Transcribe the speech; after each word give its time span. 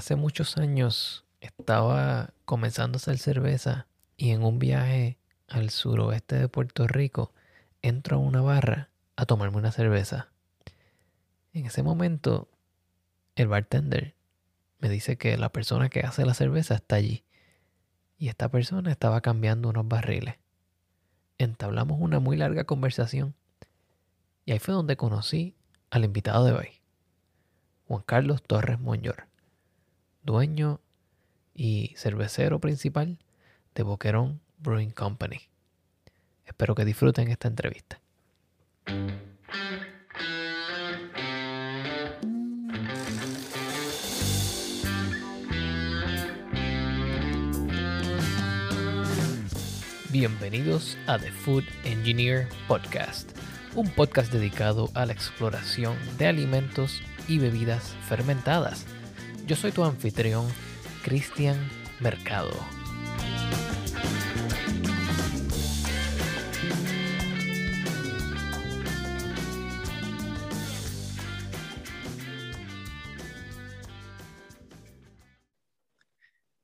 Hace 0.00 0.16
muchos 0.16 0.56
años 0.56 1.26
estaba 1.42 2.32
comenzando 2.46 2.96
a 2.96 3.00
hacer 3.00 3.18
cerveza 3.18 3.86
y 4.16 4.30
en 4.30 4.42
un 4.42 4.58
viaje 4.58 5.18
al 5.46 5.68
suroeste 5.68 6.36
de 6.36 6.48
Puerto 6.48 6.86
Rico 6.86 7.34
entro 7.82 8.16
a 8.16 8.20
una 8.20 8.40
barra 8.40 8.88
a 9.16 9.26
tomarme 9.26 9.58
una 9.58 9.72
cerveza. 9.72 10.30
En 11.52 11.66
ese 11.66 11.82
momento 11.82 12.48
el 13.36 13.48
bartender 13.48 14.14
me 14.78 14.88
dice 14.88 15.18
que 15.18 15.36
la 15.36 15.52
persona 15.52 15.90
que 15.90 16.00
hace 16.00 16.24
la 16.24 16.32
cerveza 16.32 16.76
está 16.76 16.96
allí 16.96 17.22
y 18.16 18.28
esta 18.28 18.48
persona 18.48 18.90
estaba 18.90 19.20
cambiando 19.20 19.68
unos 19.68 19.86
barriles. 19.86 20.36
Entablamos 21.36 22.00
una 22.00 22.20
muy 22.20 22.38
larga 22.38 22.64
conversación 22.64 23.34
y 24.46 24.52
ahí 24.52 24.60
fue 24.60 24.72
donde 24.72 24.96
conocí 24.96 25.56
al 25.90 26.06
invitado 26.06 26.46
de 26.46 26.52
hoy, 26.52 26.68
Juan 27.86 28.02
Carlos 28.06 28.42
Torres 28.42 28.80
Monyor, 28.80 29.28
dueño 30.22 30.80
y 31.54 31.94
cervecero 31.96 32.58
principal 32.58 33.18
de 33.74 33.82
Boquerón 33.82 34.40
Brewing 34.58 34.90
Company. 34.90 35.40
Espero 36.44 36.74
que 36.74 36.84
disfruten 36.84 37.28
esta 37.28 37.48
entrevista. 37.48 38.00
Bienvenidos 50.10 50.98
a 51.06 51.18
The 51.18 51.30
Food 51.30 51.64
Engineer 51.84 52.48
Podcast, 52.66 53.30
un 53.76 53.88
podcast 53.90 54.32
dedicado 54.32 54.90
a 54.94 55.06
la 55.06 55.12
exploración 55.12 55.96
de 56.18 56.26
alimentos 56.26 57.00
y 57.28 57.38
bebidas 57.38 57.94
fermentadas. 58.08 58.84
Yo 59.50 59.56
soy 59.56 59.72
tu 59.72 59.82
anfitrión, 59.82 60.46
Cristian 61.02 61.58
Mercado. 61.98 62.52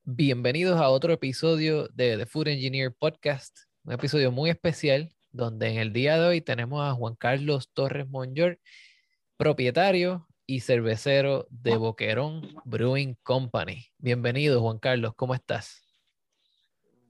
Bienvenidos 0.05 0.81
a 0.81 0.89
otro 0.89 1.12
episodio 1.12 1.89
de 1.89 2.17
The 2.17 2.27
Food 2.27 2.47
Engineer 2.47 2.95
Podcast, 2.97 3.59
un 3.83 3.95
episodio 3.95 4.31
muy 4.31 4.50
especial 4.50 5.12
donde 5.33 5.71
en 5.71 5.78
el 5.78 5.93
día 5.93 6.21
de 6.21 6.28
hoy 6.28 6.41
tenemos 6.41 6.89
a 6.89 6.95
Juan 6.95 7.17
Carlos 7.17 7.69
Torres 7.75 8.09
Monyor, 8.09 8.61
propietario 9.37 10.26
y 10.47 10.61
cervecero 10.61 11.47
de 11.51 11.77
Boquerón 11.77 12.55
Brewing 12.65 13.17
Company. 13.23 13.87
Bienvenido 13.99 14.61
Juan 14.61 14.79
Carlos, 14.79 15.15
¿cómo 15.17 15.35
estás? 15.35 15.83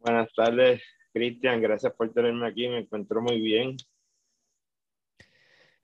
Buenas 0.01 0.33
tardes, 0.35 0.83
Cristian, 1.13 1.61
gracias 1.61 1.93
por 1.93 2.13
tenerme 2.13 2.49
aquí, 2.49 2.67
me 2.69 2.79
encuentro 2.79 3.21
muy 3.21 3.41
bien. 3.41 3.77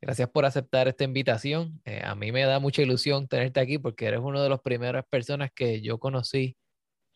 Gracias 0.01 0.29
por 0.31 0.45
aceptar 0.45 0.89
esta 0.89 1.05
invitación. 1.05 1.81
Eh, 1.85 2.03
a 2.05 2.15
mí 2.15 2.33
me 2.33 2.43
da 2.43 2.59
mucha 2.59 2.83
ilusión 2.83 3.29
tenerte 3.29 3.61
aquí 3.61 3.79
porque 3.79 4.07
eres 4.07 4.21
una 4.21 4.43
de 4.43 4.49
las 4.49 4.61
primeras 4.61 5.05
personas 5.07 5.53
que 5.55 5.81
yo 5.81 5.99
conocí 5.99 6.57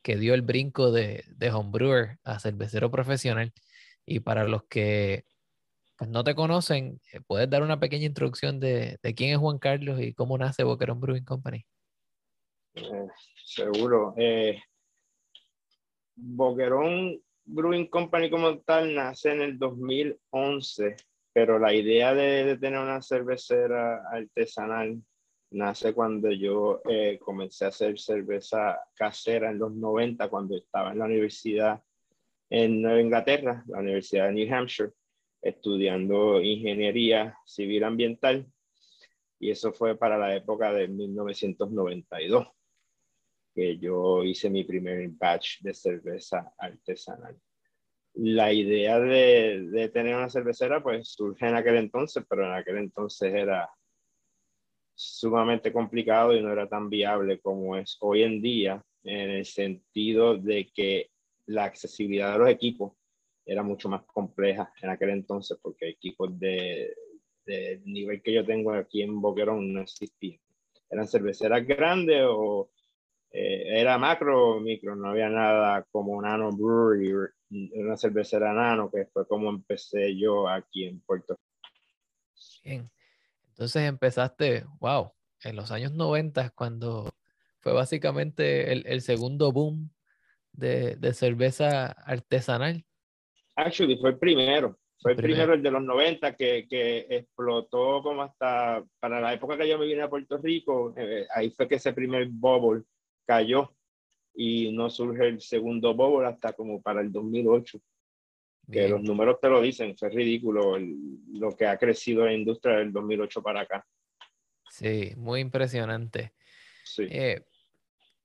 que 0.03 0.17
dio 0.17 0.35
el 0.35 0.43
brinco 0.43 0.93
de, 0.93 1.25
de 1.35 1.51
homebrewer 1.51 2.19
a 2.23 2.39
cervecero 2.39 2.89
profesional. 2.93 3.53
Y 4.05 4.21
para 4.21 4.45
los 4.45 4.63
que 4.69 5.25
pues, 5.97 6.11
no 6.11 6.23
te 6.25 6.35
conocen, 6.35 7.01
eh, 7.13 7.21
¿puedes 7.27 7.49
dar 7.49 7.63
una 7.63 7.81
pequeña 7.81 8.05
introducción 8.05 8.61
de, 8.61 8.99
quién 9.17 9.31
es 9.31 9.39
Juan 9.39 9.59
Carlos 9.59 10.01
y 10.01 10.13
cómo 10.13 10.37
nace 10.37 10.63
Boquerón 10.63 11.01
Brewing 11.01 11.25
Company? 11.25 11.65
Eh, 12.75 13.07
seguro. 13.45 14.15
Eh, 14.19 14.61
Boquerón 16.15 17.19
Brewing 17.45 17.87
Company 17.87 18.31
como 18.31 18.59
tal 18.61 18.95
nace 18.95 19.33
en 19.33 19.41
el 19.41 19.59
2011, 19.59 20.97
pero 21.33 21.59
la 21.59 21.73
idea 21.73 22.15
de, 22.15 22.59
tener 22.59 22.79
una 22.79 23.01
cervecera 23.01 24.03
artesanal 24.11 25.01
nace 25.51 25.95
cuando 25.95 26.31
yo 26.31 26.83
comencé 27.21 27.65
a 27.65 27.69
hacer 27.69 27.99
cerveza 27.99 28.79
casera 28.95 29.51
en 29.51 29.59
los 29.59 29.73
90, 29.73 30.29
cuando 30.29 30.57
estaba 30.57 30.93
en 30.93 30.99
la 30.99 31.05
universidad 31.07 31.83
en 32.51 32.83
Nueva 32.83 33.01
Inglaterra, 33.01 33.65
la 33.67 33.79
Universidad 33.79 34.27
de 34.27 34.33
New 34.33 34.55
Hampshire, 34.55 34.93
estudiando 35.43 36.41
ingeniería 36.41 37.39
civil 37.45 37.85
ambiental. 37.85 38.47
Y 39.39 39.51
eso 39.51 39.73
fue 39.73 39.97
para 39.97 40.17
la 40.17 40.35
época 40.35 40.73
de 40.73 40.89
1992, 40.89 42.49
que 43.55 43.79
yo 43.79 44.25
hice 44.25 44.49
mi 44.51 44.65
primer 44.65 45.09
batch 45.11 45.61
de 45.61 45.75
cerveza 45.75 46.53
artesanal. 46.59 47.39
La 48.15 48.51
idea 48.51 48.99
de, 48.99 49.91
tener 49.93 50.17
una 50.17 50.31
cervecera 50.31 50.83
pues 50.83 51.09
surge 51.09 51.47
en 51.47 51.55
aquel 51.55 51.77
entonces, 51.77 52.25
pero 52.29 52.47
en 52.47 52.53
aquel 52.53 52.79
entonces 52.79 53.35
era 53.35 53.69
sumamente 54.95 55.71
complicado 55.71 56.35
y 56.35 56.41
no 56.41 56.51
era 56.51 56.67
tan 56.67 56.89
viable 56.89 57.39
como 57.41 57.77
es 57.77 57.99
hoy 58.01 58.23
en 58.23 58.41
día, 58.41 58.83
en 59.05 59.31
el 59.31 59.45
sentido 59.45 60.39
de 60.39 60.71
que 60.75 61.11
la 61.45 61.65
accesibilidad 61.65 62.33
de 62.33 62.39
los 62.39 62.49
equipos 62.49 62.95
era 63.47 63.63
mucho 63.63 63.89
más 63.89 64.03
compleja 64.03 64.73
en 64.83 64.91
aquel 64.91 65.11
entonces, 65.11 65.59
porque 65.63 65.89
equipos 65.89 66.39
de, 66.39 66.95
de 67.47 67.81
nivel 67.85 68.21
que 68.21 68.33
yo 68.33 68.45
tengo 68.45 68.73
aquí 68.73 69.03
en 69.03 69.21
Boquerón 69.21 69.73
no 69.73 69.83
existían. 69.83 70.41
Eran 70.91 71.09
cerveceras 71.09 71.67
grandes 71.67 72.23
o 72.29 72.71
eh, 73.39 73.81
era 73.81 73.99
macro 73.99 74.57
o 74.57 74.61
micro, 74.61 74.97
no 74.97 75.11
había 75.11 75.29
nada 75.29 75.87
como 75.93 76.21
Nano 76.23 76.53
Brewery, 76.53 77.31
una 77.75 77.97
cervecera 77.99 78.55
Nano, 78.55 78.91
que 78.91 79.05
fue 79.13 79.29
como 79.29 79.51
empecé 79.51 80.17
yo 80.17 80.49
aquí 80.49 80.87
en 80.87 81.01
Puerto 81.01 81.35
Rico. 81.35 81.45
Bien. 82.65 82.91
Entonces 83.49 83.83
empezaste, 83.83 84.65
wow, 84.81 85.13
en 85.43 85.55
los 85.55 85.71
años 85.71 85.93
90, 85.93 86.49
cuando 86.51 87.13
fue 87.61 87.75
básicamente 87.75 88.73
el, 88.73 89.03
segundo 89.03 89.53
boom 89.53 89.91
de, 90.53 90.97
cerveza 91.13 91.89
artesanal. 91.89 92.86
Actually, 93.57 93.97
fue 93.97 94.11
el 94.11 94.19
primero. 94.19 94.79
Fue 94.99 95.13
el 95.13 95.19
primero, 95.19 95.53
el 95.53 95.63
de 95.63 95.71
los 95.71 95.83
90 95.83 96.35
que, 96.37 96.67
que, 96.69 97.07
explotó 97.11 98.03
como 98.03 98.23
hasta 98.23 98.83
para 98.99 99.21
la 99.21 99.35
época 99.35 99.57
que 99.57 99.69
yo 99.69 99.79
me 99.79 99.87
vine 99.87 100.03
a 100.03 100.09
Puerto 100.09 100.39
Rico. 100.39 100.95
Eh, 100.97 101.27
ahí 101.35 101.51
fue 101.51 101.69
que 101.69 101.75
ese 101.75 101.93
primer 101.93 102.29
bubble 102.29 102.85
cayó 103.27 103.75
y 104.35 104.73
no 104.73 104.89
surge 104.89 105.29
el 105.29 105.41
segundo 105.41 105.95
bubble 105.95 106.29
hasta 106.29 106.55
como 106.55 106.81
para 106.81 107.01
el 107.01 107.13
2008 107.13 107.79
que 108.71 108.89
los 108.89 109.03
números 109.03 109.39
te 109.41 109.49
lo 109.49 109.61
dicen, 109.61 109.91
es 109.91 110.15
ridículo 110.15 110.77
lo 110.79 111.57
que 111.57 111.67
ha 111.67 111.79
crecido 111.79 112.25
la 112.25 112.33
industria 112.33 112.77
del 112.79 112.93
2008 112.93 113.43
para 113.43 113.61
acá. 113.61 113.87
Sí, 114.69 115.13
muy 115.17 115.41
impresionante. 115.41 116.33
Sí. 116.85 117.07
Eh, 117.09 117.45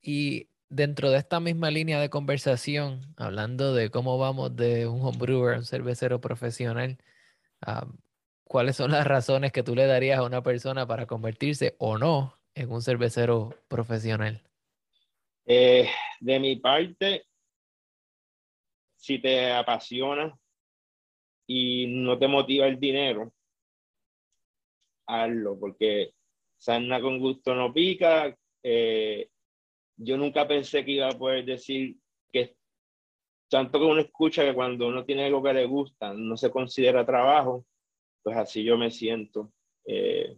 y 0.01 0.47
dentro 0.71 1.11
de 1.11 1.17
esta 1.17 1.39
misma 1.41 1.69
línea 1.69 1.99
de 1.99 2.09
conversación, 2.09 3.13
hablando 3.17 3.75
de 3.75 3.91
cómo 3.91 4.17
vamos 4.17 4.55
de 4.55 4.87
un 4.87 5.01
homebrewer 5.01 5.55
a 5.55 5.57
un 5.59 5.65
cervecero 5.65 6.21
profesional, 6.21 6.97
¿cuáles 8.45 8.77
son 8.77 8.91
las 8.91 9.05
razones 9.05 9.51
que 9.51 9.63
tú 9.63 9.75
le 9.75 9.85
darías 9.85 10.19
a 10.19 10.23
una 10.23 10.41
persona 10.41 10.87
para 10.87 11.05
convertirse 11.05 11.75
o 11.77 11.97
no 11.97 12.39
en 12.55 12.71
un 12.71 12.81
cervecero 12.81 13.53
profesional? 13.67 14.41
Eh, 15.45 15.89
de 16.21 16.39
mi 16.39 16.55
parte, 16.55 17.25
si 18.95 19.19
te 19.19 19.51
apasiona 19.51 20.33
y 21.47 21.87
no 21.87 22.17
te 22.17 22.29
motiva 22.29 22.65
el 22.65 22.79
dinero, 22.79 23.33
hazlo, 25.05 25.59
porque 25.59 26.13
sana 26.57 27.01
con 27.01 27.19
gusto 27.19 27.53
no 27.53 27.73
pica. 27.73 28.33
Eh, 28.63 29.27
yo 30.03 30.17
nunca 30.17 30.47
pensé 30.47 30.83
que 30.83 30.91
iba 30.91 31.07
a 31.07 31.17
poder 31.17 31.45
decir 31.45 31.95
que 32.31 32.55
tanto 33.49 33.79
que 33.79 33.85
uno 33.85 34.01
escucha 34.01 34.43
que 34.43 34.53
cuando 34.53 34.87
uno 34.87 35.05
tiene 35.05 35.25
algo 35.25 35.43
que 35.43 35.53
le 35.53 35.65
gusta 35.65 36.13
no 36.13 36.37
se 36.37 36.49
considera 36.49 37.05
trabajo, 37.05 37.65
pues 38.23 38.35
así 38.37 38.63
yo 38.63 38.77
me 38.77 38.89
siento. 38.89 39.51
Eh, 39.85 40.37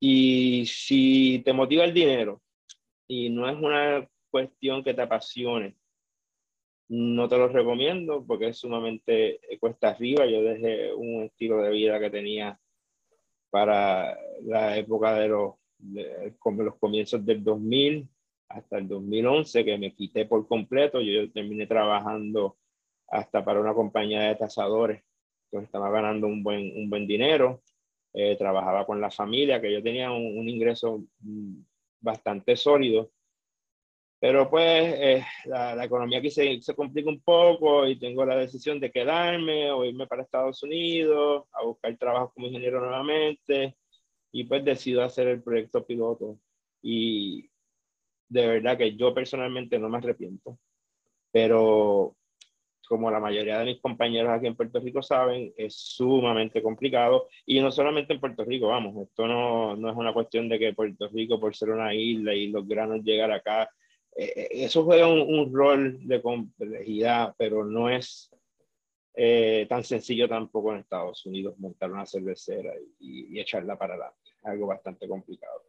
y 0.00 0.66
si 0.66 1.42
te 1.44 1.52
motiva 1.52 1.84
el 1.84 1.94
dinero 1.94 2.42
y 3.06 3.30
no 3.30 3.48
es 3.48 3.56
una 3.56 4.08
cuestión 4.30 4.82
que 4.82 4.94
te 4.94 5.02
apasione, 5.02 5.76
no 6.88 7.28
te 7.28 7.38
lo 7.38 7.48
recomiendo 7.48 8.24
porque 8.26 8.48
es 8.48 8.58
sumamente 8.58 9.40
cuesta 9.60 9.90
arriba. 9.90 10.26
Yo 10.26 10.42
dejé 10.42 10.92
un 10.92 11.22
estilo 11.24 11.62
de 11.62 11.70
vida 11.70 12.00
que 12.00 12.10
tenía 12.10 12.58
para 13.50 14.18
la 14.42 14.76
época 14.76 15.14
de 15.14 15.28
los, 15.28 15.54
de, 15.82 16.34
los 16.58 16.76
comienzos 16.76 17.24
del 17.24 17.42
2000 17.42 18.08
hasta 18.48 18.78
el 18.78 18.88
2011, 18.88 19.64
que 19.64 19.78
me 19.78 19.94
quité 19.94 20.26
por 20.26 20.46
completo. 20.46 21.00
Yo 21.00 21.30
terminé 21.32 21.66
trabajando 21.66 22.56
hasta 23.08 23.44
para 23.44 23.60
una 23.60 23.74
compañía 23.74 24.22
de 24.22 24.36
tasadores. 24.36 25.02
Entonces 25.46 25.68
estaba 25.68 25.90
ganando 25.90 26.26
un 26.26 26.42
buen, 26.42 26.72
un 26.76 26.88
buen 26.88 27.06
dinero. 27.06 27.62
Eh, 28.14 28.36
trabajaba 28.36 28.84
con 28.84 29.00
la 29.00 29.10
familia, 29.10 29.60
que 29.60 29.72
yo 29.72 29.82
tenía 29.82 30.10
un, 30.10 30.38
un 30.38 30.48
ingreso 30.48 31.02
bastante 32.00 32.56
sólido. 32.56 33.10
Pero 34.20 34.48
pues 34.48 34.94
eh, 34.98 35.24
la, 35.46 35.84
economía 35.84 36.18
aquí 36.18 36.30
se, 36.30 36.62
se, 36.62 36.76
complica 36.76 37.08
un 37.10 37.20
poco 37.22 37.86
y 37.88 37.98
tengo 37.98 38.24
la 38.24 38.36
decisión 38.36 38.78
de 38.78 38.92
quedarme 38.92 39.72
o 39.72 39.84
irme 39.84 40.06
para 40.06 40.22
Estados 40.22 40.62
Unidos 40.62 41.46
a 41.52 41.64
buscar 41.64 41.96
trabajo 41.96 42.32
como 42.32 42.46
ingeniero 42.46 42.80
nuevamente 42.80 43.76
y 44.32 44.44
pues 44.44 44.64
decido 44.64 45.02
hacer 45.02 45.28
el 45.28 45.42
proyecto 45.42 45.86
piloto. 45.86 46.38
Y 46.82 47.50
de 48.28 48.46
verdad 48.46 48.78
que 48.78 48.96
yo 48.96 49.14
personalmente 49.14 49.78
no 49.78 49.88
me 49.88 49.98
arrepiento, 49.98 50.58
pero 51.30 52.16
como 52.88 53.10
la 53.10 53.20
mayoría 53.20 53.58
de 53.58 53.64
mis 53.64 53.80
compañeros 53.80 54.30
aquí 54.30 54.46
en 54.46 54.56
Puerto 54.56 54.80
Rico 54.80 55.02
saben, 55.02 55.52
es 55.56 55.74
sumamente 55.74 56.62
complicado. 56.62 57.28
Y 57.46 57.60
no 57.60 57.70
solamente 57.70 58.12
en 58.12 58.20
Puerto 58.20 58.44
Rico, 58.44 58.68
vamos, 58.68 59.08
esto 59.08 59.26
no, 59.26 59.76
no 59.76 59.90
es 59.90 59.96
una 59.96 60.12
cuestión 60.12 60.48
de 60.48 60.58
que 60.58 60.74
Puerto 60.74 61.08
Rico, 61.08 61.40
por 61.40 61.54
ser 61.56 61.70
una 61.70 61.94
isla 61.94 62.34
y 62.34 62.48
los 62.48 62.66
granos 62.68 63.02
llegar 63.02 63.30
acá, 63.32 63.70
eh, 64.14 64.32
eh, 64.36 64.48
eso 64.52 64.84
juega 64.84 65.08
un, 65.08 65.54
rol 65.54 66.06
de 66.06 66.20
complejidad, 66.20 67.34
pero 67.38 67.64
no 67.64 67.88
es 67.88 68.30
eh, 69.14 69.66
tan 69.68 69.84
sencillo 69.84 70.28
tampoco 70.28 70.72
en 70.72 70.80
Estados 70.80 71.24
Unidos 71.24 71.58
montar 71.58 71.90
una 71.90 72.04
cervecera 72.04 72.72
y, 72.98 73.34
y 73.34 73.40
echarla 73.40 73.78
para 73.78 73.94
adelante. 73.94 74.21
Algo 74.42 74.66
bastante 74.66 75.08
complicado. 75.08 75.64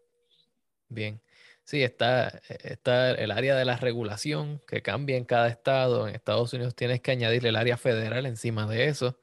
Bien. 0.89 1.21
Sí, 1.63 1.81
está, 1.81 2.41
está 2.49 3.11
el 3.11 3.31
área 3.31 3.55
de 3.55 3.63
la 3.63 3.77
regulación 3.77 4.61
que 4.67 4.81
cambia 4.81 5.15
en 5.15 5.23
cada 5.23 5.47
estado. 5.47 6.07
En 6.07 6.15
Estados 6.15 6.53
Unidos 6.53 6.75
tienes 6.75 7.01
que 7.01 7.11
añadir 7.11 7.45
el 7.45 7.55
área 7.55 7.77
federal 7.77 8.25
encima 8.25 8.67
de 8.67 8.87
eso. 8.87 9.17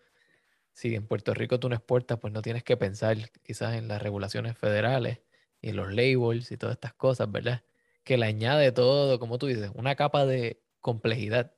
Si 0.72 0.94
en 0.94 1.06
Puerto 1.06 1.34
Rico 1.34 1.60
tú 1.60 1.68
no 1.68 1.74
exportas, 1.74 2.18
pues 2.18 2.32
no 2.32 2.40
tienes 2.40 2.64
que 2.64 2.78
pensar 2.78 3.16
quizás 3.42 3.74
en 3.74 3.88
las 3.88 4.02
regulaciones 4.02 4.56
federales 4.56 5.20
y 5.60 5.72
los 5.72 5.92
labels 5.92 6.50
y 6.50 6.56
todas 6.56 6.76
estas 6.76 6.94
cosas, 6.94 7.30
¿verdad? 7.30 7.62
Que 8.04 8.16
le 8.16 8.26
añade 8.26 8.72
todo, 8.72 9.18
como 9.18 9.36
tú 9.36 9.46
dices, 9.46 9.70
una 9.74 9.94
capa 9.94 10.24
de 10.24 10.62
complejidad. 10.80 11.52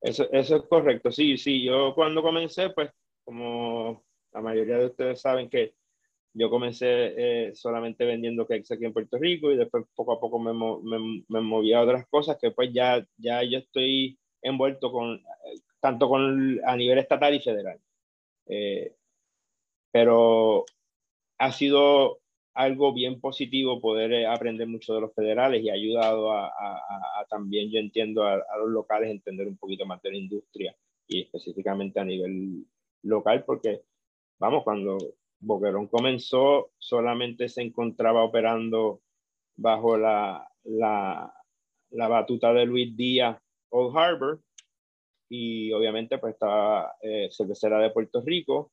Eso, 0.00 0.28
eso 0.32 0.56
es 0.56 0.62
correcto, 0.64 1.12
sí, 1.12 1.38
sí. 1.38 1.64
Yo 1.64 1.94
cuando 1.94 2.22
comencé, 2.22 2.70
pues 2.70 2.90
como 3.24 4.04
la 4.32 4.40
mayoría 4.40 4.78
de 4.78 4.86
ustedes 4.86 5.20
saben 5.20 5.48
que 5.48 5.74
yo 6.34 6.50
comencé 6.50 6.86
eh, 7.48 7.54
solamente 7.54 8.04
vendiendo 8.04 8.46
cakes 8.46 8.74
aquí 8.74 8.84
en 8.84 8.92
Puerto 8.92 9.18
Rico 9.18 9.52
y 9.52 9.56
después 9.56 9.84
poco 9.94 10.12
a 10.12 10.20
poco 10.20 10.38
me, 10.40 10.52
me, 10.52 11.24
me, 11.28 11.40
moví 11.40 11.72
a 11.72 11.80
otras 11.80 12.06
cosas 12.08 12.36
que 12.40 12.50
pues 12.50 12.72
ya, 12.72 13.06
ya 13.16 13.42
yo 13.44 13.58
estoy 13.58 14.18
envuelto 14.42 14.90
con, 14.90 15.22
tanto 15.80 16.08
con, 16.08 16.60
a 16.66 16.76
nivel 16.76 16.98
estatal 16.98 17.34
y 17.34 17.40
federal. 17.40 17.80
Eh, 18.46 18.94
pero 19.92 20.64
ha 21.38 21.52
sido 21.52 22.18
algo 22.52 22.92
bien 22.92 23.20
positivo 23.20 23.80
poder 23.80 24.12
eh, 24.12 24.26
aprender 24.26 24.66
mucho 24.66 24.94
de 24.94 25.02
los 25.02 25.14
federales 25.14 25.62
y 25.62 25.70
ha 25.70 25.74
ayudado 25.74 26.32
a, 26.32 26.48
a, 26.48 27.24
también, 27.28 27.70
yo 27.70 27.78
entiendo, 27.78 28.24
a, 28.24 28.34
a, 28.34 28.58
los 28.58 28.70
locales 28.70 29.10
entender 29.10 29.46
un 29.46 29.56
poquito 29.56 29.86
más 29.86 30.02
de 30.02 30.10
la 30.10 30.16
industria 30.16 30.76
y 31.06 31.22
específicamente 31.22 32.00
a 32.00 32.04
nivel 32.04 32.66
local, 33.02 33.44
porque, 33.44 33.82
vamos, 34.38 34.64
cuando 34.64 34.98
Boquerón 35.44 35.88
comenzó, 35.88 36.70
solamente 36.78 37.48
se 37.48 37.62
encontraba 37.62 38.22
operando 38.22 39.00
bajo 39.56 39.96
la, 39.96 40.48
la, 40.64 41.32
la 41.90 42.08
batuta 42.08 42.52
de 42.52 42.66
Luis 42.66 42.96
Díaz 42.96 43.38
Old 43.70 43.96
Harbor 43.96 44.40
y 45.28 45.72
obviamente 45.72 46.18
pues 46.18 46.34
estaba 46.34 46.96
eh, 47.02 47.28
cervecera 47.30 47.78
de 47.78 47.90
Puerto 47.90 48.20
Rico 48.20 48.72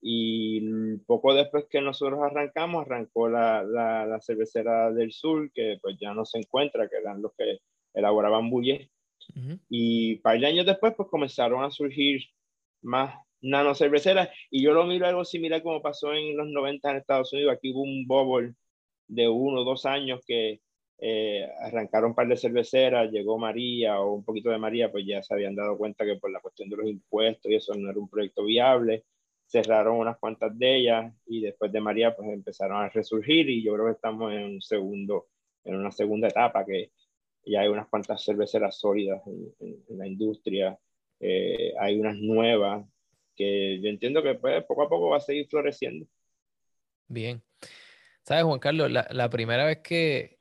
y 0.00 0.60
poco 1.06 1.34
después 1.34 1.66
que 1.68 1.80
nosotros 1.80 2.20
arrancamos, 2.22 2.86
arrancó 2.86 3.28
la, 3.28 3.64
la, 3.64 4.06
la, 4.06 4.20
cervecera 4.20 4.92
del 4.92 5.10
sur, 5.10 5.50
que 5.52 5.78
pues 5.80 5.96
ya 5.98 6.14
no 6.14 6.24
se 6.24 6.38
encuentra, 6.38 6.88
que 6.88 6.98
eran 6.98 7.22
los 7.22 7.32
que 7.36 7.58
elaboraban 7.94 8.50
bulle. 8.50 8.90
Y 9.68 10.14
un 10.14 10.22
par 10.22 10.38
de 10.38 10.46
años 10.46 10.66
después, 10.66 10.94
pues 10.96 11.08
comenzaron 11.08 11.64
a 11.64 11.70
surgir 11.70 12.22
más 12.82 13.25
nano 13.50 13.74
cerveceras. 13.74 14.28
Y 14.50 14.62
yo 14.62 14.72
lo 14.72 14.84
miro 14.84 15.06
algo 15.06 15.24
similar 15.24 15.62
como 15.62 15.82
pasó 15.82 16.12
en 16.14 16.36
los 16.36 16.48
90 16.48 16.90
en 16.90 16.96
Estados 16.98 17.32
Unidos. 17.32 17.54
Aquí 17.54 17.72
hubo 17.72 17.82
un 17.82 18.06
bubble 18.06 18.54
de 19.08 19.28
uno 19.28 19.60
o 19.60 19.64
dos 19.64 19.86
años 19.86 20.20
que 20.26 20.60
eh, 20.98 21.46
arrancaron 21.60 22.10
un 22.10 22.14
par 22.14 22.26
de 22.28 22.36
cerveceras, 22.36 23.10
llegó 23.10 23.38
María 23.38 24.00
o 24.00 24.14
un 24.14 24.24
poquito 24.24 24.50
de 24.50 24.58
María, 24.58 24.90
pues 24.90 25.04
ya 25.06 25.22
se 25.22 25.34
habían 25.34 25.54
dado 25.54 25.76
cuenta 25.76 26.04
que 26.06 26.16
por 26.16 26.30
la 26.30 26.40
cuestión 26.40 26.70
de 26.70 26.76
los 26.76 26.86
impuestos 26.86 27.50
y 27.50 27.56
eso 27.56 27.74
no 27.74 27.90
era 27.90 27.98
un 27.98 28.08
proyecto 28.08 28.44
viable. 28.44 29.04
Cerraron 29.46 29.98
unas 29.98 30.18
cuantas 30.18 30.58
de 30.58 30.76
ellas 30.76 31.14
y 31.26 31.40
después 31.42 31.70
de 31.72 31.80
María 31.80 32.16
pues 32.16 32.28
empezaron 32.30 32.78
a 32.82 32.88
resurgir 32.88 33.48
y 33.50 33.62
yo 33.62 33.74
creo 33.74 33.86
que 33.86 33.92
estamos 33.92 34.32
en 34.32 34.44
un 34.44 34.62
segundo, 34.62 35.28
en 35.64 35.76
una 35.76 35.92
segunda 35.92 36.28
etapa 36.28 36.64
que 36.64 36.92
ya 37.44 37.60
hay 37.60 37.68
unas 37.68 37.88
cuantas 37.88 38.24
cerveceras 38.24 38.76
sólidas 38.78 39.22
en, 39.26 39.98
la 39.98 40.06
industria, 40.06 40.76
eh, 41.20 41.72
hay 41.78 41.98
unas 42.00 42.16
nuevas 42.16 42.84
que 43.36 43.80
yo 43.80 43.88
entiendo 43.88 44.22
que 44.22 44.34
pues, 44.34 44.64
poco 44.64 44.82
a 44.82 44.88
poco 44.88 45.10
va 45.10 45.18
a 45.18 45.20
seguir 45.20 45.46
floreciendo. 45.48 46.06
Bien. 47.08 47.42
¿Sabes, 48.22 48.44
Juan 48.44 48.58
Carlos? 48.58 48.90
La, 48.90 49.06
la 49.10 49.30
primera 49.30 49.64
vez 49.64 49.78
que, 49.78 50.38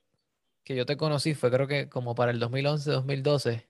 que, 0.63 0.75
yo 0.75 0.85
te 0.85 0.97
conocí 0.97 1.35
fue 1.35 1.51
creo 1.51 1.67
que 1.67 1.89
como 1.89 2.15
para 2.15 2.31
el 2.31 2.41
2011-2012. 2.41 3.67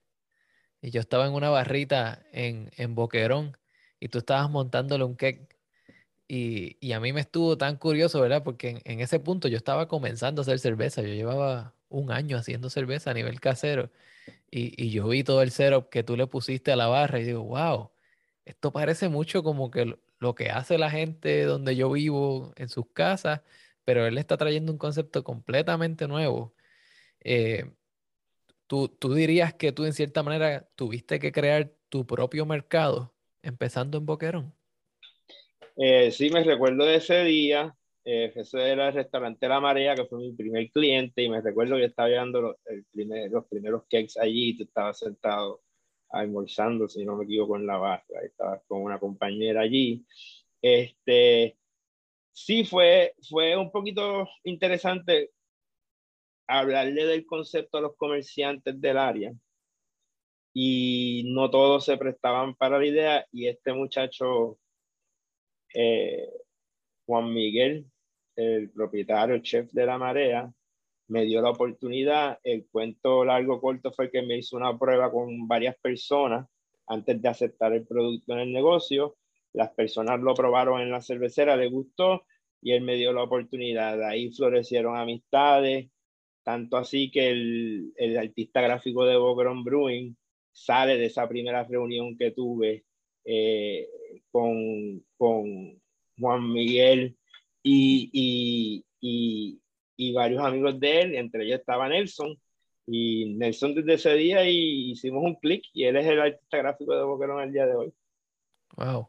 Y 0.82 0.90
yo 0.90 1.00
estaba 1.00 1.26
en 1.26 1.34
una 1.34 1.50
barrita 1.50 2.22
en, 2.32 2.70
en 2.76 2.94
Boquerón 2.94 3.56
y 4.00 4.08
tú 4.08 4.18
estabas 4.18 4.50
montándole 4.50 5.04
un 5.04 5.16
cake. 5.16 5.56
Y, 6.28 6.76
y, 6.80 6.92
a 6.92 7.00
mí 7.00 7.12
me 7.12 7.20
estuvo 7.20 7.56
tan 7.58 7.76
curioso, 7.76 8.20
¿verdad? 8.20 8.42
Porque 8.42 8.70
en, 8.70 8.80
en, 8.84 9.00
ese 9.00 9.20
punto 9.20 9.48
yo 9.48 9.56
estaba 9.56 9.88
comenzando 9.88 10.40
a 10.40 10.44
hacer 10.44 10.58
cerveza. 10.58 11.02
Yo 11.02 11.08
llevaba 11.08 11.74
un 11.88 12.10
año 12.10 12.36
haciendo 12.36 12.70
cerveza 12.70 13.10
a 13.10 13.14
nivel 13.14 13.40
casero. 13.40 13.90
Y, 14.50 14.82
y 14.82 14.90
yo 14.90 15.08
vi 15.08 15.24
todo 15.24 15.42
el 15.42 15.50
setup 15.52 15.90
que 15.90 16.02
tú 16.04 16.16
le 16.16 16.26
pusiste 16.26 16.72
a 16.72 16.76
la 16.76 16.88
barra 16.88 17.20
y 17.20 17.24
digo, 17.24 17.44
wow, 17.44 17.90
esto 18.46 18.72
parece 18.72 19.08
mucho 19.08 19.42
como 19.42 19.70
que 19.70 19.98
lo 20.18 20.34
que 20.34 20.50
hace 20.50 20.78
la 20.78 20.88
gente 20.88 21.42
donde 21.44 21.76
yo 21.76 21.90
vivo 21.90 22.52
en 22.56 22.68
sus 22.68 22.86
casas, 22.92 23.42
pero 23.84 24.06
él 24.06 24.16
está 24.18 24.36
trayendo 24.36 24.72
un 24.72 24.78
concepto 24.78 25.24
completamente 25.24 26.06
nuevo. 26.06 26.54
Eh, 27.20 27.72
¿tú, 28.68 28.88
¿tú, 28.88 29.14
dirías 29.14 29.52
que 29.52 29.72
tú 29.72 29.84
en 29.84 29.92
cierta 29.92 30.22
manera 30.22 30.68
tuviste 30.76 31.18
que 31.18 31.32
crear 31.32 31.72
tu 31.88 32.06
propio 32.06 32.46
mercado 32.46 33.12
empezando 33.42 33.98
en 33.98 34.06
Boquerón? 34.06 34.54
Eh, 35.76 36.12
sí, 36.12 36.30
me 36.30 36.44
recuerdo 36.44 36.84
de 36.84 36.96
ese 36.96 37.24
día. 37.24 37.76
Eh, 38.04 38.32
ese 38.36 38.70
era 38.70 38.88
el 38.88 38.94
restaurante 38.94 39.48
La 39.48 39.60
Marea, 39.60 39.96
que 39.96 40.04
fue 40.04 40.20
mi 40.20 40.32
primer 40.32 40.70
cliente, 40.70 41.22
y 41.22 41.28
me 41.28 41.40
recuerdo 41.40 41.74
que 41.76 41.86
estaba 41.86 42.08
llevando 42.08 42.40
los, 42.40 42.56
primer, 42.92 43.28
los 43.28 43.44
primeros 43.46 43.82
cakes 43.90 44.14
allí 44.20 44.50
y 44.50 44.56
tú 44.56 44.62
estabas 44.62 45.00
sentado 45.00 45.62
almorzando, 46.10 46.88
si 46.88 47.04
no 47.04 47.16
me 47.16 47.24
equivoco, 47.24 47.56
en 47.56 47.66
la 47.66 47.76
barra, 47.78 48.22
estaba 48.24 48.60
con 48.66 48.82
una 48.82 48.98
compañera 48.98 49.62
allí. 49.62 50.04
Este, 50.62 51.56
sí 52.32 52.64
fue, 52.64 53.14
fue 53.28 53.56
un 53.56 53.70
poquito 53.70 54.28
interesante 54.44 55.30
hablarle 56.46 57.06
del 57.06 57.26
concepto 57.26 57.78
a 57.78 57.80
los 57.80 57.96
comerciantes 57.96 58.80
del 58.80 58.98
área 58.98 59.32
y 60.58 61.24
no 61.34 61.50
todos 61.50 61.84
se 61.84 61.98
prestaban 61.98 62.54
para 62.54 62.78
la 62.78 62.86
idea 62.86 63.26
y 63.30 63.46
este 63.46 63.72
muchacho, 63.74 64.58
eh, 65.74 66.30
Juan 67.04 67.32
Miguel, 67.32 67.86
el 68.36 68.70
propietario, 68.70 69.34
el 69.34 69.42
chef 69.42 69.70
de 69.72 69.86
la 69.86 69.98
marea, 69.98 70.50
me 71.08 71.24
dio 71.24 71.40
la 71.42 71.50
oportunidad. 71.50 72.38
El 72.42 72.66
cuento 72.70 73.24
largo 73.24 73.60
corto 73.60 73.92
fue 73.92 74.10
que 74.10 74.22
me 74.22 74.38
hizo 74.38 74.56
una 74.56 74.76
prueba 74.78 75.10
con 75.10 75.46
varias 75.48 75.76
personas 75.76 76.46
antes 76.86 77.20
de 77.20 77.28
aceptar 77.28 77.72
el 77.72 77.86
producto 77.86 78.32
en 78.32 78.40
el 78.40 78.52
negocio. 78.52 79.16
Las 79.52 79.70
personas 79.70 80.20
lo 80.20 80.34
probaron 80.34 80.80
en 80.80 80.90
la 80.90 81.00
cervecera, 81.00 81.56
le 81.56 81.68
gustó 81.68 82.24
y 82.60 82.72
él 82.72 82.82
me 82.82 82.96
dio 82.96 83.12
la 83.12 83.22
oportunidad. 83.22 84.02
Ahí 84.02 84.30
florecieron 84.32 84.96
amistades, 84.96 85.88
tanto 86.42 86.76
así 86.76 87.10
que 87.10 87.30
el, 87.30 87.92
el 87.96 88.18
artista 88.18 88.60
gráfico 88.60 89.04
de 89.04 89.16
Bogron 89.16 89.64
Brewing 89.64 90.16
sale 90.52 90.96
de 90.96 91.06
esa 91.06 91.28
primera 91.28 91.64
reunión 91.64 92.16
que 92.16 92.30
tuve 92.30 92.84
eh, 93.24 93.88
con, 94.30 95.04
con 95.16 95.82
Juan 96.18 96.52
Miguel 96.52 97.16
y, 97.62 98.08
y, 98.12 98.84
y, 99.00 99.60
y 99.96 100.12
varios 100.12 100.42
amigos 100.42 100.78
de 100.78 101.00
él, 101.00 101.14
entre 101.14 101.44
ellos 101.44 101.60
estaba 101.60 101.88
Nelson. 101.88 102.38
Y 102.86 103.34
Nelson 103.34 103.74
desde 103.74 103.94
ese 103.94 104.14
día 104.14 104.48
y 104.48 104.92
hicimos 104.92 105.24
un 105.24 105.34
clic 105.36 105.64
y 105.72 105.84
él 105.84 105.96
es 105.96 106.06
el 106.06 106.20
artista 106.20 106.58
gráfico 106.58 106.96
de 106.96 107.02
Boquerón 107.02 107.42
el 107.42 107.52
día 107.52 107.66
de 107.66 107.74
hoy. 107.74 107.92
Wow, 108.76 109.08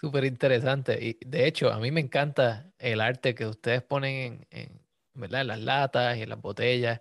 súper 0.00 0.24
interesante. 0.24 0.98
Y 1.04 1.18
de 1.26 1.46
hecho, 1.46 1.72
a 1.72 1.80
mí 1.80 1.90
me 1.90 2.00
encanta 2.00 2.70
el 2.78 3.00
arte 3.00 3.34
que 3.34 3.46
ustedes 3.46 3.82
ponen 3.82 4.46
en, 4.50 4.68
en 4.68 4.80
¿verdad? 5.14 5.40
en 5.42 5.46
las 5.48 5.60
latas 5.60 6.16
y 6.16 6.22
en 6.22 6.28
las 6.28 6.40
botellas. 6.40 7.00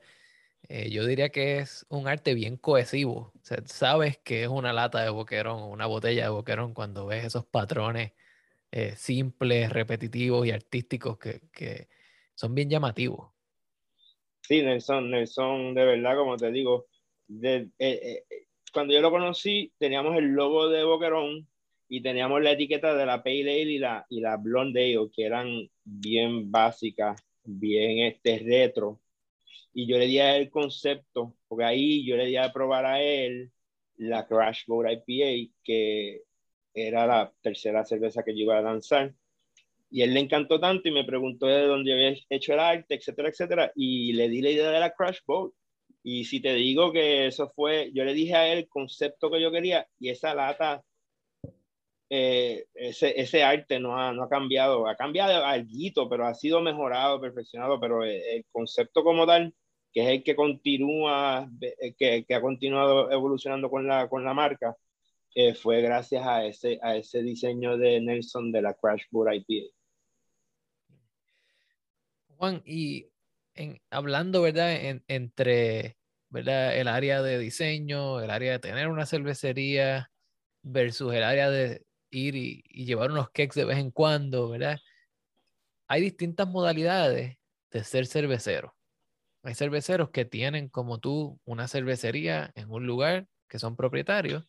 Eh, 0.68 0.90
yo 0.90 1.06
diría 1.06 1.30
que 1.30 1.60
es 1.60 1.86
un 1.90 2.08
arte 2.08 2.34
bien 2.34 2.58
cohesivo. 2.58 3.34
O 3.36 3.42
sea, 3.44 3.60
sabes 3.66 4.18
que 4.18 4.44
es 4.44 4.50
una 4.50 4.74
lata 4.74 5.02
de 5.04 5.10
boquerón 5.10 5.62
o 5.62 5.68
una 5.68 5.86
botella 5.86 6.24
de 6.24 6.30
boquerón 6.30 6.74
cuando 6.74 7.06
ves 7.08 7.26
esos 7.26 7.46
patrones 7.46 8.14
eh, 8.72 8.96
simples, 8.96 9.72
repetitivos 9.72 10.46
y 10.48 10.52
artísticos 10.52 11.18
que, 11.18 11.42
que, 11.52 11.90
son 12.40 12.56
bien 12.56 12.70
llamativos. 12.70 13.34
Sí, 14.40 14.62
Nelson, 14.62 15.12
Nelson, 15.12 15.76
de 15.76 15.84
verdad, 15.84 16.16
como 16.16 16.38
te 16.38 16.50
digo, 16.52 16.88
de, 17.28 17.70
eh, 17.78 18.24
eh, 18.30 18.46
cuando 18.72 18.94
yo 18.94 19.02
lo 19.02 19.12
conocí, 19.12 19.74
teníamos 19.78 20.16
el 20.16 20.28
logo 20.28 20.70
de 20.70 20.86
Boquerón 20.86 21.50
y 21.90 22.02
teníamos 22.02 22.42
la 22.42 22.52
etiqueta 22.52 22.96
de 22.96 23.06
la 23.06 23.24
Pale 23.24 23.42
Ale 23.42 23.72
y 23.72 23.78
la, 23.78 24.06
y 24.08 24.22
la 24.22 24.38
Blonde 24.38 24.86
Ale, 24.86 25.10
que 25.14 25.26
eran 25.26 25.70
bien 25.84 26.50
básicas, 26.50 27.22
bien 27.44 28.08
este, 28.08 28.40
retro. 28.40 29.02
Y 29.74 29.86
yo 29.86 29.98
le 29.98 30.08
di 30.08 30.20
a 30.20 30.38
él 30.38 30.44
el 30.44 30.50
concepto, 30.50 31.36
porque 31.50 31.66
ahí 31.66 32.06
yo 32.06 32.16
le 32.16 32.26
di 32.26 32.38
a 32.38 32.54
probar 32.54 32.86
a 32.86 33.02
él 33.02 33.52
la 33.98 34.26
Crash 34.26 34.64
Boat 34.66 34.88
IPA, 35.06 35.54
que 35.62 36.22
era 36.74 37.06
la 37.06 37.34
tercera 37.42 37.84
cerveza 37.84 38.24
que 38.24 38.32
yo 38.32 38.44
iba 38.44 38.58
a 38.58 38.62
lanzar. 38.62 39.14
Y 39.92 40.04
él 40.04 40.14
le 40.14 40.20
encantó 40.20 40.60
tanto 40.60 40.88
y 40.88 40.92
me 40.92 41.04
preguntó 41.04 41.48
de 41.48 41.66
dónde 41.66 41.94
había 41.94 42.16
hecho 42.30 42.54
el 42.54 42.60
arte, 42.60 42.96
etcétera, 42.96 43.30
etcétera. 43.30 43.72
Y 43.76 44.14
le 44.14 44.30
di 44.30 44.42
la 44.42 44.52
idea 44.52 44.70
de 44.72 44.80
la 44.80 44.94
Crash 44.94 45.20
Boat. 45.26 45.54
Y 46.04 46.26
si 46.26 46.40
te 46.42 46.54
digo 46.54 46.92
que 46.94 47.28
eso 47.28 47.50
fue, 47.50 47.92
yo 47.94 48.04
le 48.06 48.14
dije 48.14 48.36
a 48.36 48.48
él 48.52 48.60
el 48.60 48.70
concepto 48.70 49.30
que 49.32 49.42
yo 49.42 49.52
quería 49.52 49.88
y 50.00 50.10
esa 50.10 50.34
lata, 50.34 50.84
eh, 52.10 52.66
ese, 52.74 53.20
ese, 53.20 53.44
arte 53.44 53.80
no 53.80 53.98
ha, 53.98 54.14
no 54.14 54.24
ha 54.24 54.30
cambiado, 54.30 54.88
ha 54.88 54.96
cambiado 54.96 55.46
algo, 55.46 56.10
pero 56.10 56.26
ha 56.26 56.34
sido 56.34 56.62
mejorado, 56.62 57.22
perfeccionado, 57.22 57.80
pero 57.80 58.04
el, 58.04 58.46
concepto 58.52 59.04
como 59.04 59.28
tal, 59.28 59.54
que 59.94 60.02
es 60.02 60.08
el 60.10 60.24
que 60.24 60.36
continúa, 60.36 61.50
que, 61.98 62.26
que 62.26 62.36
ha 62.36 62.42
continuado 62.42 63.12
evolucionando 63.12 63.70
con 63.70 63.88
la, 63.88 64.10
con 64.10 64.24
la 64.24 64.34
marca, 64.34 64.76
eh, 65.36 65.54
fue 65.54 65.82
gracias 65.82 66.26
a 66.26 66.46
ese, 66.46 66.80
a 66.82 66.96
ese 66.96 67.22
diseño 67.22 67.78
de 67.78 68.02
Nelson 68.02 68.52
de 68.52 68.62
la 68.62 68.74
Crash 68.74 69.04
Boot 69.12 69.30
IPA. 69.34 69.72
Juan, 72.40 72.62
y 72.66 73.12
en, 73.54 73.82
hablando, 73.92 74.42
¿verdad? 74.42 74.72
entre, 75.10 75.98
¿verdad? 76.30 76.78
El 76.78 76.88
área 76.88 77.22
de 77.22 77.38
diseño, 77.38 78.22
el 78.22 78.30
área 78.30 78.54
de 78.54 78.60
tener 78.60 78.88
una 78.88 79.06
cervecería 79.06 80.10
versus 80.64 81.14
el 81.14 81.24
área 81.24 81.50
de 81.50 81.86
ir 82.12 82.36
y, 82.36 82.64
y 82.70 82.86
llevar 82.86 83.12
unos 83.12 83.30
cakes 83.32 83.56
de 83.60 83.66
vez 83.66 83.78
en 83.80 83.92
cuando, 83.92 84.50
¿verdad? 84.50 84.80
Hay 85.88 86.02
distintas 86.02 86.48
modalidades 86.48 87.38
de 87.72 87.84
ser 87.84 88.06
cervecero. 88.08 88.76
Hay 89.44 89.56
cerveceros 89.56 90.12
que 90.12 90.26
tienen 90.26 90.70
como 90.70 91.00
tú 91.00 91.40
una 91.46 91.68
cervecería 91.68 92.52
en 92.56 92.72
un 92.72 92.88
lugar 92.88 93.28
que 93.50 93.60
son 93.60 93.76
propietarios 93.76 94.48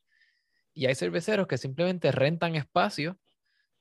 y 0.75 0.87
hay 0.87 0.97
cerveceros 0.97 1.47
que 1.49 1.59
simplemente 1.59 2.13
rentan 2.13 2.57
espacio 2.57 3.19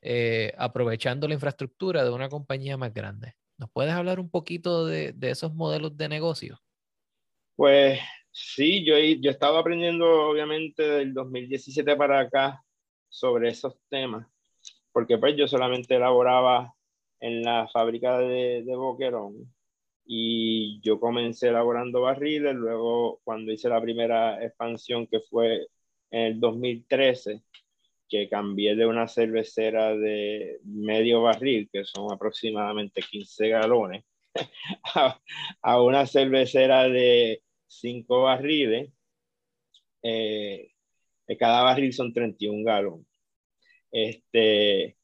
eh, 0.02 0.54
aprovechando 0.58 1.28
la 1.28 1.36
infraestructura 1.36 2.04
de 2.04 2.12
una 2.12 2.30
compañía 2.30 2.78
más 2.78 2.94
grande. 2.94 3.36
¿Nos 3.60 3.70
puedes 3.72 3.92
hablar 3.92 4.22
un 4.22 4.30
poquito 4.30 4.86
de, 4.86 5.12
de 5.12 5.32
esos 5.32 5.54
modelos 5.54 5.98
de 5.98 6.08
negocio? 6.08 6.58
Pues 7.58 8.00
sí, 8.32 8.86
yo, 8.86 8.98
yo 8.98 9.30
estaba 9.30 9.60
aprendiendo 9.60 10.30
obviamente 10.30 10.82
del 10.82 11.14
2017 11.14 11.98
para 11.98 12.22
acá 12.22 12.64
sobre 13.10 13.50
esos 13.50 13.76
temas, 13.90 14.26
porque 14.94 15.18
pues 15.18 15.36
yo 15.36 15.46
solamente 15.46 15.96
elaboraba 15.96 16.74
en 17.20 17.42
la 17.42 17.68
fábrica 17.68 18.18
de, 18.18 18.64
de 18.64 18.76
Boquerón 18.78 19.54
y 20.06 20.80
yo 20.80 20.98
comencé 20.98 21.50
elaborando 21.50 22.00
barriles, 22.02 22.56
luego 22.56 23.20
cuando 23.26 23.52
hice 23.52 23.68
la 23.68 23.82
primera 23.82 24.42
expansión 24.42 25.06
que 25.06 25.20
fue 25.20 25.68
en 26.12 26.22
el 26.22 26.40
2013 26.40 27.44
que 28.10 28.28
cambié 28.28 28.76
de 28.76 28.86
una 28.86 29.08
cervecera 29.08 29.96
de 29.96 30.60
medio 30.64 31.22
barril, 31.22 31.70
que 31.72 31.86
son 31.86 32.12
aproximadamente 32.12 33.02
15 33.02 33.50
galones, 33.50 34.04
a, 35.62 35.82
una 35.82 36.06
cervecera 36.06 36.90
de 36.90 37.44
5 37.68 38.24
barriles. 38.24 38.92
Eh, 40.02 40.72
cada 41.38 41.64
barril 41.64 41.94
son 41.94 42.12
31 42.12 42.64
galones. 42.64 43.06
Este, 43.92 44.98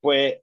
pues 0.00 0.40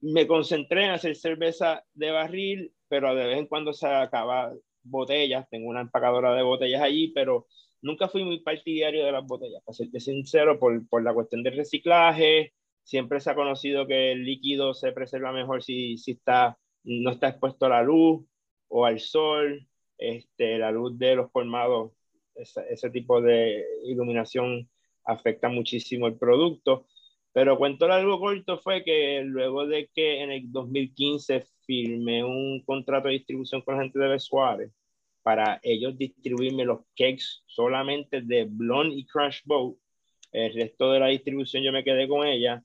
me 0.00 0.26
concentré 0.26 0.84
en 0.84 0.90
hacer 0.90 1.16
cerveza 1.16 1.84
de 1.94 2.10
barril, 2.10 2.72
pero 2.88 3.14
de 3.14 3.26
vez 3.26 3.38
en 3.38 3.46
cuando 3.46 3.72
se 3.72 3.86
acaba 3.86 4.52
botellas, 4.82 5.48
tengo 5.50 5.68
una 5.68 5.82
empacadora 5.82 6.34
de 6.34 6.42
botellas 6.42 6.82
allí, 6.82 7.08
pero 7.08 7.46
nunca 7.82 8.08
fui 8.08 8.24
muy 8.24 8.40
partidario 8.40 9.04
de 9.04 9.12
las 9.12 9.26
botellas, 9.26 9.62
para 9.64 9.74
serte 9.74 10.00
sincero, 10.00 10.58
por, 10.58 10.86
por 10.88 11.02
la 11.02 11.14
cuestión 11.14 11.42
del 11.42 11.56
reciclaje, 11.56 12.52
siempre 12.82 13.20
se 13.20 13.30
ha 13.30 13.34
conocido 13.34 13.86
que 13.86 14.12
el 14.12 14.24
líquido 14.24 14.74
se 14.74 14.92
preserva 14.92 15.32
mejor 15.32 15.62
si, 15.62 15.96
si 15.98 16.12
está, 16.12 16.58
no 16.84 17.10
está 17.10 17.28
expuesto 17.28 17.66
a 17.66 17.70
la 17.70 17.82
luz 17.82 18.24
o 18.68 18.84
al 18.86 19.00
sol, 19.00 19.66
este, 19.98 20.58
la 20.58 20.70
luz 20.70 20.98
de 20.98 21.16
los 21.16 21.30
colmados, 21.30 21.92
ese, 22.34 22.62
ese 22.70 22.90
tipo 22.90 23.20
de 23.20 23.64
iluminación 23.84 24.68
afecta 25.04 25.48
muchísimo 25.48 26.06
el 26.06 26.16
producto. 26.16 26.86
Pero 27.32 27.58
cuento 27.58 27.86
algo 27.86 28.18
corto 28.18 28.58
fue 28.58 28.82
que 28.82 29.22
luego 29.24 29.66
de 29.66 29.88
que 29.94 30.22
en 30.22 30.32
el 30.32 30.50
2015 30.50 31.44
firmé 31.64 32.24
un 32.24 32.62
contrato 32.64 33.06
de 33.06 33.14
distribución 33.14 33.62
con 33.62 33.76
la 33.76 33.82
gente 33.82 34.00
de 34.00 34.08
Besuárez 34.08 34.72
para 35.22 35.60
ellos 35.62 35.96
distribuirme 35.98 36.64
los 36.64 36.80
cakes 36.96 37.42
solamente 37.46 38.22
de 38.22 38.46
Blonde 38.48 38.96
y 38.96 39.06
Crash 39.06 39.40
Boat. 39.44 39.76
El 40.32 40.54
resto 40.54 40.92
de 40.92 41.00
la 41.00 41.08
distribución 41.08 41.62
yo 41.62 41.72
me 41.72 41.84
quedé 41.84 42.08
con 42.08 42.26
ella 42.26 42.62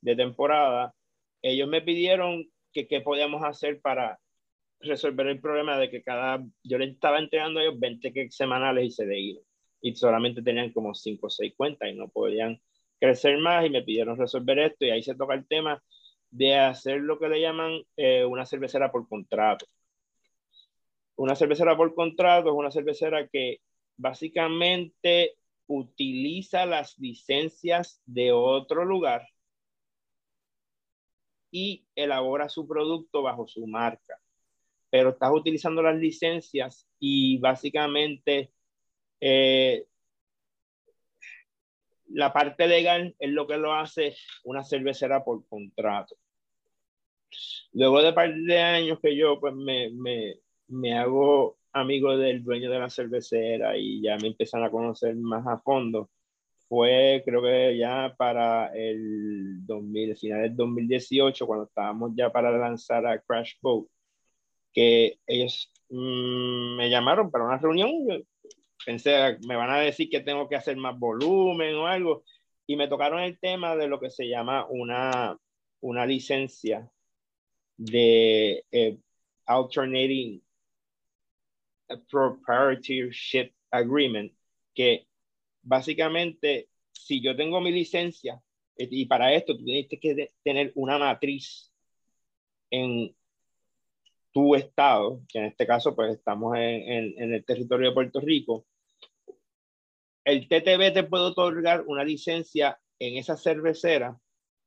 de 0.00 0.16
temporada. 0.16 0.94
Ellos 1.42 1.68
me 1.68 1.82
pidieron 1.82 2.44
que 2.72 2.86
qué 2.86 3.00
podíamos 3.00 3.42
hacer 3.44 3.80
para 3.80 4.18
resolver 4.80 5.26
el 5.28 5.40
problema 5.40 5.78
de 5.78 5.90
que 5.90 6.02
cada, 6.02 6.44
yo 6.62 6.78
les 6.78 6.90
estaba 6.92 7.18
entregando 7.18 7.60
a 7.60 7.64
ellos 7.64 7.80
20 7.80 8.08
cakes 8.12 8.36
semanales 8.36 8.84
y 8.84 8.90
se 8.90 9.06
de. 9.06 9.40
Y 9.80 9.94
solamente 9.94 10.42
tenían 10.42 10.72
como 10.72 10.94
5 10.94 11.26
o 11.26 11.30
6 11.30 11.54
cuentas 11.56 11.90
y 11.90 11.94
no 11.94 12.08
podían 12.08 12.60
crecer 13.00 13.38
más 13.38 13.66
y 13.66 13.70
me 13.70 13.82
pidieron 13.82 14.18
resolver 14.18 14.58
esto 14.58 14.84
y 14.84 14.90
ahí 14.90 15.02
se 15.02 15.14
toca 15.14 15.34
el 15.34 15.46
tema 15.46 15.82
de 16.30 16.56
hacer 16.56 17.00
lo 17.00 17.18
que 17.18 17.28
le 17.28 17.40
llaman 17.40 17.82
eh, 17.96 18.24
una 18.24 18.46
cervecera 18.46 18.90
por 18.90 19.08
contrato. 19.08 19.66
Una 21.16 21.34
cervecera 21.34 21.76
por 21.76 21.94
contrato 21.94 22.50
es 22.50 22.54
una 22.54 22.70
cervecera 22.70 23.26
que 23.28 23.60
básicamente 23.96 25.36
utiliza 25.66 26.66
las 26.66 26.98
licencias 26.98 28.00
de 28.06 28.32
otro 28.32 28.84
lugar 28.84 29.26
y 31.50 31.86
elabora 31.94 32.48
su 32.48 32.68
producto 32.68 33.22
bajo 33.22 33.46
su 33.46 33.66
marca. 33.66 34.20
Pero 34.90 35.10
estás 35.10 35.30
utilizando 35.32 35.82
las 35.82 35.96
licencias 35.96 36.86
y 36.98 37.38
básicamente 37.38 38.52
eh, 39.20 39.86
la 42.08 42.32
parte 42.32 42.66
legal 42.66 43.14
es 43.18 43.30
lo 43.30 43.46
que 43.46 43.56
lo 43.56 43.72
hace 43.74 44.16
una 44.44 44.64
cervecera 44.64 45.24
por 45.24 45.46
contrato. 45.48 46.16
Luego 47.72 48.02
de 48.02 48.12
par 48.12 48.34
de 48.34 48.58
años 48.58 49.00
que 49.00 49.16
yo 49.16 49.40
pues 49.40 49.54
me, 49.54 49.90
me, 49.90 50.36
me 50.68 50.98
hago 50.98 51.58
amigo 51.72 52.16
del 52.16 52.42
dueño 52.42 52.70
de 52.70 52.78
la 52.78 52.90
cervecera 52.90 53.76
y 53.76 54.00
ya 54.02 54.16
me 54.16 54.28
empiezan 54.28 54.64
a 54.64 54.70
conocer 54.70 55.14
más 55.16 55.46
a 55.46 55.58
fondo, 55.58 56.10
fue 56.68 57.22
creo 57.24 57.42
que 57.42 57.76
ya 57.78 58.14
para 58.16 58.74
el 58.74 59.64
2000, 59.66 60.16
final 60.16 60.42
del 60.42 60.56
2018, 60.56 61.46
cuando 61.46 61.66
estábamos 61.66 62.12
ya 62.16 62.30
para 62.30 62.50
lanzar 62.56 63.06
a 63.06 63.20
Crash 63.20 63.54
Boat, 63.62 63.86
que 64.72 65.18
ellos 65.26 65.72
mmm, 65.90 66.76
me 66.76 66.90
llamaron 66.90 67.30
para 67.30 67.44
una 67.44 67.58
reunión. 67.58 67.92
Pensé, 68.84 69.38
me 69.46 69.56
van 69.56 69.70
a 69.70 69.80
decir 69.80 70.08
que 70.10 70.20
tengo 70.20 70.48
que 70.48 70.56
hacer 70.56 70.76
más 70.76 70.98
volumen 70.98 71.74
o 71.76 71.86
algo, 71.86 72.24
y 72.66 72.76
me 72.76 72.88
tocaron 72.88 73.20
el 73.20 73.38
tema 73.38 73.76
de 73.76 73.88
lo 73.88 74.00
que 74.00 74.10
se 74.10 74.28
llama 74.28 74.66
una, 74.68 75.38
una 75.80 76.06
licencia 76.06 76.90
de 77.76 78.64
eh, 78.72 78.98
Alternating 79.46 80.42
Proprietorship 82.10 83.52
Agreement, 83.70 84.32
que 84.74 85.06
básicamente, 85.62 86.68
si 86.92 87.20
yo 87.20 87.36
tengo 87.36 87.60
mi 87.60 87.72
licencia, 87.72 88.40
y 88.76 89.06
para 89.06 89.32
esto 89.32 89.56
tú 89.56 89.64
tienes 89.64 89.88
que 89.88 90.32
tener 90.42 90.72
una 90.74 90.98
matriz 90.98 91.72
en 92.70 93.14
tu 94.32 94.54
estado, 94.54 95.22
que 95.28 95.38
en 95.38 95.44
este 95.46 95.66
caso 95.66 95.94
pues 95.96 96.14
estamos 96.14 96.56
en, 96.56 97.14
en 97.16 97.34
el 97.34 97.44
territorio 97.44 97.88
de 97.88 97.94
Puerto 97.94 98.20
Rico, 98.20 98.66
el 100.24 100.48
TTB 100.48 100.92
te 100.92 101.04
puede 101.04 101.24
otorgar 101.24 101.84
una 101.86 102.04
licencia 102.04 102.78
en 102.98 103.16
esa 103.16 103.36
cervecera 103.36 104.18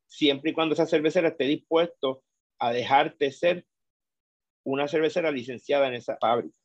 siempre 0.08 0.52
y 0.52 0.54
cuando 0.54 0.74
esa 0.74 0.88
cervecera 0.88 1.30
esté 1.30 1.46
dispuesto 1.46 2.24
a 2.60 2.74
dejarte 2.74 3.32
ser 3.32 3.66
una 4.64 4.88
cervecera 4.88 5.32
licenciada 5.32 5.88
en 5.88 5.94
esa 5.96 6.18
fábrica. 6.18 6.56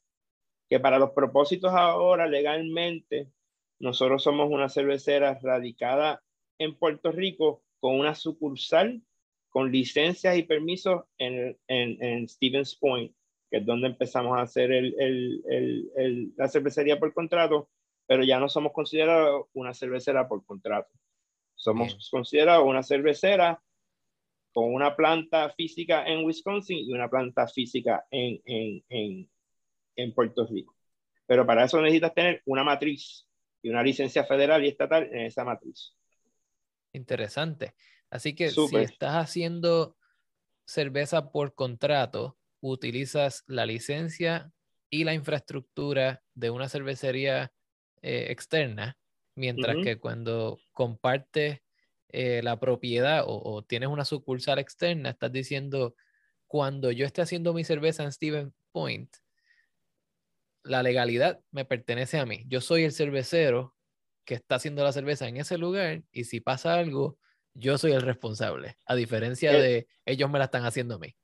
Que 0.74 0.80
para 0.80 0.98
los 0.98 1.12
propósitos 1.12 1.70
ahora 1.72 2.26
legalmente, 2.26 3.30
nosotros 3.78 4.24
somos 4.24 4.50
una 4.50 4.68
cervecera 4.68 5.38
radicada 5.40 6.20
en 6.58 6.74
Puerto 6.74 7.12
Rico 7.12 7.62
con 7.78 7.96
una 7.96 8.16
sucursal 8.16 9.00
con 9.50 9.70
licencias 9.70 10.36
y 10.36 10.42
permisos 10.42 11.04
en, 11.16 11.56
en, 11.68 12.02
en 12.02 12.28
Stevens 12.28 12.74
Point, 12.74 13.14
que 13.48 13.58
es 13.58 13.64
donde 13.64 13.86
empezamos 13.86 14.36
a 14.36 14.42
hacer 14.42 14.72
el, 14.72 14.96
el, 14.98 15.92
el, 15.94 16.32
la 16.36 16.48
cervecería 16.48 16.98
por 16.98 17.14
contrato, 17.14 17.68
pero 18.08 18.24
ya 18.24 18.40
no 18.40 18.48
somos 18.48 18.72
considerados 18.72 19.46
una 19.52 19.74
cervecera 19.74 20.26
por 20.26 20.44
contrato. 20.44 20.90
Somos 21.54 22.10
considerados 22.10 22.66
una 22.66 22.82
cervecera 22.82 23.62
con 24.52 24.74
una 24.74 24.96
planta 24.96 25.50
física 25.50 26.04
en 26.04 26.24
Wisconsin 26.24 26.78
y 26.78 26.92
una 26.92 27.08
planta 27.08 27.46
física 27.46 28.04
en, 28.10 28.40
en, 28.44 28.84
en, 28.88 29.30
en 29.96 30.14
Puerto 30.14 30.46
Rico. 30.46 30.74
Pero 31.26 31.46
para 31.46 31.64
eso 31.64 31.80
necesitas 31.80 32.14
tener 32.14 32.42
una 32.44 32.64
matriz 32.64 33.26
y 33.62 33.70
una 33.70 33.82
licencia 33.82 34.24
federal 34.24 34.64
y 34.64 34.68
estatal 34.68 35.08
en 35.10 35.26
esa 35.26 35.44
matriz. 35.44 35.94
Interesante. 36.92 37.74
Así 38.10 38.34
que 38.34 38.50
si 38.50 38.76
estás 38.76 39.14
haciendo 39.14 39.96
cerveza 40.66 41.32
por 41.32 41.54
contrato, 41.54 42.38
utilizas 42.60 43.42
la 43.46 43.66
licencia 43.66 44.52
y 44.90 45.04
la 45.04 45.14
infraestructura 45.14 46.22
de 46.34 46.50
una 46.50 46.68
cervecería 46.68 47.52
eh, 48.02 48.26
externa, 48.30 48.96
mientras 49.34 49.76
que 49.82 49.98
cuando 49.98 50.60
compartes 50.72 51.60
eh, 52.10 52.42
la 52.42 52.60
propiedad 52.60 53.24
o, 53.26 53.42
o, 53.42 53.62
tienes 53.62 53.88
una 53.88 54.04
sucursal 54.04 54.58
externa, 54.58 55.10
estás 55.10 55.32
diciendo, 55.32 55.96
cuando 56.46 56.92
yo 56.92 57.06
esté 57.06 57.22
haciendo 57.22 57.52
mi 57.52 57.64
cerveza 57.64 58.04
en 58.04 58.12
Steven 58.12 58.54
Point, 58.70 59.10
la 60.64 60.82
legalidad 60.82 61.40
me 61.50 61.64
pertenece 61.64 62.18
a 62.18 62.26
mí. 62.26 62.44
Yo 62.48 62.60
soy 62.60 62.84
el 62.84 62.92
cervecero 62.92 63.74
que 64.24 64.34
está 64.34 64.56
haciendo 64.56 64.82
la 64.82 64.92
cerveza 64.92 65.28
en 65.28 65.36
ese 65.36 65.58
lugar 65.58 66.02
y 66.10 66.24
si 66.24 66.40
pasa 66.40 66.74
algo, 66.74 67.18
yo 67.52 67.78
soy 67.78 67.92
el 67.92 68.02
responsable, 68.02 68.76
a 68.86 68.94
diferencia 68.94 69.52
eh, 69.52 69.60
de 69.60 69.86
ellos 70.06 70.30
me 70.30 70.38
la 70.38 70.46
están 70.46 70.64
haciendo 70.64 70.96
a 70.96 70.98
mí. 70.98 71.14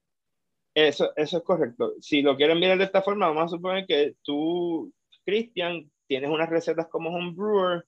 Eso, 0.74 1.12
eso 1.16 1.38
es 1.38 1.42
correcto. 1.42 1.94
Si 2.00 2.22
lo 2.22 2.36
quieren 2.36 2.60
mirar 2.60 2.78
de 2.78 2.84
esta 2.84 3.02
forma, 3.02 3.26
vamos 3.26 3.44
a 3.44 3.56
suponer 3.56 3.86
que 3.86 4.14
tú, 4.22 4.92
Cristian, 5.24 5.90
tienes 6.06 6.30
unas 6.30 6.48
recetas 6.48 6.86
como 6.88 7.10
homebrewer 7.10 7.84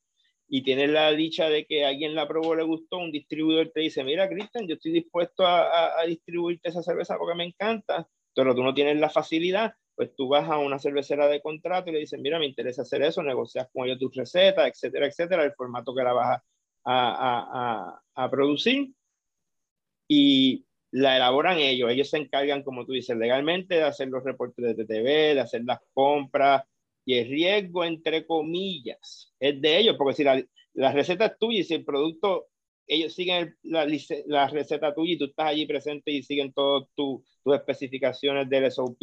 y 0.49 0.63
tienes 0.63 0.91
la 0.91 1.13
dicha 1.13 1.49
de 1.49 1.67
que 1.67 1.85
alguien 1.85 2.15
la 2.15 2.27
probó, 2.27 2.55
le 2.55 2.65
gustó, 2.65 2.99
un 2.99 3.13
distribuidor 3.13 3.71
te 3.73 3.81
dice, 3.81 4.03
mira, 4.03 4.29
Cristian, 4.29 4.67
yo 4.67 4.75
estoy 4.75 4.93
dispuesto 4.93 5.47
a, 5.47 6.01
a 6.01 6.05
distribuirte 6.07 6.71
esa 6.71 6.83
cerveza 6.83 7.17
porque 7.17 7.37
me 7.37 7.45
encanta, 7.45 8.09
pero 8.35 8.55
tú 8.55 8.63
no 8.63 8.75
tienes 8.75 8.97
la 8.99 9.11
facilidad, 9.11 9.75
pues 9.95 10.15
tú 10.17 10.29
vas 10.29 10.49
a 10.49 10.59
una 10.59 10.79
cervecera 10.79 11.29
de 11.29 11.41
contrato 11.41 11.91
y 11.91 11.93
le 11.93 11.99
dices, 12.01 12.21
mira, 12.21 12.39
me 12.39 12.47
interesa 12.47 12.83
hacer 12.83 13.03
eso, 13.03 13.23
negocias 13.23 13.69
con 13.73 13.87
ellos 13.87 13.99
tus 13.99 14.15
recetas, 14.15 14.69
etcétera, 14.69 15.07
etcétera, 15.07 15.45
el 15.45 15.53
formato 15.53 15.95
que 15.95 16.03
la 16.03 16.13
vas 16.13 16.39
a, 16.39 16.43
a, 16.85 17.97
a, 18.15 18.25
a, 18.25 18.31
producir 18.31 18.93
y 20.09 20.65
la 20.91 21.17
elaboran 21.17 21.59
ellos. 21.59 21.91
Ellos 21.91 22.11
se 22.11 22.19
encargan, 22.19 22.63
como 22.63 22.87
tú 22.87 22.93
dices, 22.93 23.17
legalmente 23.17 23.77
de 23.77 23.83
hacer 23.83 24.09
los 24.09 24.25
reportes 24.25 24.65
de 24.65 24.85
TTV, 24.85 25.35
de 25.35 25.41
hacer 25.41 25.63
las 25.65 25.81
compras 25.93 26.65
y 27.05 27.15
el 27.19 27.29
riesgo, 27.29 27.85
entre 27.85 28.27
comillas, 28.27 29.33
es 29.41 29.61
de 29.61 29.79
ellos, 29.79 29.97
porque 29.99 30.15
si 30.15 30.25
la, 30.25 30.43
la 30.75 30.93
receta 30.93 31.27
es 31.27 31.39
tuya 31.39 31.61
y 31.61 31.65
si 31.65 31.75
el 31.75 31.85
producto, 31.85 32.49
ellos 32.87 33.15
siguen 33.15 33.57
la, 33.63 33.87
la 34.27 34.49
receta 34.49 34.95
tuya 34.95 35.15
y 35.15 35.19
tú 35.19 35.25
estás 35.27 35.47
allí 35.47 35.67
presente 35.67 36.11
y 36.13 36.23
siguen 36.23 36.53
todas 36.53 36.89
tu, 36.95 37.25
tus 37.43 37.55
especificaciones 37.55 38.49
del 38.49 38.71
SOP 38.71 39.01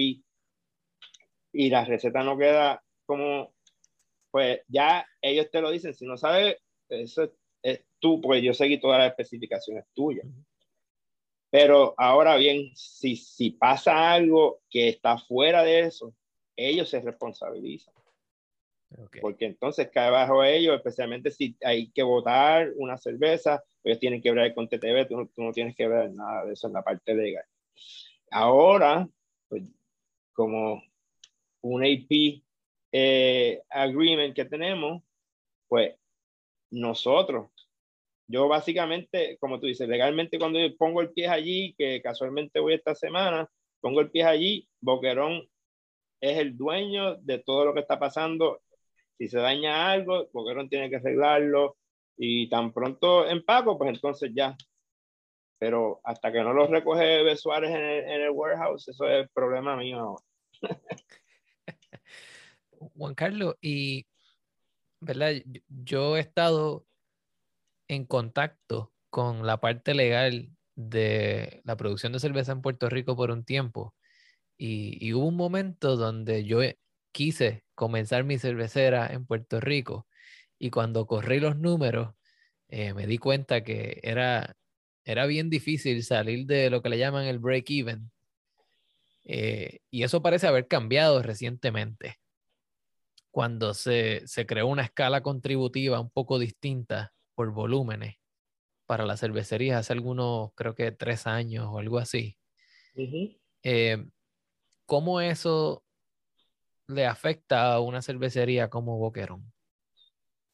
y 1.51 1.69
la 1.69 1.85
receta 1.85 2.23
no 2.23 2.37
queda 2.37 2.83
como, 3.05 3.53
pues 4.31 4.61
ya 4.67 5.05
ellos 5.21 5.49
te 5.51 5.61
lo 5.61 5.71
dicen, 5.71 5.93
si 5.93 6.05
no 6.05 6.17
sabes, 6.17 6.57
eso 6.89 7.31
es, 7.61 7.83
tú, 7.99 8.21
pues 8.21 8.41
yo 8.43 8.53
seguí 8.53 8.79
todas 8.79 8.99
las 8.99 9.09
especificaciones 9.09 9.85
tuyas. 9.93 10.25
Pero 11.51 11.95
ahora 11.97 12.35
bien, 12.35 12.71
si, 12.75 13.15
si 13.15 13.51
pasa 13.51 14.11
algo 14.11 14.61
que 14.69 14.89
está 14.89 15.17
fuera 15.17 15.63
de 15.63 15.79
eso, 15.81 16.13
ellos 16.55 16.89
se 16.89 17.01
responsabilizan. 17.01 17.93
Porque 19.21 19.45
entonces 19.45 19.89
cae 19.93 20.09
bajo 20.09 20.43
ellos, 20.43 20.75
especialmente 20.75 21.29
si 21.29 21.55
hay 21.63 21.91
que 21.91 22.01
votar 22.01 22.71
una 22.75 22.97
cerveza, 22.97 23.63
ellos 23.83 23.99
tienen 23.99 24.21
que 24.21 24.31
ver 24.31 24.53
con 24.55 24.67
TTV, 24.67 25.07
tú 25.07 25.27
tú 25.27 25.43
no 25.43 25.51
tienes 25.51 25.75
que 25.75 25.87
ver 25.87 26.11
nada 26.11 26.45
de 26.45 26.53
eso 26.53 26.67
en 26.67 26.73
la 26.73 26.81
parte 26.81 27.13
legal. 27.13 27.45
Ahora, 28.31 29.07
pues, 29.47 29.63
como 30.33 30.81
un 31.61 31.83
AP 31.83 32.43
eh, 32.91 33.61
agreement 33.69 34.35
que 34.35 34.45
tenemos, 34.45 35.03
pues 35.67 35.95
nosotros, 36.71 37.51
yo 38.27 38.47
básicamente, 38.47 39.37
como 39.39 39.59
tú 39.59 39.67
dices, 39.67 39.87
legalmente 39.87 40.39
cuando 40.39 40.59
yo 40.59 40.75
pongo 40.77 41.01
el 41.01 41.11
pie 41.11 41.27
allí, 41.27 41.73
que 41.77 42.01
casualmente 42.01 42.59
voy 42.59 42.75
esta 42.75 42.95
semana, 42.95 43.49
pongo 43.81 44.01
el 44.01 44.11
pie 44.11 44.23
allí, 44.23 44.69
Boquerón 44.81 45.47
es 46.21 46.37
el 46.37 46.57
dueño 46.57 47.15
de 47.17 47.39
todo 47.39 47.65
lo 47.65 47.73
que 47.73 47.81
está 47.81 47.99
pasando. 47.99 48.61
Si 49.17 49.27
se 49.29 49.39
daña 49.39 49.91
algo, 49.91 50.29
Boquerón 50.33 50.69
tiene 50.69 50.89
que 50.89 50.97
arreglarlo 50.97 51.77
y 52.17 52.49
tan 52.49 52.73
pronto 52.73 53.27
empaco, 53.27 53.77
pues 53.77 53.89
entonces 53.95 54.31
ya. 54.33 54.55
Pero 55.59 55.99
hasta 56.03 56.31
que 56.31 56.41
no 56.41 56.53
lo 56.53 56.67
recoge 56.67 57.23
Besuárez 57.23 57.71
en 57.71 57.81
el, 57.81 58.03
en 58.05 58.21
el 58.21 58.29
warehouse, 58.31 58.87
eso 58.89 59.07
es 59.07 59.29
problema 59.33 59.75
mío 59.75 60.15
Juan 62.79 63.15
Carlos, 63.15 63.55
y 63.61 64.05
¿verdad? 65.01 65.33
Yo 65.67 66.17
he 66.17 66.21
estado 66.21 66.85
en 67.87 68.05
contacto 68.05 68.93
con 69.09 69.45
la 69.45 69.59
parte 69.59 69.93
legal 69.93 70.49
de 70.75 71.61
la 71.65 71.75
producción 71.77 72.13
de 72.13 72.19
cerveza 72.19 72.51
en 72.53 72.61
Puerto 72.61 72.89
Rico 72.89 73.15
por 73.15 73.31
un 73.31 73.43
tiempo. 73.45 73.95
Y, 74.57 75.13
hubo 75.13 75.27
un 75.27 75.35
momento 75.37 75.97
donde 75.97 76.45
yo 76.45 76.61
quise 77.11 77.63
comenzar 77.75 78.23
mi 78.25 78.37
cervecera 78.39 79.07
en 79.07 79.25
Puerto 79.25 79.59
Rico. 79.59 80.07
Y 80.59 80.71
cuando 80.71 81.07
corrí 81.07 81.39
los 81.39 81.57
números, 81.57 82.15
eh, 82.69 82.93
me 82.93 83.07
di 83.07 83.17
cuenta 83.17 83.63
que 83.63 83.99
era, 84.03 84.55
era 85.05 85.25
bien 85.25 85.49
difícil 85.49 86.03
salir 86.03 86.45
de 86.47 86.69
lo 86.69 86.81
que 86.81 86.89
le 86.89 86.97
llaman 86.99 87.25
el 87.25 87.39
break-even. 87.39 88.11
Eh, 89.25 89.79
y 89.91 90.03
eso 90.03 90.21
parece 90.21 90.47
haber 90.47 90.67
cambiado 90.67 91.21
recientemente 91.23 92.18
cuando 93.31 93.73
se, 93.73 94.27
se 94.27 94.45
creó 94.45 94.67
una 94.67 94.83
escala 94.83 95.21
contributiva 95.21 95.99
un 95.99 96.09
poco 96.09 96.39
distinta 96.39 97.13
por 97.35 97.51
volúmenes 97.51 98.15
para 98.85 99.05
la 99.05 99.17
cervecería 99.17 99.77
hace 99.77 99.93
algunos, 99.93 100.51
creo 100.55 100.73
que 100.73 100.91
tres 100.91 101.27
años 101.27 101.67
o 101.69 101.77
algo 101.77 101.99
así. 101.99 102.35
Eh, 103.63 104.03
¿Cómo 104.87 105.21
eso 105.21 105.83
le 106.87 107.05
afecta 107.05 107.73
a 107.73 107.81
una 107.81 108.01
cervecería 108.01 108.67
como 108.69 108.97
Boquerón? 108.97 109.53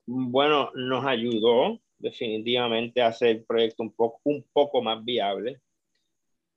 Bueno, 0.06 0.70
nos 0.76 1.06
ayudó 1.06 1.80
definitivamente 1.98 3.02
a 3.02 3.08
hacer 3.08 3.30
el 3.30 3.46
proyecto 3.46 3.84
un 3.84 3.94
poco, 3.94 4.20
un 4.26 4.46
poco 4.52 4.82
más 4.82 5.04
viable, 5.04 5.62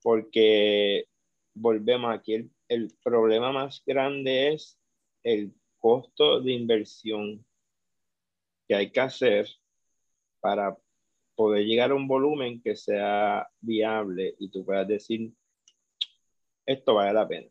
porque 0.02 1.06
volvemos 1.54 2.12
aquí, 2.12 2.34
el, 2.34 2.50
el 2.68 2.92
problema 3.02 3.52
más 3.52 3.82
grande 3.86 4.54
es 4.54 4.76
el 5.22 5.54
costo 5.78 6.40
de 6.40 6.52
inversión 6.52 7.44
que 8.66 8.74
hay 8.74 8.90
que 8.90 9.00
hacer 9.00 9.48
para 10.40 10.76
poder 11.34 11.64
llegar 11.64 11.90
a 11.90 11.94
un 11.94 12.08
volumen 12.08 12.60
que 12.62 12.76
sea 12.76 13.48
viable 13.60 14.34
y 14.38 14.50
tú 14.50 14.64
puedas 14.64 14.86
decir, 14.88 15.32
esto 16.66 16.94
vale 16.94 17.12
la 17.12 17.28
pena. 17.28 17.48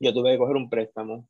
Yo 0.00 0.12
tuve 0.12 0.32
que 0.32 0.38
coger 0.38 0.56
un 0.56 0.70
préstamo 0.70 1.28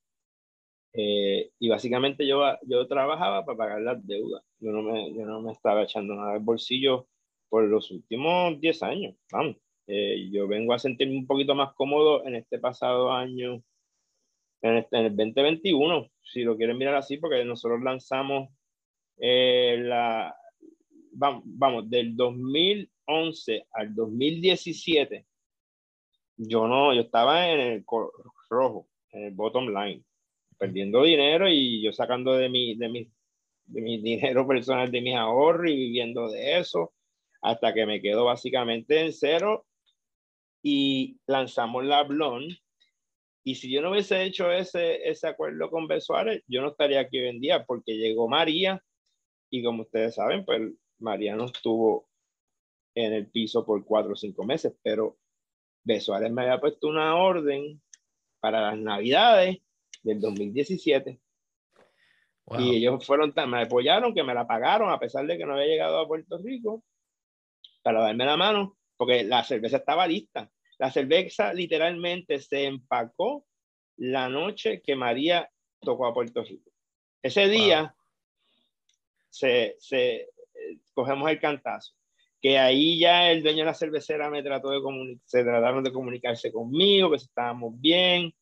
eh, 0.95 1.51
y 1.59 1.69
básicamente 1.69 2.27
yo, 2.27 2.43
yo 2.63 2.87
trabajaba 2.87 3.45
para 3.45 3.59
pagar 3.59 3.81
las 3.83 4.07
deudas. 4.07 4.43
Yo 4.61 4.71
no, 4.73 4.83
me, 4.83 5.15
yo 5.15 5.25
no 5.25 5.41
me 5.41 5.53
estaba 5.53 5.83
echando 5.83 6.15
nada 6.15 6.35
del 6.35 6.43
bolsillo 6.43 7.09
por 7.49 7.65
los 7.65 7.91
últimos 7.91 8.61
10 8.61 8.83
años. 8.83 9.17
Vamos, 9.33 9.57
eh, 9.87 10.29
yo 10.31 10.47
vengo 10.47 10.75
a 10.75 10.79
sentirme 10.79 11.17
un 11.17 11.27
poquito 11.27 11.55
más 11.55 11.75
cómodo 11.75 12.25
en 12.27 12.37
este 12.37 12.59
pasado 12.59 13.13
año 13.13 13.63
en, 14.63 14.87
el 14.93 15.17
2021, 15.17 16.11
si 16.23 16.43
lo 16.43 16.57
quieren 16.57 16.79
mirar 16.79 16.95
así, 16.95 17.17
porque 17.19 17.45
nosotros 17.45 17.83
lanzamos 17.83 18.49
eh, 19.19 19.77
la, 19.81 20.35
vamos, 21.13 21.43
vamos, 21.45 21.91
del 21.91 22.17
2011 22.17 23.67
al 23.73 23.95
2017, 23.95 25.27
yo 26.37 26.67
no, 26.67 26.95
yo 26.95 27.03
estaba 27.03 27.49
en 27.51 27.61
el 27.61 27.85
rojo, 28.49 28.89
en 29.11 29.25
el 29.25 29.35
bottom 29.35 29.69
line, 29.69 30.03
perdiendo 30.57 31.03
dinero 31.03 31.49
y 31.49 31.83
yo 31.83 31.93
sacando 31.93 32.35
de 32.35 32.49
mi, 32.49 32.77
de 32.77 32.89
mi, 32.89 33.11
de 33.67 33.81
mi 33.81 33.99
dinero 34.03 34.47
personal, 34.47 34.91
de 34.91 35.01
mis 35.01 35.17
ahorros 35.17 35.71
y 35.71 35.77
viviendo 35.77 36.31
de 36.31 36.59
eso, 36.59 36.93
hasta 37.43 37.75
que 37.75 37.85
me 37.85 38.01
quedo 38.01 38.25
básicamente 38.25 39.01
en 39.01 39.13
cero 39.13 39.67
y 40.63 41.19
lanzamos 41.27 41.85
la 41.85 42.05
Blonde 42.05 42.62
y 43.45 43.57
si 43.57 43.71
yo 43.71 43.83
no 43.83 43.91
hubiese 43.91 44.23
hecho 44.23 44.53
ese, 44.53 45.09
ese 45.09 45.29
acuerdo 45.29 45.71
con 45.71 45.89
Besuárez, 45.89 46.43
yo 46.47 46.63
no 46.63 46.69
estaría 46.69 47.01
aquí 47.01 47.19
hoy 47.19 47.29
en 47.29 47.41
día 47.41 47.65
porque 47.65 47.97
llegó 47.97 48.29
María 48.29 48.83
y 49.51 49.63
como 49.63 49.83
ustedes 49.83 50.15
saben, 50.15 50.45
pues 50.45 50.73
María 50.99 51.35
nos 51.35 51.53
tuvo 51.53 52.09
en 52.95 53.13
el 53.13 53.31
piso 53.31 53.65
por 53.65 53.85
cuatro 53.85 54.13
o 54.13 54.17
cinco 54.17 54.45
meses, 54.45 54.75
pero 54.83 55.19
Besuárez 55.85 56.31
me 56.31 56.43
había 56.43 56.61
puesto 56.61 56.89
una 56.89 57.17
orden 57.17 57.83
para 58.41 58.61
las 58.61 58.79
navidades 58.79 59.59
del 60.03 60.21
2017. 60.21 61.21
Y 62.59 62.77
ellos 62.77 63.07
fueron 63.07 63.33
tan, 63.33 63.51
me 63.51 63.63
apoyaron 63.63 64.15
que 64.15 64.23
me 64.23 64.35
la 64.35 64.47
pagaron 64.47 64.91
a 64.91 64.99
pesar 64.99 65.27
de 65.27 65.39
que 65.39 65.47
no 65.47 65.55
había 65.55 65.67
llegado 65.67 65.99
a 65.99 66.07
Puerto 66.07 66.39
Rico 66.39 66.85
para 67.83 68.03
darme 68.03 68.27
la 68.27 68.37
mano, 68.37 68.77
porque 68.97 69.25
la 69.25 69.43
cerveza 69.45 69.79
estaba 69.79 70.07
lista. 70.07 70.51
La 70.83 70.91
cerveza 70.91 71.55
literalmente 71.55 72.41
se 72.41 72.65
empacó 72.65 73.47
la 73.99 74.29
noche 74.29 74.83
que 74.83 74.97
María 74.97 75.49
tocó 75.81 76.07
a 76.07 76.13
Puerto 76.13 76.43
Rico. 76.43 76.73
Ese 77.23 77.47
día 77.47 77.95
se, 79.31 79.77
se, 79.79 80.29
cogemos 80.93 81.31
el 81.31 81.39
cantazo. 81.39 81.95
Que 82.41 82.59
ahí 82.59 82.99
ya 82.99 83.31
el 83.31 83.45
dueño 83.45 83.59
de 83.59 83.67
la 83.67 83.75
cervecera 83.75 84.29
me 84.29 84.43
trató 84.43 84.71
de 84.71 84.83
comunicar, 84.83 85.23
se 85.25 85.45
trataron 85.45 85.85
de 85.85 85.93
comunicarse 85.93 86.51
conmigo, 86.51 87.11
que 87.11 87.17
estábamos 87.19 87.81
bien. 87.81 88.35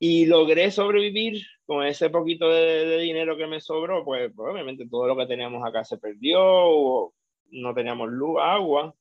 Y 0.00 0.26
logré 0.26 0.72
sobrevivir 0.72 1.40
con 1.66 1.86
ese 1.86 2.10
poquito 2.10 2.48
de, 2.48 2.98
dinero 2.98 3.36
que 3.36 3.46
me 3.46 3.60
sobró, 3.60 4.04
pues, 4.04 4.32
pues, 4.34 4.52
obviamente 4.52 4.88
todo 4.88 5.06
lo 5.06 5.16
que 5.16 5.26
teníamos 5.26 5.64
acá 5.64 5.84
se 5.84 5.98
perdió, 5.98 7.14
no 7.52 7.74
teníamos 7.74 8.10
luz, 8.10 8.40
agua. 8.42 8.92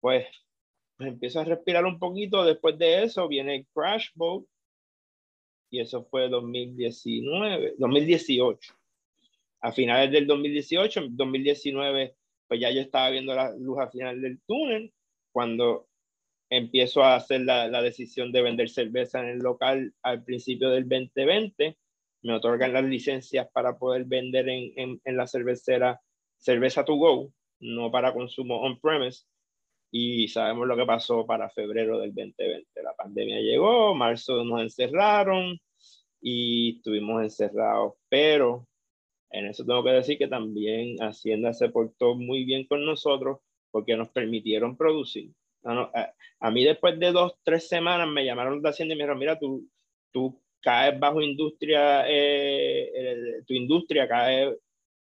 Pues, 0.00 0.26
empiezo 0.98 1.40
a 1.40 1.44
respirar 1.44 1.84
un 1.84 1.98
poquito. 1.98 2.44
Después 2.44 2.78
de 2.78 3.04
eso 3.04 3.28
viene 3.28 3.66
Crash 3.74 4.08
Boat, 4.14 4.44
y 5.70 5.80
eso 5.80 6.04
fue 6.04 6.28
2019, 6.28 7.74
2018 7.78 8.74
a 9.62 9.72
finales 9.72 10.10
del 10.10 10.26
2018, 10.26 11.08
2019, 11.10 12.16
pues 12.48 12.60
ya 12.60 12.70
yo 12.70 12.80
estaba 12.80 13.10
viendo 13.10 13.34
la 13.34 13.54
luz 13.56 13.78
al 13.78 13.90
final 13.90 14.20
del 14.20 14.40
túnel, 14.46 14.92
cuando 15.32 15.86
empiezo 16.48 17.04
a 17.04 17.16
hacer 17.16 17.42
la, 17.42 17.68
la, 17.68 17.82
decisión 17.82 18.32
de 18.32 18.42
vender 18.42 18.68
cerveza 18.68 19.20
en 19.20 19.28
el 19.28 19.38
local 19.38 19.94
al 20.02 20.24
principio 20.24 20.70
del 20.70 20.88
2020, 20.88 21.78
me 22.22 22.34
otorgan 22.34 22.72
las 22.72 22.84
licencias 22.84 23.48
para 23.52 23.78
poder 23.78 24.04
vender 24.04 24.48
en, 24.48 24.72
en, 24.76 25.00
en 25.04 25.16
la 25.16 25.26
cervecera 25.26 26.00
cerveza 26.38 26.84
to 26.84 26.96
go, 26.96 27.32
no 27.60 27.90
para 27.90 28.12
consumo 28.12 28.62
on-premise, 28.62 29.24
y 29.90 30.28
sabemos 30.28 30.68
lo 30.68 30.76
que 30.76 30.86
pasó 30.86 31.26
para 31.26 31.50
febrero 31.50 31.98
del 31.98 32.14
2020. 32.14 32.82
La 32.82 32.94
pandemia 32.94 33.40
llegó, 33.40 33.94
marzo 33.94 34.44
nos 34.44 34.62
encerraron 34.62 35.58
y 36.20 36.76
estuvimos 36.76 37.22
encerrados, 37.22 37.94
pero 38.08 38.66
en 39.30 39.46
eso 39.46 39.64
tengo 39.64 39.82
que 39.84 39.90
decir 39.90 40.18
que 40.18 40.28
también 40.28 40.96
Hacienda 41.02 41.52
se 41.52 41.68
portó 41.68 42.14
muy 42.14 42.44
bien 42.44 42.66
con 42.66 42.84
nosotros 42.84 43.38
porque 43.70 43.96
nos 43.96 44.08
permitieron 44.10 44.76
producir. 44.76 45.32
A, 45.62 46.50
mí 46.50 46.64
después 46.64 46.98
de 46.98 47.12
dos, 47.12 47.34
tres 47.42 47.68
semanas 47.68 48.08
me 48.08 48.24
llamaron 48.24 48.62
de 48.62 48.68
Hacienda 48.68 48.94
y 48.94 48.96
me 48.96 49.04
dijeron, 49.04 49.18
mira, 49.18 49.38
tú, 49.38 49.68
tú 50.10 50.40
caes 50.60 50.98
bajo 50.98 51.20
industria, 51.20 52.04
eh, 52.08 53.42
tu 53.46 53.54
industria 53.54 54.08
cae 54.08 54.56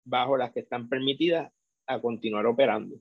bajo 0.04 0.36
las 0.36 0.52
que 0.52 0.60
están 0.60 0.88
permitidas 0.88 1.52
a 1.86 2.00
continuar 2.00 2.46
operando. 2.46 2.96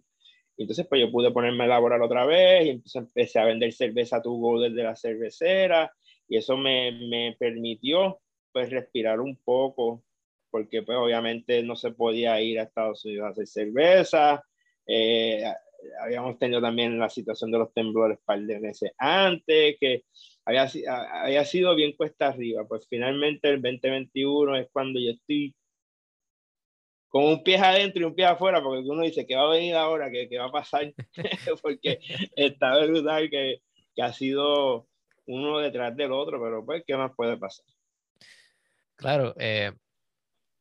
Entonces, 0.64 0.88
pues 0.88 1.02
yo 1.02 1.12
pude 1.12 1.32
ponerme 1.32 1.64
a 1.64 1.68
elaborar 1.68 2.02
otra 2.02 2.26
vez 2.26 2.66
y 2.66 2.70
entonces 2.70 3.02
empecé 3.02 3.40
a 3.40 3.46
vender 3.46 3.74
cerveza 3.74 4.22
to 4.22 4.32
go 4.32 4.62
desde 4.62 4.84
la 4.84 4.96
cervecera 4.96 5.92
y 6.28 6.38
eso 6.38 6.58
me, 6.58 6.92
me 6.92 7.36
permitió 7.38 8.20
pues 8.52 8.70
respirar 8.70 9.20
un 9.20 9.38
poco 9.44 10.04
porque 10.50 10.84
pues 10.84 10.98
obviamente 10.98 11.62
no 11.64 11.76
se 11.76 11.92
podía 11.92 12.42
ir 12.42 12.60
a 12.60 12.64
Estados 12.64 13.04
Unidos 13.04 13.26
a 13.26 13.30
hacer 13.32 13.48
cerveza. 13.48 14.42
Eh, 14.88 15.44
habíamos 16.00 16.40
tenido 16.40 16.62
también 16.62 16.98
la 16.98 17.10
situación 17.10 17.52
de 17.52 17.58
los 17.58 17.74
temblores 17.74 18.20
par 18.24 18.40
de 18.40 18.60
meses 18.62 18.92
antes, 18.98 19.76
que 19.80 20.04
había, 20.46 20.70
había 21.12 21.44
sido 21.44 21.76
bien 21.76 21.94
cuesta 21.98 22.28
arriba. 22.28 22.66
Pues 22.68 22.88
finalmente 22.90 23.50
el 23.50 23.62
2021 23.62 24.56
es 24.56 24.70
cuando 24.72 24.98
yo 24.98 25.12
estoy 25.12 25.54
con 27.16 27.24
un 27.24 27.44
pie 27.44 27.56
adentro 27.56 28.02
y 28.02 28.04
un 28.04 28.14
pie 28.14 28.26
afuera, 28.26 28.62
porque 28.62 28.80
uno 28.90 29.02
dice 29.02 29.26
que 29.26 29.38
va 29.38 29.44
a 29.44 29.54
venir 29.54 29.74
ahora, 29.74 30.12
que, 30.12 30.28
que 30.28 30.38
va 30.38 30.48
a 30.48 30.52
pasar, 30.52 30.94
porque 31.64 32.02
está 32.36 32.78
brutal 32.86 33.30
que, 33.30 33.62
que 33.96 34.02
ha 34.02 34.12
sido 34.12 34.90
uno 35.26 35.60
detrás 35.60 35.96
del 35.96 36.12
otro, 36.12 36.42
pero 36.44 36.66
pues, 36.66 36.84
¿qué 36.86 36.98
más 36.98 37.14
puede 37.16 37.38
pasar? 37.38 37.66
Claro, 38.98 39.34
eh, 39.40 39.72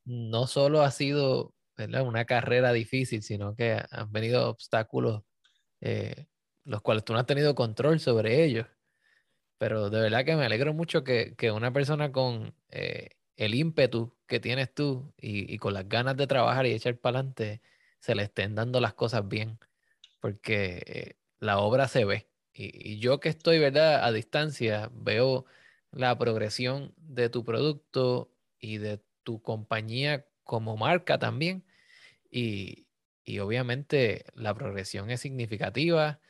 no 0.05 0.47
solo 0.47 0.83
ha 0.83 0.93
sido 0.93 1.55
una 1.77 2.25
carrera 2.25 2.73
difícil, 2.73 3.25
sino 3.25 3.57
que 3.57 3.83
han 3.91 4.13
venido 4.13 4.49
obstáculos 4.49 5.25
eh, 5.81 6.27
los 6.63 6.83
cuales 6.83 7.05
tú 7.05 7.15
no 7.15 7.19
has 7.19 7.27
tenido 7.27 7.57
control 7.57 7.99
sobre 7.99 8.45
ellos. 8.45 8.69
Pero 9.59 9.91
de 9.91 10.03
verdad 10.03 10.25
que 10.25 10.37
me 10.37 10.45
alegro 10.45 10.73
mucho 10.73 11.03
que, 11.03 11.35
una 11.53 11.73
persona 11.73 12.13
con 12.13 12.55
eh, 12.71 13.09
el 13.37 13.55
ímpetu 13.55 14.15
que 14.27 14.41
tienes 14.41 14.73
tú 14.75 15.13
y, 15.21 15.59
con 15.59 15.75
las 15.75 15.89
ganas 15.89 16.17
de 16.17 16.27
trabajar 16.27 16.67
y 16.67 16.73
echar 16.73 16.97
para 16.97 17.19
adelante 17.19 17.61
se 17.99 18.15
le 18.15 18.25
estén 18.25 18.55
dando 18.55 18.81
las 18.81 18.95
cosas 18.95 19.27
bien, 19.29 19.59
porque 20.21 20.83
eh, 20.87 21.17
la 21.41 21.59
obra 21.59 21.89
se 21.89 22.05
ve. 22.05 22.29
Y, 22.53 22.93
y, 22.93 22.99
yo 22.99 23.21
que 23.21 23.29
estoy, 23.29 23.59
¿verdad? 23.59 24.05
A 24.05 24.13
distancia, 24.13 24.91
veo 24.93 25.47
la 25.91 26.17
progresión 26.19 26.93
de 26.97 27.29
tu 27.29 27.45
producto 27.45 28.31
y 28.59 28.79
de 28.79 29.01
tu 29.23 29.43
compañía 29.43 30.27
como 30.45 30.77
marca 30.77 31.19
también. 31.19 31.65
Y, 32.31 32.87
obviamente 33.41 34.27
la 34.35 34.55
progresión 34.55 35.11
es 35.11 35.21
significativa, 35.21 36.21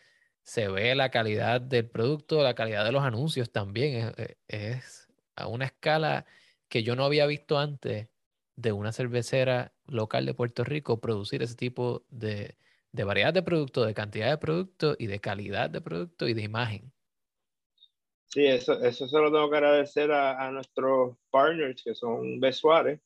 se 0.42 0.68
ve 0.68 0.94
la 0.94 1.10
calidad 1.10 1.60
del 1.60 1.88
producto, 1.88 2.42
la 2.42 2.54
calidad 2.54 2.84
de 2.84 2.92
los 2.92 3.02
anuncios 3.02 3.50
también. 3.50 4.12
Es, 4.16 4.36
es, 4.48 5.08
a 5.36 5.48
una 5.48 5.66
escala 5.66 6.26
que 6.74 6.82
yo 6.82 6.96
no 6.96 7.04
había 7.04 7.24
visto 7.26 7.56
antes 7.56 8.08
de 8.56 8.72
una 8.72 8.90
cervecera 8.90 9.72
local 9.86 10.26
de 10.26 10.34
Puerto 10.34 10.64
Rico 10.64 11.00
producir 11.00 11.40
ese 11.40 11.54
tipo 11.54 12.04
de, 12.08 12.58
de 12.90 13.04
variedad 13.04 13.32
de 13.32 13.44
productos, 13.44 13.86
de 13.86 13.94
cantidad 13.94 14.28
de 14.28 14.38
productos 14.38 14.96
y 14.98 15.06
de 15.06 15.20
calidad 15.20 15.70
de 15.70 15.80
producto 15.80 16.26
y 16.26 16.34
de 16.34 16.42
imagen. 16.42 16.92
Sí, 18.24 18.44
eso, 18.44 18.82
eso 18.82 19.06
se 19.06 19.18
lo 19.20 19.30
tengo 19.30 19.48
que 19.48 19.56
agradecer 19.56 20.10
a, 20.10 20.44
a 20.44 20.50
nuestros 20.50 21.16
partners 21.30 21.80
que 21.80 21.94
son 21.94 22.40
Besuárez. 22.40 23.00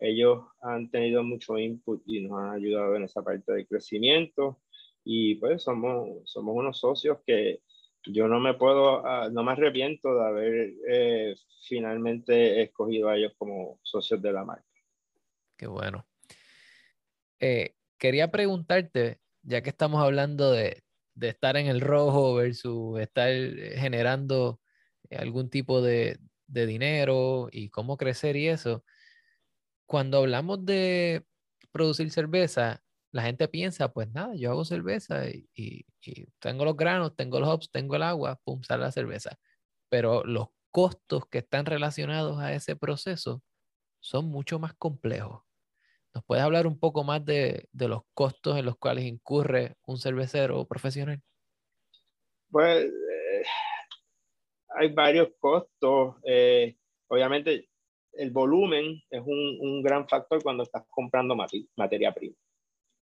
Ellos 0.00 0.46
han 0.60 0.90
tenido 0.90 1.22
mucho 1.22 1.56
input 1.56 2.02
y 2.06 2.22
nos 2.22 2.40
han 2.40 2.50
ayudado 2.50 2.96
en 2.96 3.04
esa 3.04 3.22
parte 3.22 3.52
de 3.52 3.64
crecimiento. 3.64 4.60
Y 5.04 5.36
pues 5.36 5.62
somos, 5.62 6.28
somos 6.28 6.56
unos 6.56 6.80
socios 6.80 7.18
que 7.24 7.62
yo 8.06 8.28
no 8.28 8.40
me 8.40 8.54
puedo, 8.54 9.06
ah, 9.06 9.28
no 9.30 9.42
me 9.42 9.52
arrepiento 9.52 10.14
de 10.14 10.24
haber 10.24 10.72
eh, 10.88 11.34
finalmente 11.66 12.62
escogido 12.62 13.08
a 13.08 13.16
ellos 13.16 13.32
como 13.38 13.78
socios 13.82 14.20
de 14.20 14.32
la 14.32 14.44
marca. 14.44 14.64
Qué 15.56 15.66
bueno. 15.66 16.06
Eh, 17.40 17.74
quería 17.98 18.30
preguntarte, 18.30 19.20
ya 19.42 19.62
que 19.62 19.70
estamos 19.70 20.02
hablando 20.02 20.50
de, 20.50 20.84
de 21.14 21.28
estar 21.28 21.56
en 21.56 21.66
el 21.66 21.80
rojo 21.80 22.34
versus 22.34 23.00
estar 23.00 23.30
generando 23.76 24.60
algún 25.10 25.50
tipo 25.50 25.80
de, 25.80 26.18
dinero 26.46 27.48
y 27.50 27.70
cómo 27.70 27.96
crecer 27.96 28.36
y 28.36 28.48
eso. 28.48 28.84
Cuando 29.86 30.18
hablamos 30.18 30.64
de 30.64 31.24
producir 31.72 32.10
cerveza, 32.10 32.83
la 33.14 33.22
gente 33.22 33.46
piensa, 33.46 33.92
pues 33.92 34.10
nada, 34.12 34.34
yo 34.34 34.50
hago 34.50 34.64
cerveza 34.64 35.28
y, 35.28 35.86
tengo 36.40 36.64
los 36.64 36.76
granos, 36.76 37.14
tengo 37.14 37.38
los 37.38 37.48
hops, 37.48 37.70
tengo 37.70 37.94
el 37.94 38.02
agua, 38.02 38.40
pum, 38.42 38.60
sale 38.64 38.82
la 38.82 38.90
cerveza. 38.90 39.38
Pero 39.88 40.24
los 40.24 40.48
costos 40.72 41.24
que 41.28 41.38
están 41.38 41.64
relacionados 41.64 42.40
a 42.40 42.52
ese 42.52 42.74
proceso 42.74 43.40
son 44.00 44.26
mucho 44.26 44.58
más 44.58 44.74
complejos. 44.74 45.44
¿Nos 46.12 46.24
puedes 46.24 46.42
hablar 46.42 46.66
un 46.66 46.76
poco 46.76 47.04
más 47.04 47.24
de, 47.24 47.68
los 47.72 48.02
costos 48.14 48.58
en 48.58 48.64
los 48.64 48.76
cuales 48.78 49.04
incurre 49.04 49.76
un 49.86 49.96
cervecero 49.96 50.66
profesional? 50.66 51.22
Pues 52.50 52.90
hay 54.70 54.92
varios 54.92 55.28
costos. 55.38 56.16
Eh, 56.24 56.76
obviamente, 57.06 57.68
el 58.14 58.32
volumen 58.32 59.00
es 59.08 59.20
un, 59.20 59.58
un, 59.60 59.82
gran 59.84 60.08
factor 60.08 60.42
cuando 60.42 60.64
estás 60.64 60.82
comprando 60.90 61.36
materia 61.76 62.12
prima. 62.12 62.34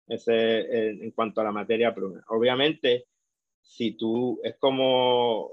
Ese, 0.09 0.33
eh, 0.35 0.99
en 1.03 1.11
cuanto 1.13 1.41
a 1.41 1.45
la 1.45 1.53
materia 1.53 1.95
prima. 1.95 2.23
Obviamente, 2.29 3.07
si 3.61 3.93
tú, 3.93 4.41
es 4.43 4.57
como 4.59 5.51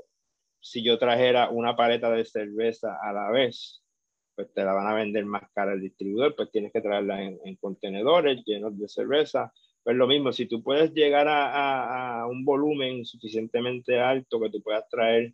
si 0.59 0.83
yo 0.83 0.97
trajera 0.97 1.49
una 1.49 1.75
paleta 1.75 2.09
de 2.11 2.25
cerveza 2.25 2.97
a 3.01 3.13
la 3.13 3.29
vez, 3.31 3.83
pues 4.35 4.51
te 4.53 4.63
la 4.63 4.73
van 4.73 4.87
a 4.87 4.95
vender 4.95 5.25
más 5.25 5.43
cara 5.53 5.73
el 5.73 5.81
distribuidor, 5.81 6.35
pues 6.35 6.51
tienes 6.51 6.71
que 6.71 6.81
traerla 6.81 7.23
en, 7.23 7.39
en 7.43 7.55
contenedores 7.57 8.43
llenos 8.45 8.77
de 8.77 8.87
cerveza. 8.87 9.53
Pues 9.83 9.95
lo 9.95 10.07
mismo, 10.07 10.31
si 10.31 10.47
tú 10.47 10.63
puedes 10.63 10.93
llegar 10.93 11.27
a, 11.27 11.51
a, 11.51 12.21
a, 12.21 12.27
un 12.27 12.43
volumen 12.43 13.05
suficientemente 13.05 13.99
alto 13.99 14.39
que 14.41 14.49
tú 14.49 14.61
puedas 14.63 14.87
traer 14.89 15.33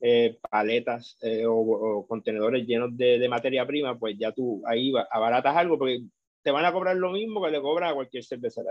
eh, 0.00 0.38
paletas 0.50 1.16
eh, 1.22 1.44
o, 1.48 2.04
contenedores 2.06 2.66
llenos 2.66 2.94
de, 2.96 3.26
materia 3.28 3.66
prima, 3.66 3.98
pues 3.98 4.18
ya 4.18 4.32
tú 4.32 4.62
ahí 4.66 4.92
abaratas 5.10 5.56
algo, 5.56 5.78
porque 5.78 6.02
te 6.44 6.50
van 6.50 6.64
a 6.66 6.72
cobrar 6.72 6.96
lo 6.96 7.10
mismo 7.10 7.42
que 7.42 7.50
le 7.50 7.60
cobra 7.60 7.88
a 7.88 7.94
cualquier 7.94 8.22
cervecera. 8.22 8.70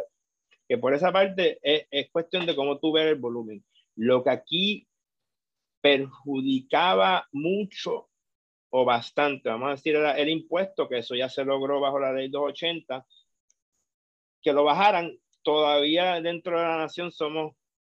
Que 0.68 0.78
por 0.78 0.94
esa 0.94 1.12
parte 1.12 1.60
es, 1.62 1.88
es 1.90 2.10
cuestión 2.12 2.46
de 2.46 2.56
cómo 2.56 2.80
tú 2.80 2.94
ves 2.94 3.08
el 3.08 3.16
volumen. 3.16 3.66
Lo 3.96 4.24
que 4.24 4.30
aquí 4.30 4.88
perjudicaba 5.82 7.28
mucho 7.34 8.10
o 8.70 8.86
bastante, 8.86 9.50
vamos 9.50 9.68
a 9.68 9.72
decir, 9.72 9.96
era 9.96 10.18
el 10.18 10.30
impuesto, 10.30 10.88
que 10.88 11.00
eso 11.00 11.16
ya 11.16 11.30
se 11.30 11.44
logró 11.44 11.80
bajo 11.80 12.00
la 12.00 12.14
ley 12.14 12.30
280, 12.30 13.06
que 14.42 14.54
lo 14.54 14.64
bajaran. 14.64 15.20
Todavía 15.42 16.22
dentro 16.22 16.58
de 16.58 16.66
la 16.66 16.78
nación 16.78 17.12
somos 17.12 17.56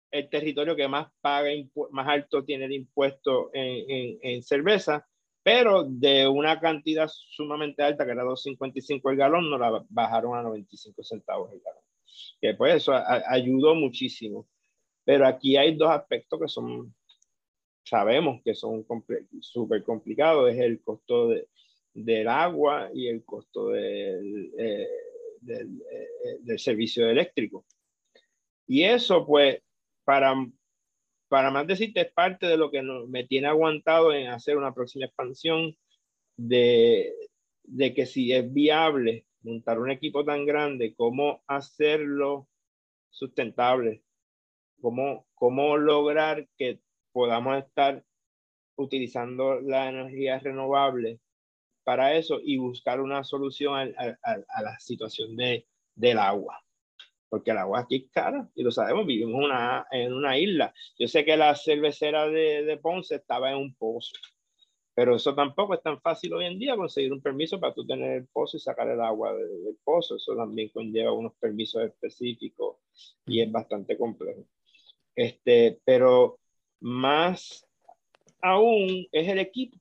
el 0.09 0.29
territorio 0.29 0.75
que 0.75 0.87
más 0.87 1.11
paga, 1.21 1.49
más 1.91 2.07
alto 2.07 2.43
tiene 2.43 2.67
de 2.67 2.75
impuesto 2.75 3.51
en, 3.53 3.89
en, 3.89 4.19
en, 4.21 4.43
cerveza, 4.43 5.07
pero 5.45 5.83
de 5.83 6.27
una 6.27 6.59
cantidad 6.59 7.07
sumamente 7.07 7.83
alta, 7.83 8.03
que 8.03 8.13
era 8.13 8.23
2.55 8.23 9.11
el 9.11 9.15
galón, 9.15 9.47
nos 9.47 9.59
la 9.59 9.85
bajaron 9.89 10.35
a 10.35 10.41
95 10.41 11.03
centavos 11.03 11.53
el 11.53 11.61
galón. 11.61 11.83
Que 12.41 12.55
pues 12.55 12.77
eso 12.77 12.93
ayudó 13.27 13.75
muchísimo. 13.75 14.47
Pero 15.03 15.27
aquí 15.27 15.55
hay 15.55 15.75
dos 15.75 15.91
aspectos 15.91 16.39
que 16.41 16.47
son, 16.47 16.95
sabemos 17.83 18.41
que 18.43 18.55
son 18.55 18.87
súper 19.39 19.83
complicados, 19.83 20.51
es 20.51 20.57
el 20.57 20.81
costo 20.81 21.27
de, 21.27 21.47
del 21.93 22.27
agua 22.27 22.89
y 22.91 23.07
el 23.07 23.23
costo 23.23 23.69
del, 23.69 24.51
eh, 24.57 24.89
del, 25.41 25.79
eh, 25.91 26.37
del 26.39 26.57
servicio 26.57 27.07
eléctrico. 27.07 27.67
Y 28.65 28.81
eso, 28.81 29.23
pues, 29.27 29.61
para, 30.03 30.33
para 31.35 31.51
más 31.51 31.67
decirte, 31.67 31.99
es 31.99 32.13
parte 32.13 32.47
de 32.47 32.55
lo 32.55 32.71
que 32.71 32.81
me 32.81 33.25
tiene 33.25 33.47
aguantado 33.47 34.13
en 34.13 34.27
hacer 34.27 34.55
una 34.55 34.73
próxima 34.73 35.07
expansión 35.07 35.75
de, 36.37 37.13
de 37.63 37.93
que 37.93 38.05
si 38.05 38.31
es 38.31 38.53
viable 38.53 39.25
montar 39.41 39.79
un 39.79 39.91
equipo 39.91 40.23
tan 40.23 40.45
grande, 40.45 40.95
cómo 40.95 41.43
hacerlo 41.45 42.47
sustentable, 43.09 44.01
cómo, 44.79 45.27
cómo 45.35 45.75
lograr 45.75 46.47
que 46.57 46.79
podamos 47.11 47.57
estar 47.57 48.05
utilizando 48.77 49.59
la 49.59 49.89
energía 49.89 50.39
renovable 50.39 51.19
para 51.83 52.15
eso 52.15 52.39
y 52.41 52.55
buscar 52.55 53.01
una 53.01 53.25
solución 53.25 53.93
a, 53.97 54.17
a, 54.23 54.61
la 54.61 54.79
situación 54.79 55.35
de, 55.35 55.67
del 55.95 56.17
agua. 56.17 56.64
Porque 57.29 57.51
el 57.51 57.57
agua 57.57 57.81
aquí 57.81 57.95
es 57.95 58.11
cara 58.11 58.49
y 58.55 58.63
lo 58.63 58.71
sabemos, 58.71 59.05
vivimos 59.05 59.43
una, 59.43 59.87
en 59.91 60.13
una 60.13 60.37
isla. 60.37 60.73
Yo 60.97 61.07
sé 61.07 61.25
que 61.25 61.35
la 61.35 61.55
cervecera 61.55 62.27
de, 62.27 62.63
de 62.63 62.77
Ponce 62.77 63.15
estaba 63.15 63.51
en 63.51 63.57
un 63.57 63.75
pozo, 63.75 64.13
pero 64.95 65.15
eso 65.15 65.35
tampoco 65.35 65.73
es 65.73 65.81
tan 65.83 65.99
fácil 65.99 66.33
hoy 66.33 66.45
en 66.45 66.57
día 66.57 66.77
conseguir 66.77 67.11
un 67.11 67.21
permiso 67.21 67.59
para 67.59 67.73
tú 67.73 67.85
tener 67.85 68.11
el 68.13 68.27
pozo 68.27 68.55
y 68.55 68.61
sacar 68.61 68.89
el 68.89 69.01
agua 69.01 69.33
del 69.33 69.77
pozo. 69.83 70.15
Eso 70.15 70.35
también 70.37 70.69
conlleva 70.69 71.11
unos 71.11 71.33
permisos 71.35 71.83
específicos 71.83 72.77
y 73.25 73.41
es 73.41 73.51
bastante 73.51 73.97
complejo. 73.97 74.45
Este, 75.13 75.79
pero 75.83 76.39
más 76.79 77.67
aún 78.41 79.07
es 79.11 79.27
el 79.27 79.39
equipo. 79.39 79.77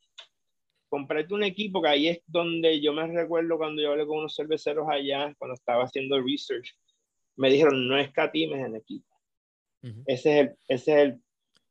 Comprarte 0.88 1.35
un 1.35 1.44
equipo, 1.44 1.83
que 1.83 1.88
ahí 1.88 2.09
es 2.09 2.20
donde 2.26 2.80
yo 2.80 2.92
me 2.92 3.07
recuerdo 3.07 3.57
cuando 3.57 3.83
yo 3.83 3.92
hablé 3.92 4.07
con 4.07 4.18
unos 4.18 4.35
cerveceros 4.35 4.87
allá, 4.88 5.35
cuando 5.38 5.54
estaba 5.54 5.85
haciendo 5.85 6.20
research, 6.20 6.74
me 7.37 7.51
dijeron, 7.51 7.88
no 7.88 7.99
escatimes 7.99 8.64
en 8.64 8.77
equipo. 8.77 9.14
Uh 9.83 9.88
-huh. 9.88 10.03
ese, 10.07 10.40
es 10.40 10.49
el, 10.49 10.57
ese 10.68 10.92
es 10.92 10.99
el 10.99 11.23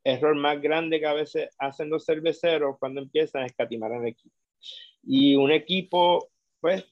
error 0.04 0.36
más 0.36 0.62
grande 0.62 1.00
que 1.00 1.06
a 1.06 1.14
veces 1.14 1.50
hacen 1.58 1.90
los 1.90 2.06
cerveceros 2.06 2.78
cuando 2.80 3.02
empiezan 3.02 3.44
a 3.44 3.46
escatimar 3.46 3.92
en 3.94 4.08
equipo. 4.08 4.36
Y 5.04 5.36
un 5.36 5.52
equipo, 5.52 6.30
pues, 6.60 6.86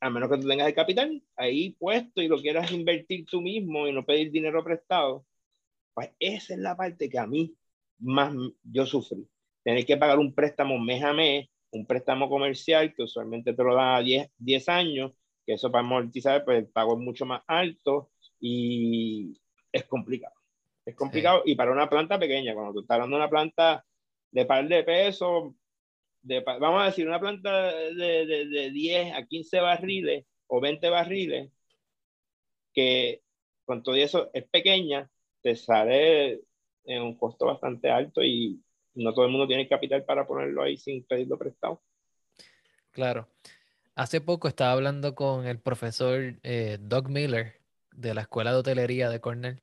a 0.00 0.10
menos 0.10 0.30
que 0.30 0.38
tú 0.38 0.48
tengas 0.48 0.68
el 0.68 0.74
capital 0.74 1.22
ahí 1.36 1.70
puesto 1.70 2.22
y 2.22 2.28
lo 2.28 2.40
quieras 2.40 2.70
invertir 2.72 3.24
tú 3.26 3.40
mismo 3.40 3.86
y 3.86 3.92
no 3.92 4.04
pedir 4.04 4.30
dinero 4.30 4.62
prestado, 4.62 5.26
pues 5.94 6.10
esa 6.20 6.54
es 6.54 6.60
la 6.60 6.76
parte 6.76 7.08
que 7.08 7.18
a 7.18 7.26
mí 7.26 7.54
más 7.98 8.32
yo 8.62 8.86
sufrí. 8.86 9.28
Tener 9.64 9.84
que 9.84 9.96
pagar 9.96 10.18
un 10.18 10.34
préstamo 10.34 10.78
mes 10.78 11.02
a 11.02 11.12
mes, 11.12 11.48
un 11.72 11.86
préstamo 11.86 12.28
comercial 12.28 12.94
que 12.94 13.02
usualmente 13.02 13.52
te 13.52 13.62
lo 13.62 13.74
dan 13.74 13.96
a 13.96 14.00
10, 14.00 14.30
10 14.38 14.68
años, 14.68 15.12
que 15.48 15.54
eso 15.54 15.72
para 15.72 15.80
amortizar, 15.80 16.44
pues 16.44 16.58
el 16.58 16.66
pago 16.66 16.92
es 16.92 16.98
mucho 16.98 17.24
más 17.24 17.42
alto 17.46 18.10
y 18.38 19.40
es 19.72 19.84
complicado. 19.84 20.34
Es 20.84 20.94
complicado 20.94 21.40
sí. 21.42 21.52
y 21.52 21.54
para 21.54 21.72
una 21.72 21.88
planta 21.88 22.18
pequeña, 22.18 22.52
cuando 22.52 22.74
tú 22.74 22.80
estás 22.80 22.96
hablando 22.96 23.16
de 23.16 23.22
una 23.22 23.30
planta 23.30 23.86
de 24.30 24.44
par 24.44 24.68
de 24.68 24.84
pesos, 24.84 25.54
de, 26.20 26.40
vamos 26.40 26.82
a 26.82 26.84
decir, 26.84 27.08
una 27.08 27.18
planta 27.18 27.72
de, 27.72 28.26
de, 28.26 28.46
de 28.46 28.70
10 28.70 29.14
a 29.14 29.24
15 29.24 29.60
barriles 29.60 30.26
o 30.48 30.60
20 30.60 30.90
barriles, 30.90 31.50
que 32.74 33.22
con 33.64 33.82
todo 33.82 33.94
eso 33.94 34.28
es 34.34 34.46
pequeña, 34.50 35.10
te 35.40 35.56
sale 35.56 36.42
en 36.84 37.02
un 37.02 37.16
costo 37.16 37.46
bastante 37.46 37.88
alto 37.88 38.22
y 38.22 38.62
no 38.96 39.14
todo 39.14 39.24
el 39.24 39.30
mundo 39.30 39.46
tiene 39.46 39.66
capital 39.66 40.04
para 40.04 40.26
ponerlo 40.26 40.62
ahí 40.62 40.76
sin 40.76 41.04
pedirlo 41.04 41.38
prestado. 41.38 41.80
Claro. 42.90 43.28
Hace 43.98 44.20
poco 44.20 44.46
estaba 44.46 44.70
hablando 44.70 45.16
con 45.16 45.44
el 45.44 45.58
profesor 45.58 46.38
eh, 46.44 46.78
Doug 46.80 47.08
Miller 47.08 47.60
de 47.90 48.14
la 48.14 48.20
Escuela 48.20 48.52
de 48.52 48.58
Hotelería 48.58 49.10
de 49.10 49.20
Cornell 49.20 49.60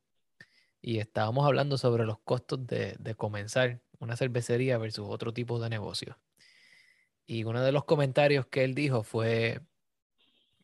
y 0.81 0.99
estábamos 0.99 1.45
hablando 1.45 1.77
sobre 1.77 2.03
los 2.03 2.19
costos 2.19 2.67
de, 2.67 2.97
de 2.99 3.15
comenzar 3.15 3.79
una 3.97 4.17
cervecería 4.17 4.77
versus 4.77 5.07
otro 5.07 5.31
tipo 5.31 5.57
de 5.61 5.69
negocio. 5.69 6.19
Y 7.25 7.45
uno 7.45 7.63
de 7.63 7.71
los 7.71 7.85
comentarios 7.85 8.45
que 8.47 8.65
él 8.65 8.75
dijo 8.75 9.03
fue, 9.03 9.61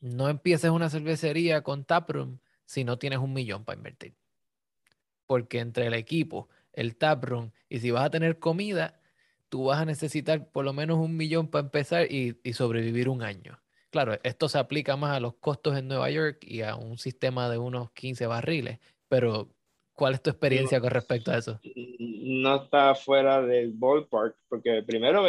no 0.01 0.27
empieces 0.27 0.69
una 0.69 0.89
cervecería 0.89 1.61
con 1.61 1.85
taproom 1.85 2.39
si 2.65 2.83
no 2.83 2.99
tienes 2.99 3.19
un 3.19 3.31
millón 3.31 3.63
para 3.63 3.77
invertir. 3.77 4.15
Porque 5.27 5.59
entre 5.59 5.87
el 5.87 5.93
equipo, 5.93 6.49
el 6.73 6.97
taproom 6.97 7.51
y 7.69 7.79
si 7.79 7.89
vas 7.89 8.03
a 8.03 8.09
tener 8.09 8.37
comida, 8.37 9.00
tú 9.51 9.65
vas 9.65 9.81
a 9.81 9.85
necesitar 9.85 10.49
por 10.49 10.63
lo 10.63 10.71
menos 10.71 10.97
un 10.97 11.17
millón 11.17 11.49
para 11.49 11.65
empezar 11.65 12.09
y, 12.09 12.39
y, 12.41 12.53
sobrevivir 12.53 13.09
un 13.09 13.21
año. 13.21 13.59
Claro, 13.89 14.17
esto 14.23 14.47
se 14.47 14.57
aplica 14.57 14.95
más 14.95 15.17
a 15.17 15.19
los 15.19 15.35
costos 15.35 15.77
en 15.77 15.89
Nueva 15.89 16.09
York 16.09 16.37
y 16.41 16.61
a 16.61 16.77
un 16.77 16.97
sistema 16.97 17.49
de 17.49 17.57
unos 17.57 17.91
15 17.91 18.27
barriles, 18.27 18.79
pero 19.09 19.49
¿cuál 19.91 20.13
es 20.13 20.23
tu 20.23 20.29
experiencia 20.29 20.77
no, 20.77 20.83
con 20.83 20.91
respecto 20.91 21.31
a 21.31 21.37
eso? 21.37 21.59
No 21.65 22.63
está 22.63 22.95
fuera 22.95 23.41
del 23.41 23.73
ballpark, 23.73 24.37
porque 24.47 24.83
primero 24.83 25.25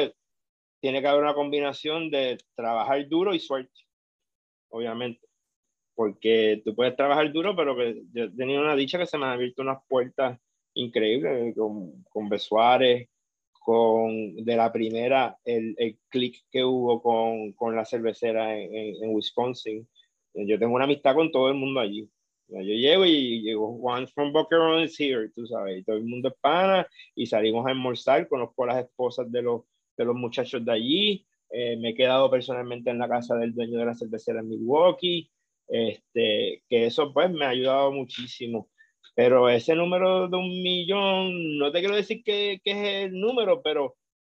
tiene 0.80 1.02
que 1.02 1.08
haber 1.08 1.22
una 1.22 1.35
combinación 1.35 2.08
de 2.08 2.38
trabajar 2.54 3.08
duro 3.08 3.35
y 3.35 3.40
suerte, 3.40 3.80
obviamente. 4.68 5.26
Porque 5.96 6.62
tú 6.64 6.76
puedes 6.76 6.94
trabajar 6.94 7.32
duro, 7.32 7.56
pero 7.56 7.76
que 7.76 8.04
yo 8.12 8.24
he 8.24 8.30
tenido 8.30 8.62
una 8.62 8.76
dicha 8.76 8.98
que 8.98 9.06
se 9.06 9.18
me 9.18 9.26
han 9.26 9.32
abierto 9.32 9.62
unas 9.62 9.82
puertas 9.88 10.38
increíbles 10.74 11.56
con, 11.56 12.04
con 12.04 12.28
Besuárez, 12.28 13.08
con 13.64 14.37
de 14.44 14.57
la 14.57 14.72
primera, 14.72 15.37
el, 15.44 15.75
el 15.79 15.98
clic 16.09 16.44
que 16.51 16.64
hubo 16.64 17.03
con, 17.03 17.53
con 17.53 17.77
la 17.77 17.85
cervecera 17.85 18.59
en, 18.59 18.75
en, 18.75 19.05
en, 19.05 19.14
Wisconsin. 19.14 19.88
Yo 20.35 20.59
tengo 20.59 20.75
una 20.75 20.85
amistad 20.85 21.14
con 21.14 21.31
todo 21.31 21.48
el 21.48 21.55
mundo 21.55 21.81
allí. 21.81 22.09
Yo 22.48 22.61
llego 22.61 23.07
y 23.07 23.40
llego, 23.42 23.68
one 23.68 24.07
from 24.07 24.33
Boca 24.33 24.57
is 24.83 24.98
here, 25.01 25.31
tú 25.31 25.46
sabes, 25.46 25.81
y 25.81 25.85
todo 25.85 25.96
el 25.96 26.05
mundo 26.05 26.29
es 26.29 26.35
pana, 26.40 26.87
y 27.14 27.25
salimos 27.27 27.66
a 27.66 27.70
almorzar, 27.70 28.29
conozco 28.29 28.64
a 28.64 28.66
las 28.66 28.85
esposas 28.85 29.31
de 29.33 29.40
los, 29.40 29.62
de 29.96 30.05
los 30.05 30.14
muchachos 30.14 30.62
de 30.62 30.72
allí, 30.72 31.27
eh, 31.51 31.77
me 31.79 31.90
he 31.90 31.94
quedado 31.94 32.31
personalmente 32.31 32.90
en 32.90 32.98
la 32.98 33.09
casa 33.09 33.37
del 33.37 33.55
dueño 33.55 33.79
de 33.79 33.87
la 33.87 33.94
cervecera 33.94 34.40
en 34.40 34.51
Milwaukee, 34.51 35.31
este, 35.68 36.62
que 36.68 36.87
eso 36.87 37.12
pues 37.12 37.31
me 37.31 37.46
ha 37.46 37.51
ayudado 37.51 37.90
muchísimo. 37.92 38.68
Pero 39.14 39.48
ese 39.48 39.75
número 39.75 40.29
de 40.29 40.37
un 40.37 40.62
millón, 40.62 41.59
no 41.59 41.70
te 41.70 41.81
quiero 41.81 41.96
decir 41.96 42.22
que, 42.25 42.61
que 42.64 42.70
es 42.70 43.05
el 43.05 43.20
número, 43.20 43.61
pero, 43.62 43.96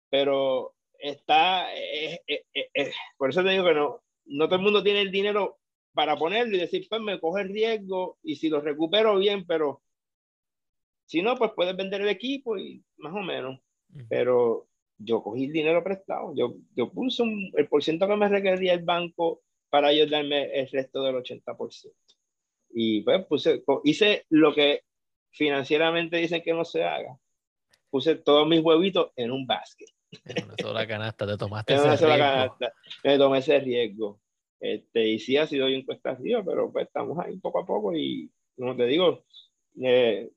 pero 0.09 0.75
está, 0.99 1.75
eh, 1.77 2.23
eh, 2.27 2.45
eh, 2.55 2.93
por 3.19 3.31
eso 3.31 3.43
te 3.43 3.51
digo 3.51 3.65
que 3.65 3.75
no, 3.75 4.03
no 4.27 4.47
todo 4.47 4.57
el 4.57 4.63
mundo 4.63 4.83
tiene 4.83 5.03
el 5.03 5.11
dinero 5.11 5.59
para 5.93 6.17
ponerlo 6.17 6.57
y 6.57 6.61
decir, 6.61 6.87
pues 6.89 7.03
me 7.03 7.21
coge 7.21 7.43
el 7.43 7.53
riesgo 7.53 8.19
y 8.23 8.37
si 8.37 8.49
lo 8.49 8.61
recupero 8.61 9.19
bien, 9.19 9.45
pero 9.47 9.83
si 11.07 11.21
no, 11.21 11.37
pues 11.37 11.53
puedes 11.55 11.77
vender 11.77 12.01
el 12.01 12.09
equipo 12.09 12.57
y 12.57 12.83
más 12.97 13.13
o 13.13 13.21
menos. 13.21 13.61
Pero 14.09 14.69
yo 14.97 15.23
cogí 15.23 15.45
el 15.45 15.53
dinero 15.53 15.85
prestado, 15.85 16.35
yo, 16.35 16.55
yo 16.75 16.91
puse 16.91 17.23
un, 17.23 17.51
el 17.55 17.69
porcentaje 17.69 18.13
que 18.13 18.17
me 18.17 18.29
requería 18.29 18.73
el 18.73 18.85
banco 18.85 19.43
para 19.69 19.89
ayudarme 19.89 20.45
el 20.59 20.69
resto 20.71 21.03
del 21.03 21.17
80%. 21.17 21.93
Y 22.73 23.03
pues 23.03 23.25
puse, 23.27 23.63
hice 23.85 24.25
lo 24.31 24.55
que 24.55 24.83
financieramente 25.31 26.17
dicen 26.17 26.43
que 26.43 26.53
no 26.53 26.65
se 26.65 26.85
haga. 26.85 27.17
Puse 27.91 28.17
todos 28.17 28.49
mis 28.49 28.61
huevitos 28.61 29.13
en 29.17 29.31
un 29.31 29.47
basket. 29.47 29.87
En 30.25 30.45
una 30.45 30.55
sola 30.61 30.87
canasta, 30.87 31.27
te 31.27 31.37
tomaste 31.37 31.73
en 31.73 31.79
ese 31.79 31.89
una 31.89 31.97
sola 31.97 32.17
riesgo. 32.17 32.33
canasta. 32.33 32.73
Me 33.05 33.19
tomé 33.19 33.39
ese 33.39 33.61
riesgo. 33.61 34.21
Este, 34.61 35.09
y 35.09 35.19
sí 35.19 35.37
ha 35.37 35.47
sido 35.47 35.67
bien 35.67 35.85
cuesta 35.85 36.11
arriba, 36.11 36.43
pero 36.45 36.71
pues 36.71 36.87
estamos 36.87 37.19
ahí 37.19 37.37
poco 37.39 37.61
a 37.61 37.67
poco 37.67 37.95
y 37.95 38.31
como 38.57 38.77
te 38.77 38.87
digo, 38.87 39.25
eh, 39.83 40.31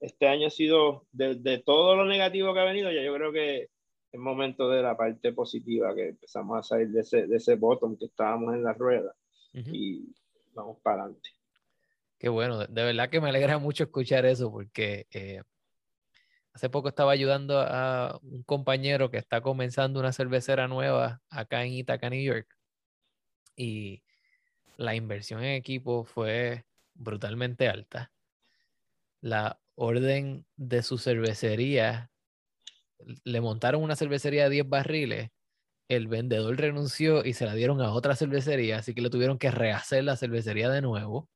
este 0.00 0.28
año 0.28 0.46
ha 0.46 0.50
sido 0.50 1.06
de, 1.12 1.34
de, 1.34 1.58
todo 1.58 1.94
lo 1.94 2.06
negativo 2.06 2.54
que 2.54 2.60
ha 2.60 2.64
venido, 2.64 2.90
ya 2.90 3.02
yo 3.02 3.14
creo 3.14 3.32
que 3.32 3.68
es 4.12 4.18
momento 4.18 4.68
de 4.68 4.82
la 4.82 4.96
parte 4.96 5.32
positiva, 5.32 5.94
que 5.94 6.08
empezamos 6.08 6.58
a 6.58 6.62
salir 6.62 6.88
de 6.88 7.00
ese, 7.00 7.26
de 7.26 7.36
ese 7.36 7.56
bottom 7.56 7.96
que 7.96 8.06
estábamos 8.06 8.54
en 8.54 8.64
la 8.64 8.72
rueda 8.72 9.14
y 9.52 10.06
vamos 10.52 10.78
para 10.82 11.02
adelante. 11.02 11.30
Qué 12.20 12.28
bueno, 12.28 12.58
de 12.58 12.82
verdad 12.84 13.08
que 13.08 13.18
me 13.18 13.30
alegra 13.30 13.58
mucho 13.58 13.84
escuchar 13.84 14.26
eso 14.26 14.52
porque 14.52 15.06
eh, 15.10 15.42
hace 16.52 16.68
poco 16.68 16.88
estaba 16.88 17.12
ayudando 17.12 17.60
a 17.60 18.20
un 18.22 18.42
compañero 18.42 19.10
que 19.10 19.16
está 19.16 19.40
comenzando 19.40 19.98
una 19.98 20.12
cervecera 20.12 20.68
nueva 20.68 21.22
acá 21.30 21.64
en 21.64 21.72
Ithaca, 21.72 22.10
New 22.10 22.22
York. 22.22 22.46
Y 23.56 24.02
la 24.76 24.94
inversión 24.94 25.42
en 25.42 25.54
equipo 25.54 26.04
fue 26.04 26.66
brutalmente 26.92 27.68
alta. 27.68 28.12
La 29.22 29.58
orden 29.74 30.44
de 30.56 30.82
su 30.82 30.98
cervecería, 30.98 32.10
le 33.24 33.40
montaron 33.40 33.82
una 33.82 33.96
cervecería 33.96 34.44
de 34.44 34.50
10 34.50 34.68
barriles, 34.68 35.30
el 35.88 36.06
vendedor 36.06 36.56
renunció 36.58 37.24
y 37.24 37.32
se 37.32 37.46
la 37.46 37.54
dieron 37.54 37.80
a 37.80 37.92
otra 37.92 38.14
cervecería, 38.14 38.78
así 38.78 38.94
que 38.94 39.00
le 39.00 39.10
tuvieron 39.10 39.38
que 39.38 39.50
rehacer 39.50 40.04
la 40.04 40.16
cervecería 40.16 40.68
de 40.68 40.82
nuevo 40.82 41.30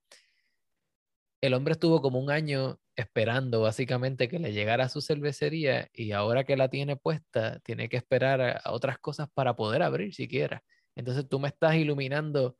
el 1.46 1.52
hombre 1.54 1.72
estuvo 1.72 2.00
como 2.00 2.18
un 2.18 2.30
año 2.30 2.78
esperando 2.96 3.60
básicamente 3.60 4.28
que 4.28 4.38
le 4.38 4.52
llegara 4.52 4.88
su 4.88 5.02
cervecería 5.02 5.88
y 5.92 6.12
ahora 6.12 6.44
que 6.44 6.56
la 6.56 6.68
tiene 6.68 6.96
puesta, 6.96 7.58
tiene 7.60 7.88
que 7.90 7.98
esperar 7.98 8.40
a, 8.40 8.72
otras 8.72 8.98
cosas 8.98 9.28
para 9.34 9.54
poder 9.54 9.82
abrir 9.82 10.14
siquiera. 10.14 10.62
Entonces 10.94 11.28
tú 11.28 11.38
me 11.38 11.48
estás 11.48 11.74
iluminando 11.74 12.56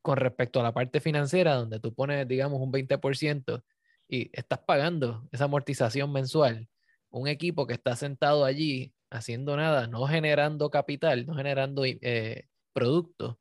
con 0.00 0.16
respecto 0.16 0.60
a 0.60 0.62
la 0.62 0.72
parte 0.72 1.00
financiera, 1.00 1.54
donde 1.54 1.80
tú 1.80 1.92
pones, 1.92 2.26
digamos, 2.28 2.60
un 2.60 2.72
20% 2.72 3.64
y 4.08 4.30
estás 4.32 4.60
pagando 4.60 5.28
esa 5.32 5.44
amortización 5.44 6.12
mensual. 6.12 6.68
Un 7.10 7.26
equipo 7.26 7.66
que 7.66 7.74
está 7.74 7.96
sentado 7.96 8.44
allí 8.44 8.94
haciendo 9.10 9.56
nada, 9.56 9.88
no 9.88 10.06
generando 10.06 10.70
capital, 10.70 11.26
no 11.26 11.34
generando 11.34 11.84
eh, 11.84 12.46
producto, 12.72 13.40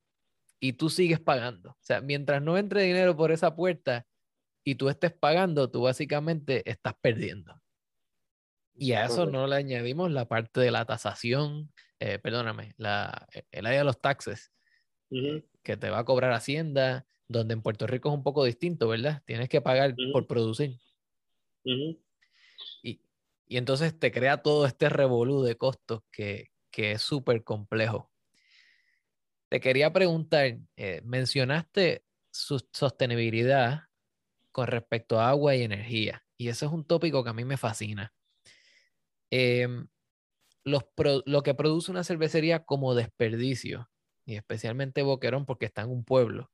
y 0.60 0.74
tú 0.74 0.89
sigues 0.89 1.20
pagando. 1.20 1.72
O 1.72 1.78
sea, 1.82 2.02
mientras 2.02 2.41
no 2.41 2.58
entre 2.58 2.82
dinero 2.84 3.15
por 3.15 3.32
esa 3.32 3.56
puerta, 3.56 4.06
y 4.68 4.76
tú 4.76 4.90
estés 4.90 5.14
pagando, 5.14 5.72
tú 5.72 5.84
básicamente 5.84 6.70
estás 6.70 6.94
perdiendo. 7.00 7.58
Y 8.76 8.92
a 8.92 9.06
eso 9.06 9.26
no 9.26 9.48
le 9.48 9.56
añadimos 9.56 10.12
la 10.12 10.28
parte 10.28 10.60
de 10.60 10.72
la 10.72 10.84
tasación, 10.84 11.72
eh, 12.02 12.20
perdóname, 12.20 12.74
la, 12.76 13.30
e, 13.34 13.46
el 13.52 13.66
área 13.66 13.80
de 13.80 13.86
los 13.86 14.02
taxes, 14.02 14.52
que 15.64 15.78
te 15.78 15.90
va 15.90 16.00
a 16.00 16.04
cobrar 16.04 16.34
Hacienda, 16.34 17.08
donde 17.30 17.54
en 17.54 17.62
Puerto 17.62 17.88
Rico 17.88 18.10
es 18.10 18.16
un 18.16 18.24
poco 18.24 18.44
distinto, 18.44 18.90
¿verdad? 18.90 19.24
Tienes 19.26 19.48
que 19.48 19.62
pagar 19.62 19.96
por 20.12 20.28
producir. 20.28 20.78
y, 21.64 22.02
y, 22.84 23.00
entonces 23.56 23.98
te 23.98 24.12
crea 24.12 24.42
todo 24.42 24.66
este 24.66 24.90
revolú 24.90 25.44
de 25.44 25.56
costos 25.56 26.02
que, 26.12 26.52
que 26.72 26.92
es 26.92 27.02
súper 27.02 27.46
complejo. 27.46 28.12
Te 29.48 29.62
quería 29.62 29.94
preguntar, 29.94 30.58
eh, 30.76 31.02
mencionaste 31.06 32.04
su 32.32 32.62
sostenibilidad 32.74 33.87
con 34.58 34.65
respecto 34.65 35.20
a 35.20 35.30
agua 35.30 35.56
y 35.56 35.62
energía. 35.62 36.26
Y 36.36 36.48
eso 36.48 36.65
es 36.65 36.72
un 36.72 36.84
tópico 36.84 37.24
que 37.24 37.30
a 37.30 37.34
mí 37.34 37.46
me 37.46 37.58
fascina. 37.58 38.12
Em, 39.30 39.88
lo 40.63 41.43
que 41.43 41.54
produce 41.54 41.91
una 41.91 42.04
cervecería 42.04 42.65
como 42.65 42.96
desperdicio, 42.96 43.88
y 44.26 44.36
especialmente 44.36 45.04
Boquerón 45.04 45.46
porque 45.46 45.67
está 45.67 45.84
en 45.84 45.91
un 45.91 46.04
pueblo, 46.04 46.52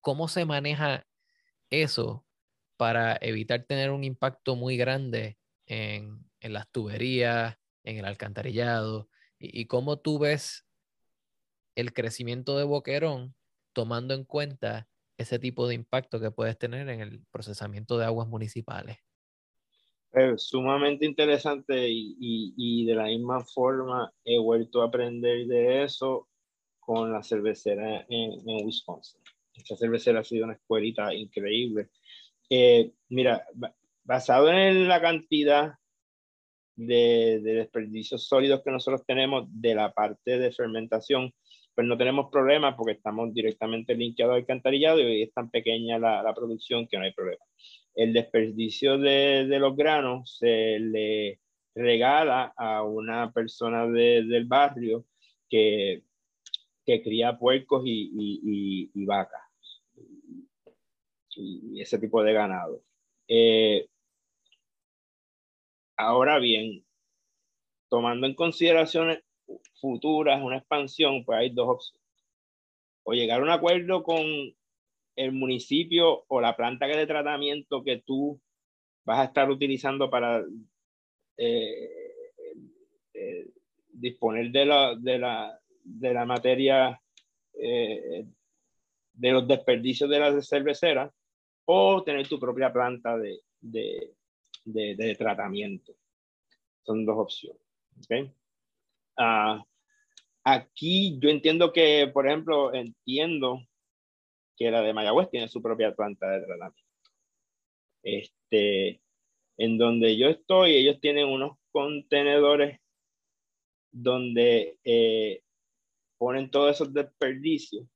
¿cómo 0.00 0.26
se 0.26 0.46
maneja 0.46 1.06
eso 1.70 2.26
para 2.76 3.18
evitar 3.20 3.62
tener 3.62 3.92
un 3.92 4.02
impacto 4.02 4.56
muy 4.56 4.76
grande 4.76 5.38
en, 5.66 6.28
las 6.40 6.68
tuberías, 6.72 7.56
en 7.84 7.98
el 7.98 8.04
alcantarillado? 8.04 9.08
Y, 9.38 9.60
y, 9.60 9.66
cómo 9.66 10.00
tú 10.00 10.18
ves 10.18 10.66
el 11.76 11.92
crecimiento 11.92 12.58
de 12.58 12.64
Boquerón 12.64 13.36
tomando 13.72 14.12
en 14.14 14.24
cuenta 14.24 14.88
ese 15.16 15.38
tipo 15.38 15.68
de 15.68 15.74
impacto 15.74 16.20
que 16.20 16.30
puedes 16.30 16.58
tener 16.58 16.88
en 16.88 17.00
el 17.00 17.24
procesamiento 17.30 17.98
de 17.98 18.06
aguas 18.06 18.28
municipales. 18.28 18.98
Es 20.12 20.44
sumamente 20.44 21.06
interesante 21.06 21.88
y, 21.88 22.16
y, 22.56 22.86
de 22.86 22.94
la 22.94 23.04
misma 23.06 23.44
forma 23.44 24.12
he 24.24 24.38
vuelto 24.38 24.80
a 24.80 24.86
aprender 24.86 25.46
de 25.46 25.82
eso 25.82 26.28
con 26.78 27.12
la 27.12 27.22
cervecera 27.22 28.06
en, 28.08 28.48
en 28.48 28.66
Wisconsin. 28.66 29.20
Esta 29.54 29.76
cervecera 29.76 30.20
ha 30.20 30.24
sido 30.24 30.44
una 30.44 30.54
escuelita 30.54 31.12
increíble. 31.12 31.88
Eh, 32.48 32.92
mira, 33.08 33.44
basado 34.04 34.50
en 34.50 34.86
la 34.86 35.00
cantidad 35.00 35.74
de, 36.76 37.40
de, 37.42 37.54
desperdicios 37.54 38.26
sólidos 38.28 38.62
que 38.62 38.70
nosotros 38.70 39.04
tenemos 39.06 39.46
de 39.48 39.74
la 39.74 39.92
parte 39.92 40.38
de 40.38 40.52
fermentación, 40.52 41.32
pues 41.74 41.86
no 41.86 41.96
tenemos 41.96 42.30
problemas 42.30 42.74
porque 42.76 42.92
estamos 42.92 43.32
directamente 43.34 43.94
linkeados 43.94 44.34
al 44.34 44.40
alcantarillado 44.40 45.00
y 45.00 45.22
es 45.22 45.32
tan 45.32 45.50
pequeña 45.50 45.98
la, 45.98 46.22
la 46.22 46.34
producción 46.34 46.86
que 46.86 46.98
no 46.98 47.04
hay 47.04 47.12
problema. 47.12 47.44
El 47.94 48.12
desperdicio 48.12 48.98
de, 48.98 49.46
de, 49.46 49.58
los 49.58 49.76
granos 49.76 50.36
se 50.38 50.78
le 50.78 51.40
regala 51.74 52.52
a 52.56 52.82
una 52.84 53.32
persona 53.32 53.86
de, 53.86 54.24
del 54.24 54.46
barrio 54.46 55.04
que, 55.48 56.02
que 56.86 57.02
cría 57.02 57.38
puercos 57.38 57.82
y, 57.84 58.10
y, 58.14 58.90
y, 58.94 59.04
vacas 59.04 59.42
y 61.36 61.80
ese 61.80 61.98
tipo 61.98 62.22
de 62.22 62.32
ganado. 62.32 62.82
Eh, 63.28 63.88
ahora 65.96 66.38
bien, 66.38 66.84
tomando 67.88 68.26
en 68.26 68.34
consideración 68.34 69.20
futuras, 69.84 70.42
una 70.42 70.56
expansión, 70.56 71.24
pues 71.24 71.38
hay 71.38 71.50
dos 71.50 71.68
opciones. 71.68 72.02
O 73.02 73.12
llegar 73.12 73.40
a 73.40 73.42
un 73.42 73.50
acuerdo 73.50 74.02
con 74.02 74.24
el 75.14 75.32
municipio 75.32 76.24
o 76.26 76.40
la 76.40 76.56
planta 76.56 76.86
de 76.86 77.06
tratamiento 77.06 77.84
que 77.84 77.98
tú 77.98 78.40
vas 79.04 79.18
a 79.18 79.24
estar 79.24 79.50
utilizando 79.50 80.08
para 80.08 80.42
eh, 81.36 81.90
eh, 83.12 83.50
disponer 83.92 84.50
de 84.50 84.64
la, 84.64 84.94
de 84.96 85.18
la, 85.18 85.60
de 85.82 86.14
la 86.14 86.24
materia 86.24 86.98
eh, 87.52 88.24
de 89.12 89.32
los 89.32 89.46
desperdicios 89.46 90.08
de 90.08 90.18
la 90.18 90.40
cervecera 90.40 91.12
o 91.66 92.02
tener 92.02 92.26
tu 92.26 92.40
propia 92.40 92.72
planta 92.72 93.18
de, 93.18 93.40
de, 93.60 94.14
de, 94.64 95.14
tratamiento. 95.14 95.92
Son 96.84 97.04
dos 97.04 97.18
opciones. 97.18 97.62
¿okay? 98.02 98.32
Uh, 99.18 99.62
aquí 100.44 101.18
yo 101.20 101.30
entiendo 101.30 101.72
que, 101.72 102.10
por 102.12 102.26
ejemplo, 102.26 102.72
entiendo 102.74 103.60
que 104.56 104.70
la 104.70 104.82
de 104.82 104.92
Mayagüez 104.92 105.30
tiene 105.30 105.48
su 105.48 105.60
propia 105.60 105.94
planta 105.94 106.30
de 106.30 106.46
tratamiento. 106.46 106.82
Este, 108.02 109.00
en 109.56 109.78
donde 109.78 110.16
yo 110.16 110.28
estoy, 110.28 110.74
ellos 110.76 111.00
tienen 111.00 111.26
unos 111.26 111.56
contenedores 111.72 112.80
donde 113.90 114.78
eh, 114.84 115.42
ponen 116.18 116.50
todos 116.50 116.74
esos 116.74 116.92
desperdicios 116.92 117.86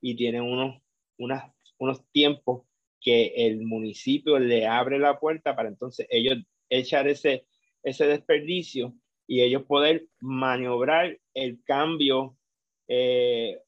y 0.00 0.16
tienen 0.16 0.42
unos, 0.42 0.80
unas, 1.18 1.52
unos 1.78 2.04
tiempos 2.10 2.64
que 3.00 3.32
el 3.36 3.60
municipio 3.62 4.38
le 4.38 4.66
abre 4.66 4.98
la 4.98 5.18
puerta 5.20 5.54
para 5.54 5.68
entonces 5.68 6.06
ellos 6.10 6.38
echar 6.68 7.06
ese, 7.08 7.46
ese 7.82 8.06
desperdicio 8.06 8.94
y 9.26 9.42
ellos 9.42 9.62
poder 9.64 10.08
maniobrar 10.20 11.18
el 11.42 11.62
cambio 11.64 12.36
eh, 12.88 13.60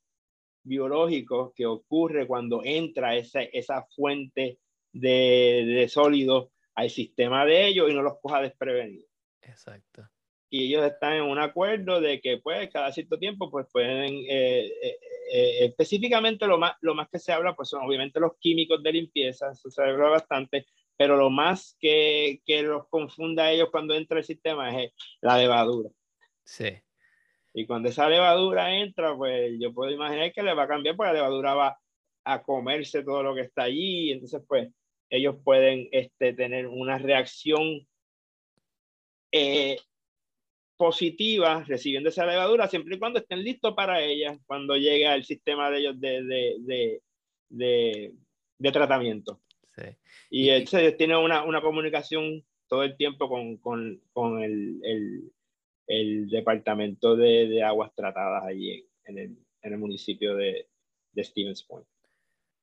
biológico 0.62 1.52
que 1.54 1.66
ocurre 1.66 2.26
cuando 2.26 2.62
entra 2.64 3.16
esa, 3.16 3.42
esa 3.42 3.87
fuente 3.94 4.59
de, 4.92 5.64
de 5.66 5.88
sólidos 5.88 6.48
al 6.74 6.90
sistema 6.90 7.44
de 7.44 7.66
ellos 7.66 7.90
y 7.90 7.94
no 7.94 8.02
los 8.02 8.18
coja 8.20 8.42
desprevenidos. 8.42 9.09
Exacto. 9.42 10.09
Y 10.52 10.66
ellos 10.66 10.85
están 10.85 11.14
en 11.14 11.22
un 11.22 11.38
acuerdo 11.38 12.00
de 12.00 12.20
que 12.20 12.38
pues 12.38 12.68
cada 12.70 12.90
cierto 12.90 13.18
tiempo 13.18 13.50
pues 13.50 13.68
pueden, 13.73 14.25
eh, 14.29 14.71
eh, 15.33 15.64
específicamente 15.64 16.46
lo 16.46 16.58
más, 16.58 16.75
lo 16.81 16.94
más 16.94 17.08
que 17.08 17.21
se 17.21 17.33
habla 17.33 17.54
pues 17.54 17.68
son 17.68 17.85
obviamente 17.85 18.18
los 18.18 18.33
químicos 18.40 18.83
de 18.83 18.92
limpieza, 18.92 19.52
eso 19.52 19.71
se 19.71 19.83
habla 19.83 20.08
bastante, 20.08 20.66
pero 20.96 21.16
lo 21.16 21.31
más 21.31 21.77
que, 21.79 22.42
que 22.44 22.62
los 22.62 22.88
confunda 22.88 23.44
a 23.44 23.52
ellos 23.52 23.68
cuando 23.71 23.94
entra 23.94 24.18
el 24.18 24.25
sistema 24.25 24.77
es 24.77 24.92
la 25.21 25.38
levadura. 25.38 25.90
Sí. 26.42 26.83
Y 27.53 27.67
cuando 27.67 27.88
esa 27.88 28.09
levadura 28.09 28.75
entra, 28.77 29.17
pues 29.17 29.53
yo 29.59 29.73
puedo 29.73 29.90
imaginar 29.90 30.33
que 30.33 30.42
le 30.42 30.55
va 30.55 30.65
a 30.65 30.69
cambiar, 30.69 30.96
porque 30.96 31.09
la 31.09 31.15
levadura 31.15 31.55
va 31.55 31.79
a 32.25 32.42
comerse 32.42 33.03
todo 33.03 33.23
lo 33.23 33.35
que 33.35 33.42
está 33.42 33.65
allí, 33.65 34.09
y 34.09 34.13
entonces 34.13 34.42
pues 34.46 34.69
ellos 35.09 35.37
pueden 35.42 35.88
este, 35.90 36.33
tener 36.35 36.67
una 36.69 36.98
reacción 36.98 37.87
eh, 39.33 39.79
positiva 40.77 41.65
recibiendo 41.67 42.09
esa 42.09 42.25
levadura, 42.25 42.69
siempre 42.69 42.96
y 42.96 42.98
cuando 42.98 43.19
estén 43.19 43.42
listos 43.42 43.75
para 43.75 44.01
ella, 44.01 44.38
cuando 44.46 44.77
llegue 44.77 45.07
al 45.07 45.25
sistema 45.25 45.71
de 45.71 45.79
ellos 45.79 46.01
de, 46.01 46.23
de, 46.23 46.57
de, 46.61 47.03
de, 47.48 48.15
de 48.59 48.73
tratamiento. 48.73 49.40
Y, 50.31 50.48
él 50.51 50.69
se 50.69 50.92
tiene 50.92 51.17
una, 51.17 51.42
una, 51.44 51.61
comunicación 51.61 52.44
todo 52.69 52.83
el 52.83 52.96
tiempo 52.96 53.29
con, 53.29 53.57
con, 53.59 54.01
con 54.13 54.42
el, 54.42 54.81
el, 54.85 55.33
el, 55.91 56.29
departamento 56.29 57.17
de, 57.17 57.49
de, 57.49 57.63
aguas 57.63 57.93
tratadas 57.95 58.45
allí 58.45 58.87
en, 59.05 59.19
el, 59.19 59.37
en 59.63 59.73
el, 59.73 59.79
municipio 59.79 60.37
de, 60.37 60.69
de 61.13 61.25
Stevens 61.25 61.63
Point. 61.63 61.87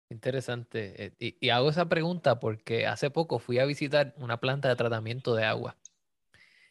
Interesante. 0.09 1.11
Eh, 1.19 1.35
y, 1.41 1.49
hago 1.49 1.69
esa 1.69 1.89
pregunta 1.89 2.39
porque 2.39 2.87
hace 2.87 3.09
poco 3.09 3.39
fui 3.39 3.59
a 3.59 3.65
visitar 3.65 4.13
una 4.17 4.39
planta 4.39 4.69
de 4.69 4.75
tratamiento 4.75 5.35
de 5.35 5.43
agua. 5.43 5.77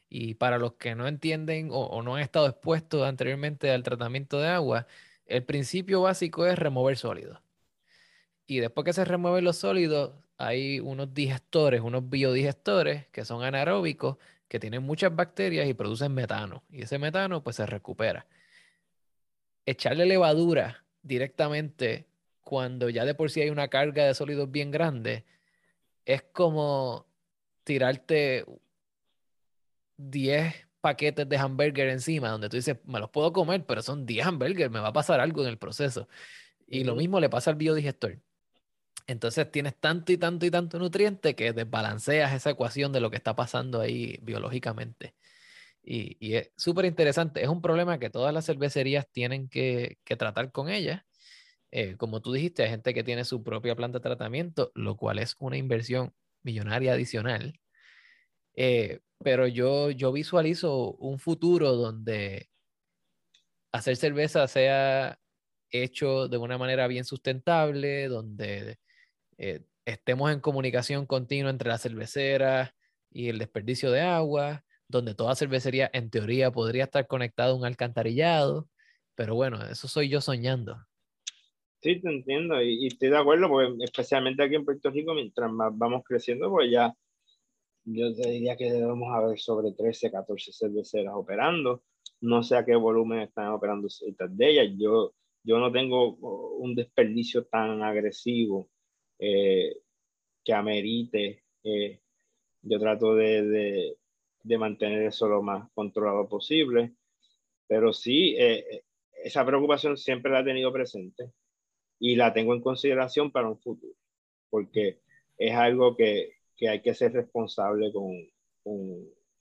Y 0.09 0.35
para 0.35 0.59
los 0.59 0.75
que 0.75 0.95
no 0.95 1.09
entienden 1.09 1.69
o, 1.73 2.03
no 2.03 2.17
han 2.17 2.23
estado 2.23 2.47
expuestos 2.47 3.03
anteriormente 3.07 3.71
al 3.71 3.83
tratamiento 3.83 4.41
de 4.41 4.49
agua, 4.49 4.87
el 5.27 5.45
principio 5.45 6.03
básico 6.03 6.47
es 6.47 6.59
remover 6.59 6.97
sólidos. 6.97 7.41
Y 8.47 8.61
después 8.61 8.85
que 8.85 8.93
se 8.93 9.05
remueven 9.05 9.45
los 9.45 9.57
sólidos, 9.57 10.13
hay 10.39 10.81
unos 10.81 11.13
digestores, 11.15 11.81
unos 11.81 12.09
biodigestores 12.09 13.07
que 13.09 13.25
son 13.25 13.43
anaeróbicos, 13.43 14.19
que 14.49 14.61
tienen 14.61 14.82
muchas 14.82 15.14
bacterias 15.14 15.68
y 15.68 15.74
producen 15.74 16.14
metano. 16.14 16.62
Y 16.70 16.82
ese 16.82 16.99
metano 16.99 17.42
pues 17.42 17.57
se 17.57 17.66
recupera. 17.66 18.26
Echarle 19.64 20.07
levadura 20.07 20.84
directamente 21.03 22.07
cuando 22.42 22.88
ya 22.88 23.05
de 23.05 23.14
por 23.14 23.30
sí 23.30 23.40
hay 23.40 23.51
una 23.51 23.68
carga 23.68 24.05
de 24.05 24.14
sólidos 24.14 24.51
bien 24.51 24.70
grande, 24.70 25.24
es 26.05 26.22
como 26.22 27.07
tirarte 27.64 28.44
10 29.97 30.55
paquetes 30.80 31.28
de 31.28 31.36
hamburger 31.36 31.88
encima, 31.88 32.30
donde 32.30 32.49
tú 32.49 32.57
dices, 32.57 32.76
me 32.84 33.01
los 33.01 33.11
puedo 33.11 33.32
comer, 33.32 33.66
pero 33.66 33.82
son 33.82 34.07
10 34.07 34.26
hamburgues, 34.26 34.70
me 34.70 34.78
va 34.78 34.88
a 34.88 34.92
pasar 34.92 35.18
algo 35.18 35.42
en 35.42 35.49
el 35.49 35.59
proceso. 35.59 36.09
Y 36.68 36.84
lo 36.84 36.94
mismo 36.94 37.18
le 37.18 37.28
pasa 37.28 37.51
al 37.51 37.57
biodigestor. 37.57 38.20
Entonces 39.07 39.51
tienes 39.51 39.77
tanto 39.79 40.13
y 40.13 40.19
tanto 40.19 40.47
y 40.47 40.51
tanto 40.51 40.79
nutriente 40.79 41.35
que 41.37 41.53
desbalanceas 41.53 42.35
esa 42.35 42.51
ecuación 42.51 42.93
de 42.93 43.01
lo 43.01 43.11
que 43.11 43.17
está 43.17 43.37
pasando 43.37 43.81
ahí 43.81 44.19
biológicamente. 44.23 45.15
Y, 45.83 46.35
es 46.35 46.51
súper 46.57 46.87
interesante. 46.87 47.43
Es 47.43 47.49
un 47.49 47.63
problema 47.63 47.99
que 47.99 48.11
todas 48.11 48.35
las 48.35 48.47
cervecerías 48.47 49.07
tienen 49.13 49.49
que, 49.49 49.99
que 50.05 50.17
tratar 50.17 50.53
con 50.53 50.69
ellas 50.69 51.03
eh, 51.71 51.97
como 51.97 52.23
tú 52.23 52.33
dijiste, 52.33 52.63
hay 52.63 52.71
gente 52.71 52.95
que 52.95 53.05
tiene 53.05 53.25
su 53.25 53.43
propia 53.43 53.77
planta 53.77 53.99
de 53.99 54.03
tratamiento, 54.03 54.73
lo 54.75 54.97
cual 54.97 55.19
es 55.19 55.37
una 55.39 55.57
inversión 55.59 56.15
millonaria 56.43 56.93
adicional. 56.95 57.61
Eh, 58.55 59.01
pero 59.23 59.47
yo, 59.47 59.91
yo 59.91 60.13
visualizo 60.13 60.93
un 60.95 61.19
futuro 61.19 61.73
donde 61.73 62.49
hacer 63.73 63.97
cerveza 63.97 64.49
sea 64.49 65.19
hecho 65.71 66.29
de 66.29 66.39
una 66.39 66.59
manera 66.59 66.87
bien 66.87 67.05
sustentable, 67.05 68.09
donde 68.09 68.79
eh, 69.39 69.62
estemos 69.84 70.32
en 70.32 70.41
comunicación 70.41 71.07
continua 71.07 71.51
entre 71.51 71.68
la 71.68 71.78
cervecera 71.78 72.74
y 73.11 73.28
el 73.28 73.39
desperdicio 73.39 73.91
de 73.91 74.01
agua, 74.01 74.64
donde 74.89 75.14
toda 75.14 75.37
cervecería 75.37 75.91
en 75.93 76.11
teoría 76.11 76.51
podría 76.51 76.84
estar 76.84 77.07
conectada 77.07 77.51
a 77.51 77.55
un 77.55 77.64
alcantarillado, 77.64 78.68
pero 79.14 79.34
bueno, 79.34 79.64
eso 79.66 79.89
soy 79.89 80.09
yo 80.09 80.20
soñando. 80.20 80.76
Sí, 81.82 82.01
te 82.01 82.09
entiendo 82.09 82.61
y, 82.62 82.87
estoy 82.87 83.11
de 83.11 83.18
acuerdo, 83.18 83.49
porque 83.49 83.84
especialmente 83.84 84.43
aquí 84.43 84.57
en 84.57 84.64
Puerto 84.64 84.91
Rico, 84.91 85.14
mientras 85.14 85.51
más 85.53 85.76
vamos 85.76 86.03
creciendo, 86.05 86.51
pues 86.51 86.70
ya 86.70 86.93
yo 87.84 88.12
te 88.14 88.28
diría 88.28 88.57
que 88.57 88.72
debemos 88.72 89.14
haber 89.14 89.39
sobre 89.39 89.72
13, 89.72 90.11
14 90.11 90.53
cerveceras 90.53 91.14
operando. 91.14 91.84
No 92.20 92.43
sé 92.43 92.57
a 92.57 92.64
qué 92.64 92.74
volumen 92.74 93.20
están 93.20 93.49
operando 93.49 93.87
estas 93.87 94.37
de 94.37 94.51
ellas. 94.51 94.74
Yo, 94.76 95.14
yo 95.45 95.59
no 95.59 95.70
tengo 95.70 96.16
un 96.57 96.74
desperdicio 96.74 97.45
tan 97.45 97.82
agresivo 97.82 98.68
eh, 99.19 99.77
que 100.45 100.53
amerite. 100.53 101.45
Eh, 101.62 102.01
yo 102.62 102.79
trato 102.79 103.14
de, 103.14 103.97
de, 104.43 104.59
mantener 104.59 105.03
eso 105.03 105.29
lo 105.29 105.43
más 105.43 105.71
controlado 105.75 106.29
posible. 106.29 106.95
Pero 107.69 107.93
sí, 107.93 108.37
eh, 108.39 108.85
esa 109.25 109.45
preocupación 109.45 109.97
siempre 109.97 110.31
la 110.33 110.41
he 110.41 110.45
tenido 110.45 110.73
presente 110.73 111.33
y 111.99 112.17
la 112.17 112.33
tengo 112.33 112.55
en 112.55 112.62
consideración 112.62 113.31
para 113.33 113.49
un 113.49 113.59
futuro, 113.59 113.95
porque 114.51 115.01
es 115.39 115.55
algo 115.55 115.97
que, 115.97 116.35
que 116.57 116.69
hay 116.69 116.83
que 116.83 116.95
ser 116.95 117.12
responsable 117.12 117.93
con, 117.93 118.12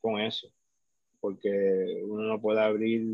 con, 0.01 0.19
eso, 0.21 0.47
porque 1.19 2.01
uno 2.03 2.23
no 2.23 2.41
puede 2.41 2.61
abrir 2.61 3.05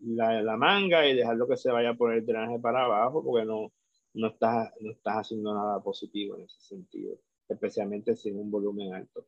la, 0.00 0.42
la, 0.42 0.56
manga 0.56 1.06
y 1.06 1.14
dejarlo 1.14 1.48
que 1.48 1.56
se 1.56 1.70
vaya 1.70 1.94
por 1.94 2.12
el 2.14 2.24
drenaje 2.24 2.58
para 2.58 2.84
abajo, 2.84 3.22
porque 3.24 3.44
no, 3.44 3.72
no, 4.14 4.28
estás, 4.28 4.72
no 4.80 4.92
estás 4.92 5.16
haciendo 5.16 5.54
nada 5.54 5.82
positivo 5.82 6.36
en 6.36 6.44
ese 6.44 6.60
sentido, 6.60 7.16
especialmente 7.48 8.16
sin 8.16 8.38
un 8.38 8.50
volumen 8.50 8.94
alto. 8.94 9.26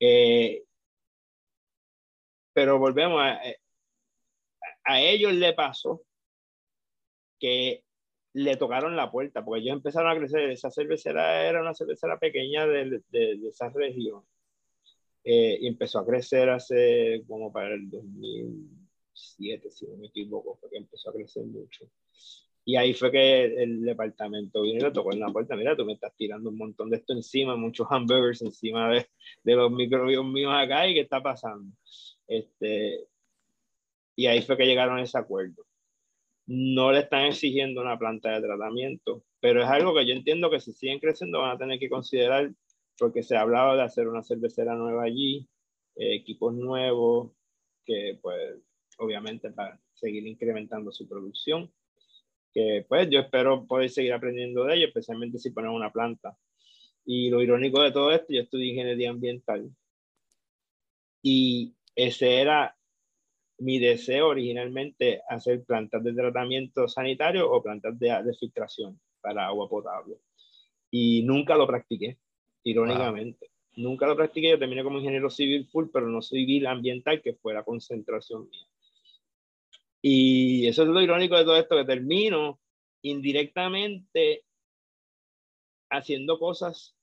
Eh, 0.00 0.64
pero 2.52 2.78
volvemos 2.78 3.20
a, 3.22 3.40
a 4.84 5.00
ellos 5.00 5.32
le 5.32 5.52
pasó 5.52 6.02
que 7.38 7.84
le 8.34 8.56
tocaron 8.56 8.96
la 8.96 9.10
puerta, 9.10 9.44
porque 9.44 9.62
ellos 9.62 9.76
empezaron 9.76 10.10
a 10.10 10.18
crecer. 10.18 10.50
Esa 10.50 10.70
cervecera 10.70 11.48
era 11.48 11.60
una 11.60 11.74
cervecera 11.74 12.18
pequeña 12.18 12.66
de, 12.66 13.02
de, 13.08 13.48
esa 13.48 13.68
región. 13.70 14.22
Eh, 15.24 15.58
y 15.60 15.66
empezó 15.66 15.98
a 15.98 16.06
crecer 16.06 16.48
hace 16.48 17.22
como 17.26 17.52
para 17.52 17.74
el 17.74 17.90
2007, 17.90 19.70
si 19.70 19.86
no 19.86 19.96
me 19.96 20.06
equivoco, 20.06 20.56
fue 20.56 20.70
que 20.70 20.78
empezó 20.78 21.10
a 21.10 21.14
crecer 21.14 21.44
mucho. 21.44 21.86
Y 22.68 22.76
ahí 22.76 22.92
fue 22.92 23.10
que 23.10 23.46
el 23.46 23.80
departamento 23.80 24.60
vino 24.60 24.80
y 24.80 24.82
le 24.82 24.90
tocó 24.90 25.14
en 25.14 25.20
la 25.20 25.32
puerta, 25.32 25.56
mira, 25.56 25.74
tú 25.74 25.86
me 25.86 25.94
estás 25.94 26.14
tirando 26.16 26.50
un 26.50 26.58
montón 26.58 26.90
de 26.90 26.98
esto 26.98 27.14
encima, 27.14 27.56
muchos 27.56 27.86
hamburgers 27.88 28.42
encima 28.42 28.90
de, 28.90 29.06
los 29.54 29.70
microbios 29.72 30.22
míos 30.26 30.52
acá, 30.54 30.86
¿y 30.86 30.92
qué 30.92 31.00
está 31.00 31.22
pasando? 31.22 31.74
Este, 32.26 33.06
y 34.16 34.26
ahí 34.26 34.42
fue 34.42 34.58
que 34.58 34.66
llegaron 34.66 34.98
a 34.98 35.02
ese 35.02 35.16
acuerdo 35.16 35.64
no 36.48 36.92
le 36.92 37.00
están 37.00 37.24
exigiendo 37.24 37.80
una 37.80 37.98
planta 37.98 38.32
de 38.32 38.46
tratamiento, 38.46 39.24
pero 39.40 39.62
es 39.62 39.68
algo 39.68 39.94
que 39.94 40.06
yo 40.06 40.12
entiendo 40.12 40.50
que 40.50 40.60
si 40.60 40.72
siguen 40.72 40.98
creciendo 40.98 41.40
van 41.40 41.52
a 41.52 41.58
tener 41.58 41.78
que 41.78 41.88
considerar, 41.88 42.52
porque 42.98 43.22
se 43.22 43.34
ha 43.34 43.42
hablado 43.42 43.76
de 43.76 43.82
hacer 43.82 44.08
una 44.08 44.22
cervecera 44.22 44.74
nueva 44.74 45.04
allí, 45.04 45.48
eh, 45.96 46.16
equipos 46.16 46.54
nuevos, 46.54 47.32
que 47.84 48.18
pues 48.20 48.60
obviamente 48.98 49.50
para 49.52 49.80
seguir 49.94 50.26
incrementando 50.26 50.90
su 50.90 51.06
producción, 51.06 51.70
que 52.52 52.84
pues 52.88 53.08
yo 53.10 53.20
espero 53.20 53.66
poder 53.66 53.90
seguir 53.90 54.12
aprendiendo 54.12 54.64
de 54.64 54.76
ello, 54.76 54.86
especialmente 54.88 55.38
si 55.38 55.50
ponen 55.50 55.70
una 55.70 55.92
planta. 55.92 56.36
Y 57.04 57.30
lo 57.30 57.42
irónico 57.42 57.82
de 57.82 57.92
todo 57.92 58.12
esto, 58.12 58.26
yo 58.30 58.42
estudié 58.42 58.72
ingeniería 58.72 59.10
ambiental 59.10 59.70
y 61.22 61.74
ese 61.94 62.40
era 62.40 62.76
mi 63.58 63.78
deseo 63.78 64.28
originalmente 64.28 65.22
hacer 65.28 65.64
plantas 65.64 66.04
de 66.04 66.12
tratamiento 66.12 66.86
sanitario 66.86 67.50
o 67.50 67.62
plantas 67.62 67.98
de, 67.98 68.22
de 68.22 68.34
filtración 68.34 69.00
para 69.20 69.46
agua 69.46 69.68
potable. 69.68 70.16
Y 70.90 71.22
nunca 71.24 71.56
lo 71.56 71.66
practiqué, 71.66 72.18
irónicamente. 72.62 73.50
Nunca 73.76 74.06
lo 74.06 74.16
practiqué, 74.16 74.50
yo 74.50 74.58
terminé 74.58 74.82
como 74.82 74.98
ingeniero 74.98 75.30
civil 75.30 75.66
full, 75.66 75.86
pero 75.92 76.08
no 76.08 76.22
civil 76.22 76.66
ambiental, 76.66 77.20
que 77.20 77.34
fue 77.34 77.54
la 77.54 77.64
concentración 77.64 78.48
mía. 78.48 78.66
Y 80.02 80.66
eso 80.66 80.82
es 80.82 80.88
lo 80.88 81.00
irónico 81.00 81.36
de 81.36 81.44
todo 81.44 81.56
esto, 81.56 81.76
que 81.76 81.84
termino 81.84 82.60
indirectamente 83.02 84.44
haciendo 85.90 86.38
cosas 86.38 86.94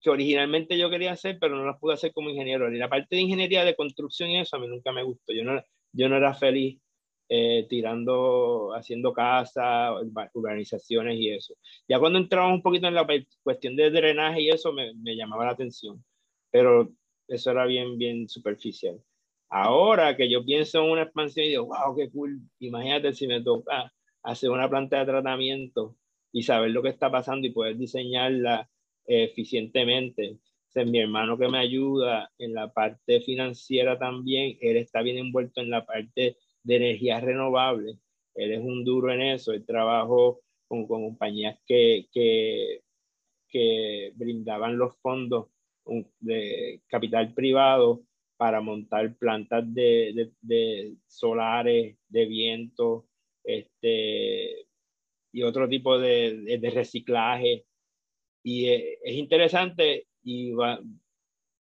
que 0.00 0.10
originalmente 0.10 0.78
yo 0.78 0.90
quería 0.90 1.12
hacer, 1.12 1.38
pero 1.40 1.56
no 1.56 1.64
las 1.64 1.78
pude 1.78 1.94
hacer 1.94 2.12
como 2.12 2.30
ingeniero. 2.30 2.72
Y 2.72 2.78
la 2.78 2.88
parte 2.88 3.16
de 3.16 3.22
ingeniería 3.22 3.64
de 3.64 3.74
construcción 3.74 4.30
y 4.30 4.38
eso 4.40 4.56
a 4.56 4.60
mí 4.60 4.68
nunca 4.68 4.92
me 4.92 5.02
gustó. 5.02 5.32
Yo 5.32 5.44
no, 5.44 5.60
yo 5.92 6.08
no 6.08 6.16
era 6.16 6.34
feliz 6.34 6.80
eh, 7.28 7.66
tirando, 7.68 8.72
haciendo 8.74 9.12
casas, 9.12 9.94
urbanizaciones 10.32 11.18
y 11.18 11.30
eso. 11.30 11.54
Ya 11.88 11.98
cuando 11.98 12.18
entramos 12.18 12.54
un 12.54 12.62
poquito 12.62 12.86
en 12.86 12.94
la 12.94 13.06
cuestión 13.42 13.74
de 13.74 13.90
drenaje 13.90 14.42
y 14.42 14.50
eso 14.50 14.72
me, 14.72 14.94
me 14.94 15.16
llamaba 15.16 15.46
la 15.46 15.52
atención, 15.52 16.04
pero 16.50 16.92
eso 17.26 17.50
era 17.50 17.66
bien, 17.66 17.98
bien 17.98 18.28
superficial. 18.28 19.02
Ahora 19.48 20.16
que 20.16 20.30
yo 20.30 20.44
pienso 20.44 20.82
en 20.82 20.90
una 20.90 21.02
expansión 21.02 21.46
y 21.46 21.50
digo, 21.50 21.66
wow, 21.66 21.96
qué 21.96 22.10
cool, 22.10 22.40
imagínate 22.58 23.12
si 23.12 23.26
me 23.26 23.40
toca 23.42 23.92
hacer 24.22 24.50
una 24.50 24.68
planta 24.68 24.98
de 24.98 25.06
tratamiento 25.06 25.96
y 26.32 26.42
saber 26.42 26.70
lo 26.70 26.82
que 26.82 26.88
está 26.88 27.10
pasando 27.10 27.46
y 27.46 27.50
poder 27.50 27.76
diseñarla 27.76 28.68
eficientemente. 29.06 30.38
es 30.74 30.86
mi 30.86 30.98
hermano 31.00 31.38
que 31.38 31.48
me 31.48 31.58
ayuda 31.58 32.30
en 32.38 32.52
la 32.52 32.72
parte 32.72 33.20
financiera 33.20 33.98
también, 33.98 34.58
él 34.60 34.76
está 34.76 35.00
bien 35.02 35.18
envuelto 35.18 35.60
en 35.60 35.70
la 35.70 35.86
parte 35.86 36.36
de 36.64 36.76
energías 36.76 37.22
renovables. 37.22 37.98
Él 38.34 38.52
es 38.52 38.60
un 38.60 38.84
duro 38.84 39.12
en 39.12 39.22
eso. 39.22 39.52
Él 39.52 39.64
trabajó 39.64 40.40
con, 40.68 40.86
compañías 40.86 41.58
que, 41.66 42.06
que, 42.12 42.82
que, 43.48 44.12
brindaban 44.16 44.76
los 44.76 44.96
fondos 44.98 45.46
de 46.20 46.82
capital 46.88 47.32
privado 47.32 48.02
para 48.36 48.60
montar 48.60 49.16
plantas 49.16 49.64
de, 49.72 50.12
de, 50.14 50.32
de 50.40 50.96
solares, 51.06 51.96
de 52.08 52.26
viento, 52.26 53.06
este, 53.44 54.66
y 55.32 55.42
otro 55.42 55.68
tipo 55.68 55.98
de, 55.98 56.58
de 56.60 56.70
reciclaje. 56.70 57.66
Y 58.42 58.66
eh, 58.66 58.98
es 59.02 59.14
interesante 59.16 60.06
y 60.22 60.52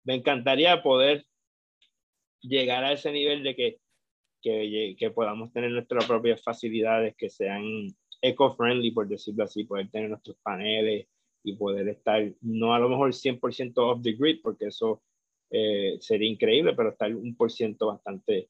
me 0.03 0.15
encantaría 0.15 0.81
poder 0.81 1.25
llegar 2.41 2.83
a 2.83 2.93
ese 2.93 3.11
nivel 3.11 3.43
de 3.43 3.55
que 3.55 3.79
que, 4.41 4.95
que 4.97 5.11
podamos 5.11 5.51
tener 5.51 5.71
nuestras 5.71 6.05
propias 6.05 6.41
facilidades 6.41 7.15
que 7.15 7.29
sean 7.29 7.63
eco-friendly, 8.21 8.91
por 8.91 9.07
decirlo 9.07 9.43
así, 9.43 9.63
poder 9.63 9.89
tener 9.89 10.09
nuestros 10.09 10.37
paneles 10.41 11.07
y 11.43 11.55
poder 11.55 11.87
estar, 11.87 12.31
no 12.41 12.73
a 12.73 12.79
lo 12.79 12.89
mejor 12.89 13.13
100% 13.13 13.73
off 13.77 14.01
the 14.01 14.13
grid, 14.13 14.39
porque 14.41 14.67
eso 14.67 15.01
eh, 15.49 15.97
sería 15.99 16.29
increíble, 16.29 16.73
pero 16.75 16.89
estar 16.89 17.13
un 17.13 17.35
por 17.35 17.51
ciento 17.51 17.87
bastante 17.87 18.49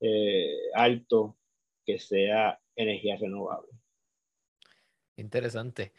eh, 0.00 0.56
alto 0.74 1.36
que 1.84 1.98
sea 1.98 2.60
energía 2.74 3.16
renovable. 3.16 3.70
Interesante. 5.16 5.92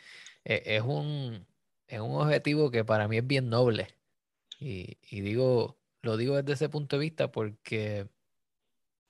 E, 0.46 0.62
es, 0.66 0.82
un, 0.82 1.46
es 1.88 2.00
un 2.00 2.16
objetivo 2.16 2.72
que 2.72 2.86
para 2.86 3.08
mí 3.08 3.18
es 3.18 3.28
bien 3.28 3.50
noble. 3.50 3.88
Y, 4.60 4.98
y, 5.10 5.22
digo, 5.22 5.78
lo 6.02 6.18
digo 6.18 6.36
desde 6.36 6.54
ese 6.54 6.70
punto 6.70 6.98
de 6.98 7.02
vista 7.02 7.32
porque 7.32 8.08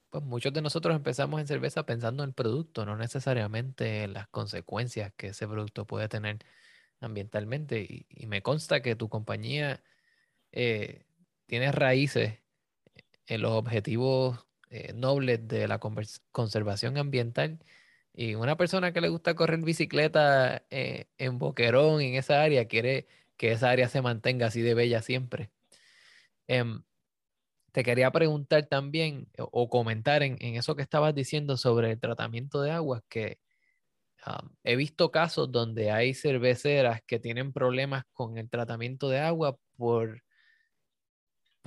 pues 0.10 0.24
muchos 0.24 0.54
de 0.54 0.62
nosotros 0.62 0.96
empezamos 0.96 1.40
en 1.42 1.48
cerveza 1.48 1.86
pensando 1.86 2.24
en 2.24 2.30
el 2.30 2.34
producto, 2.34 2.86
no 2.86 2.96
necesariamente 2.96 4.04
en 4.04 4.14
las 4.14 4.28
consecuencias 4.30 5.12
que 5.18 5.28
ese 5.28 5.48
producto 5.48 5.86
puede 5.86 6.08
tener 6.08 6.40
ambientalmente. 7.02 8.06
Y, 8.10 8.28
me 8.28 8.42
consta 8.42 8.82
que 8.82 8.96
tu 8.96 9.10
compañía 9.10 9.84
eh, 10.52 11.06
tiene 11.48 11.72
raíces 11.72 12.40
en 13.26 13.42
los 13.42 13.52
objetivos 13.54 14.48
eh, 14.70 14.94
nobles 14.94 15.48
de 15.48 15.68
la 15.68 15.80
conservación 15.80 16.98
ambiental. 16.98 17.60
Y 18.14 18.36
una 18.36 18.58
persona 18.58 18.94
que 18.94 19.02
le 19.02 19.10
gusta 19.10 19.36
correr 19.36 19.62
bicicleta 19.62 20.66
eh, 20.70 21.06
en 21.18 21.40
Boquerón, 21.40 22.02
en 22.02 22.16
esa 22.16 22.42
área, 22.44 22.66
quiere 22.68 23.08
que 23.38 23.52
esa 23.54 23.70
área 23.70 23.90
se 23.90 24.02
mantenga 24.02 24.48
así 24.48 24.62
de 24.62 24.74
bella 24.74 25.02
siempre. 25.02 25.52
Em, 26.48 26.84
te 27.72 27.84
quería 27.84 28.12
preguntar 28.12 28.66
también 28.68 29.30
o 29.38 29.70
comentar 29.70 30.24
en, 30.24 30.38
eso 30.42 30.76
que 30.76 30.82
estabas 30.82 31.14
diciendo 31.14 31.58
sobre 31.58 31.92
el 31.92 32.00
tratamiento 32.00 32.62
de 32.62 32.72
aguas, 32.72 33.04
que 33.10 33.40
he 34.64 34.76
visto 34.76 35.12
casos 35.12 35.52
donde 35.52 35.92
hay 35.92 36.14
cerveceras 36.14 37.02
que 37.04 37.20
tienen 37.20 37.54
problemas 37.54 38.06
con 38.14 38.38
el 38.38 38.50
tratamiento 38.50 39.10
de 39.10 39.20
agua 39.20 39.58
por, 39.78 40.24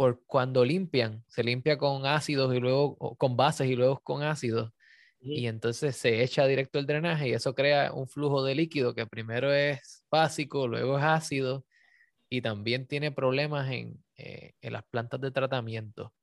por 0.00 0.24
cuando 0.24 0.64
limpian, 0.64 1.22
se 1.28 1.44
limpia 1.44 1.76
con 1.76 2.06
ácidos 2.06 2.54
y 2.54 2.58
luego 2.58 2.96
con 3.18 3.36
bases 3.36 3.68
y 3.68 3.76
luego 3.76 4.00
con 4.02 4.22
ácidos. 4.22 4.72
Y 5.20 5.46
entonces 5.46 5.94
se 5.94 6.22
echa 6.22 6.46
directo 6.46 6.78
el 6.78 6.86
drenaje 6.86 7.28
y 7.28 7.32
eso 7.34 7.54
crea 7.54 7.92
un 7.92 8.08
flujo 8.08 8.42
de 8.42 8.54
líquido 8.54 8.94
que 8.94 9.04
primero 9.04 9.52
es 9.52 10.02
básico, 10.10 10.66
luego 10.66 10.96
es 10.96 11.04
ácido 11.04 11.66
y 12.30 12.40
también 12.40 12.86
tiene 12.86 13.12
problemas 13.12 13.70
en, 13.70 14.02
eh, 14.16 14.54
las 14.62 14.84
plantas 14.84 15.20
de 15.20 15.32
tratamiento. 15.32 16.14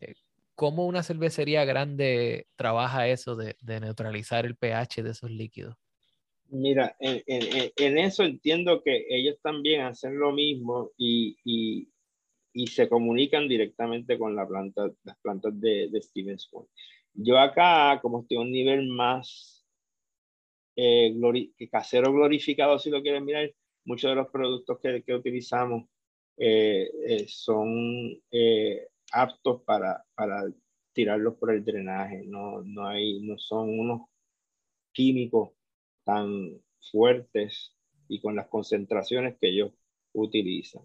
Eh, 0.00 0.16
¿Cómo 0.54 0.84
una 0.84 1.02
cervecería 1.02 1.64
grande 1.64 2.48
trabaja 2.56 3.08
eso 3.08 3.36
de, 3.36 3.56
neutralizar 3.80 4.44
el 4.44 4.54
pH 4.54 5.02
de 5.02 5.12
esos 5.12 5.30
líquidos? 5.30 5.76
Mira, 6.50 6.94
en, 7.00 7.98
eso 7.98 8.22
entiendo 8.22 8.82
que 8.82 9.06
ellos 9.08 9.36
también 9.42 9.80
hacen 9.80 10.18
lo 10.18 10.30
mismo 10.32 10.90
y, 10.98 11.38
y, 11.42 11.88
se 12.66 12.88
comunican 12.88 13.48
directamente 13.48 14.18
con 14.18 14.36
la 14.36 14.46
planta, 14.46 14.90
las 15.02 15.18
plantas 15.18 15.58
de, 15.60 15.88
de 15.90 16.02
Stevens 16.02 16.48
Point. 16.48 16.70
Yo 17.14 17.38
acá, 17.38 18.00
como 18.00 18.22
estoy 18.22 18.38
a 18.38 18.40
un 18.40 18.52
nivel 18.52 18.88
más 18.88 19.64
eh, 20.76 21.14
casero 21.70 22.12
glorificado, 22.12 22.78
si 22.78 22.90
lo 22.90 23.02
quieren 23.02 23.24
mirar, 23.24 23.52
muchos 23.84 24.10
de 24.10 24.16
los 24.16 24.28
productos 24.28 24.78
que, 24.80 25.02
que 25.02 25.14
utilizamos 25.14 25.84
eh, 26.36 26.90
eh, 27.06 27.26
son 27.28 28.20
eh, 28.30 28.88
aptos 29.12 29.62
para, 29.62 30.04
para 30.14 30.44
tirarlos 30.92 31.34
por 31.34 31.52
el 31.52 31.64
drenaje, 31.64 32.24
no, 32.26 32.62
no, 32.62 32.86
hay, 32.86 33.20
no 33.20 33.38
son 33.38 33.78
unos 33.78 34.02
químicos 34.92 35.50
tan 36.04 36.60
fuertes 36.90 37.74
y 38.08 38.20
con 38.20 38.36
las 38.36 38.48
concentraciones 38.48 39.36
que 39.40 39.48
ellos 39.48 39.72
utilizan. 40.12 40.82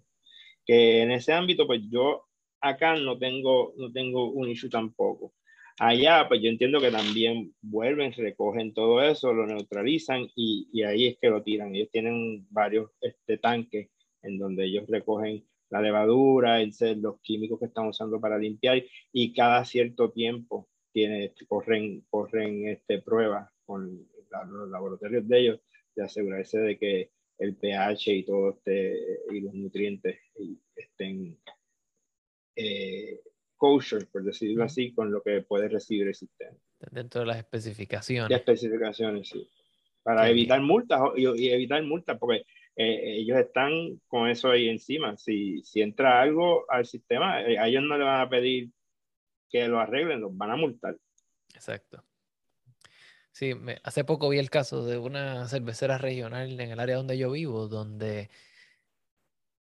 Que 0.70 1.02
en 1.02 1.10
ese 1.10 1.34
ámbito, 1.34 1.66
pues 1.66 1.82
yo 1.90 2.28
acá 2.62 2.96
no 2.96 3.18
tengo, 3.18 3.74
no 3.76 3.92
tengo 3.92 4.30
un 4.30 4.48
issue 4.50 4.70
tampoco. 4.70 5.34
Allá, 5.80 6.28
pues 6.28 6.44
yo 6.44 6.50
entiendo 6.52 6.80
que 6.80 6.92
también 6.92 7.56
vuelven, 7.60 8.14
recogen 8.14 8.76
todo 8.76 9.02
eso, 9.02 9.34
lo 9.34 9.48
neutralizan 9.48 10.28
y, 10.36 10.70
y 10.72 10.84
ahí 10.84 11.08
es 11.08 11.18
que 11.18 11.32
lo 11.32 11.42
tiran. 11.42 11.74
Ellos 11.74 11.90
tienen 11.92 12.46
varios 12.52 12.92
este, 13.02 13.40
tanques 13.40 13.90
en 14.22 14.38
donde 14.38 14.66
ellos 14.66 14.88
recogen 14.88 15.44
la 15.72 15.82
levadura, 15.82 16.62
el, 16.62 16.72
los 17.02 17.20
químicos 17.22 17.58
que 17.58 17.66
están 17.66 17.88
usando 17.88 18.22
para 18.22 18.38
limpiar 18.38 18.84
y 19.12 19.34
cada 19.34 19.66
cierto 19.66 20.12
tiempo 20.12 20.70
tiene, 20.94 21.34
corren, 21.48 22.06
corren 22.12 22.68
este, 22.68 23.02
pruebas 23.02 23.50
con 23.66 24.08
los 24.52 24.70
laboratorios 24.70 25.28
de 25.28 25.40
ellos 25.40 25.60
de 25.96 26.04
asegurarse 26.04 26.60
de 26.60 26.78
que 26.78 27.10
el 27.40 27.56
pH 27.56 28.14
y 28.14 28.24
todo 28.24 28.52
este 28.52 29.22
y 29.32 29.42
los 29.42 29.54
nutrientes 29.54 30.20
estén 30.76 31.40
eh, 32.56 33.22
kosher, 33.56 34.08
por 34.08 34.24
decirlo 34.24 34.64
así, 34.64 34.94
con 34.94 35.12
lo 35.12 35.22
que 35.22 35.42
puede 35.42 35.70
recibir 35.70 36.08
el 36.08 36.16
sistema. 36.16 36.58
Dentro 36.92 37.22
de 37.22 37.28
las 37.28 37.38
especificaciones. 37.38 38.30
De 38.30 38.36
especificaciones, 38.36 39.30
sí. 39.30 39.50
Para 40.04 40.30
evitar 40.30 40.62
multas 40.62 41.00
y, 41.16 41.50
evitar 41.50 41.84
multas, 41.84 42.18
porque 42.18 42.46
eh, 42.76 43.18
ellos 43.18 43.38
están 43.38 44.00
con 44.08 44.30
eso 44.30 44.50
ahí 44.50 44.70
encima. 44.70 45.18
Si, 45.18 45.62
si 45.64 45.82
entra 45.82 46.22
algo 46.22 46.66
al 46.70 46.86
sistema, 46.86 47.42
eh, 47.42 47.58
a 47.58 47.68
ellos 47.68 47.84
no 47.84 47.98
le 47.98 48.06
van 48.06 48.22
a 48.22 48.30
pedir 48.30 48.72
que 49.50 49.68
lo 49.68 49.80
arreglen, 49.80 50.22
los 50.22 50.36
van 50.36 50.52
a 50.52 50.56
multar. 50.56 50.98
Exacto. 51.54 52.04
Sí, 53.40 53.54
hace 53.84 54.04
poco 54.04 54.28
vi 54.30 54.38
el 54.38 54.50
caso 54.50 54.86
de 54.86 54.98
una 54.98 55.48
cervecera 55.48 55.98
regional 55.98 56.60
en 56.60 56.72
el 56.72 56.80
área 56.80 56.98
donde 56.98 57.18
yo 57.18 57.32
vivo, 57.32 57.68
donde 57.70 58.30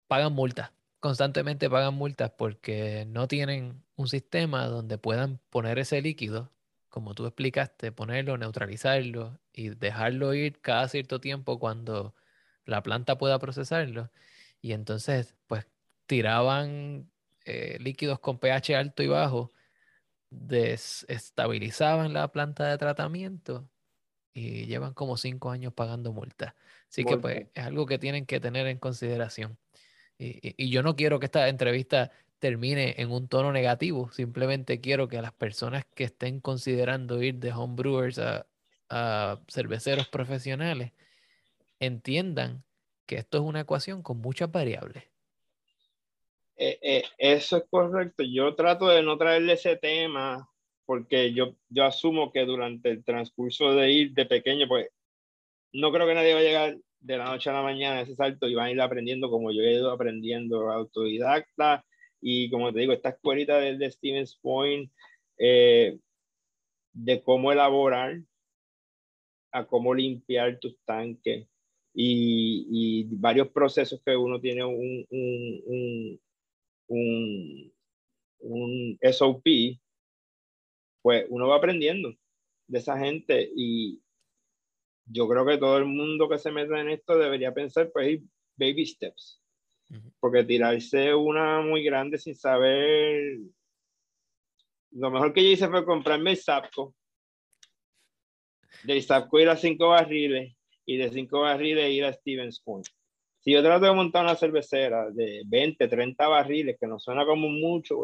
pagan 0.08 0.34
multas 0.34 0.72
constantemente 1.06 1.70
pagan 1.70 1.94
multas 1.94 2.32
porque 2.32 3.06
no 3.08 3.28
tienen 3.28 3.84
un 3.96 4.08
sistema 4.08 4.66
donde 4.66 4.98
puedan 4.98 5.40
poner 5.52 5.78
ese 5.78 6.02
líquido, 6.02 6.52
como 6.90 7.14
tú 7.14 7.28
explicaste, 7.28 7.92
ponerlo, 7.92 8.38
neutralizarlo 8.40 9.40
y 9.54 9.70
dejarlo 9.70 10.34
ir 10.34 10.60
cada 10.62 10.88
cierto 10.88 11.20
tiempo 11.20 11.60
cuando 11.60 12.16
la 12.66 12.82
planta 12.82 13.18
pueda 13.20 13.38
procesarlo. 13.40 14.12
Y 14.62 14.74
entonces, 14.74 15.36
pues, 15.48 15.68
tiraban 16.08 17.12
eh, 17.46 17.78
líquidos 17.80 18.20
con 18.20 18.40
pH 18.40 18.76
alto 18.76 19.04
y 19.04 19.08
bajo, 19.08 19.52
desestabilizaban 20.30 22.14
la 22.14 22.32
planta 22.32 22.68
de 22.68 22.78
tratamiento 22.78 23.70
y 24.34 24.66
llevan 24.66 24.94
como 24.94 25.18
cinco 25.18 25.50
años 25.50 25.74
pagando 25.74 26.12
multas. 26.12 26.54
Así 26.90 27.06
que, 27.06 27.18
pues, 27.18 27.48
es 27.54 27.64
algo 27.64 27.86
que 27.86 27.98
tienen 27.98 28.26
que 28.26 28.40
tener 28.40 28.68
en 28.68 28.78
consideración. 28.80 29.58
Y, 30.18 30.70
yo 30.70 30.84
no 30.84 30.96
quiero 30.96 31.20
que 31.20 31.26
esta 31.26 31.48
entrevista 31.48 32.12
termine 32.40 32.96
en 32.98 33.12
un 33.12 33.28
tono 33.28 33.52
negativo, 33.52 34.12
simplemente 34.12 34.82
quiero 34.82 35.08
que 35.08 35.22
las 35.22 35.34
personas 35.34 35.86
que 35.96 36.04
estén 36.04 36.42
considerando 36.42 37.22
ir 37.24 37.36
de 37.36 37.54
homebrewers 37.54 38.20
a, 38.20 38.46
a 38.90 39.40
cerveceros 39.48 40.08
profesionales 40.10 40.92
entiendan 41.80 42.64
que 43.06 43.18
esto 43.18 43.38
es 43.38 43.44
una 43.44 43.62
ecuación 43.62 44.04
con 44.04 44.20
muchas 44.20 44.52
variables. 44.52 45.04
Eh, 46.58 46.80
eh, 46.82 47.04
eso 47.18 47.58
es 47.58 47.64
correcto. 47.70 48.24
Yo 48.24 48.56
trato 48.56 48.88
de 48.88 49.04
no 49.04 49.18
traerle 49.18 49.54
ese 49.54 49.76
tema 49.78 50.50
porque 50.86 51.34
yo, 51.34 51.56
yo 51.70 51.86
asumo 51.86 52.32
que 52.32 52.46
durante 52.46 52.90
el 52.90 53.04
transcurso 53.04 53.74
de 53.74 53.92
ir 53.92 54.14
de 54.14 54.26
pequeño, 54.26 54.68
pues 54.68 54.88
no 55.74 55.92
creo 55.92 56.08
que 56.08 56.14
nadie 56.14 56.34
va 56.34 56.40
a 56.40 56.44
llegar 56.44 56.78
de 57.00 57.18
la 57.18 57.26
noche 57.26 57.50
a 57.50 57.54
la 57.54 57.62
mañana 57.62 58.02
ese 58.02 58.16
salto 58.16 58.48
y 58.48 58.56
van 58.56 58.68
a 58.68 58.72
ir 58.72 58.82
aprendiendo 58.82 59.30
como 59.30 59.52
yo 59.52 59.62
he 59.62 59.74
ido 59.74 59.92
aprendiendo 59.92 60.72
autodidacta 60.72 61.86
y 62.22 62.50
como 62.50 62.74
te 62.74 62.80
digo, 62.80 62.94
esta 62.94 63.10
escuelita 63.10 63.60
de, 63.60 63.78
de 63.78 63.92
Stevens 63.92 64.38
Point 64.42 64.92
eh, 65.38 66.00
de 66.94 67.22
cómo 67.24 67.52
elaborar, 67.52 68.22
a 69.52 69.66
cómo 69.66 69.94
limpiar 69.94 70.60
tus 70.60 70.78
tanques 70.86 71.48
y, 71.94 72.68
y 72.70 73.04
varios 73.10 73.50
procesos 73.50 74.02
que 74.06 74.16
uno 74.16 74.40
tiene 74.42 74.66
un, 74.66 75.06
un, 75.10 75.62
un, 75.66 76.22
un, 76.88 77.74
un 78.40 79.00
SOP, 79.02 79.44
pues 81.02 81.26
uno 81.30 81.48
va 81.48 81.58
aprendiendo 81.58 82.16
de 82.68 82.80
esa 82.80 82.98
gente 82.98 83.52
y, 83.56 84.02
yo 85.06 85.28
creo 85.28 85.46
que 85.46 85.58
todo 85.58 85.78
el 85.78 85.86
mundo 85.86 86.28
que 86.28 86.40
se 86.40 86.52
meta 86.52 86.80
en 86.80 86.90
esto 86.90 87.18
debería 87.18 87.54
pensar, 87.54 87.92
pues, 87.92 88.22
baby 88.58 88.86
steps. 88.86 89.42
Porque 90.20 90.44
tirarse 90.44 91.14
una 91.14 91.62
muy 91.62 91.84
grande 91.84 92.18
sin 92.18 92.36
saber. 92.36 93.38
Lo 94.92 95.12
mejor 95.12 95.32
que 95.32 95.44
yo 95.44 95.50
hice 95.52 95.70
fue 95.70 95.86
comprarme 95.86 96.32
el 96.32 96.38
Zapco. 96.38 96.96
Del 98.84 99.04
Zapco 99.04 99.40
ir 99.40 99.50
a 99.50 99.58
cinco 99.58 99.90
barriles 99.90 100.56
y 100.86 100.98
de 100.98 101.12
cinco 101.12 101.42
barriles 101.42 101.92
ir 101.92 102.06
a 102.06 102.14
Stevens 102.14 102.60
Point. 102.60 102.88
Si 103.46 103.52
yo 103.52 103.62
trato 103.62 103.86
de 103.86 103.94
montar 103.94 104.24
una 104.26 104.36
cervecera 104.36 105.12
de 105.12 105.44
20, 105.46 105.88
30 105.88 106.28
barriles, 106.28 106.78
que 106.80 106.88
no 106.88 107.00
suena 107.00 107.28
como 107.28 107.48
mucho, 107.48 108.04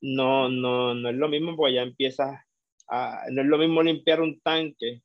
no, 0.00 0.48
no, 0.48 0.94
no 0.94 1.08
es 1.08 1.16
lo 1.16 1.28
mismo 1.28 1.56
porque 1.56 1.74
ya 1.74 1.82
empiezas 1.82 2.38
a, 2.88 3.24
no 3.32 3.42
es 3.42 3.48
lo 3.48 3.58
mismo 3.58 3.82
limpiar 3.82 4.20
un 4.20 4.38
tanque 4.40 5.02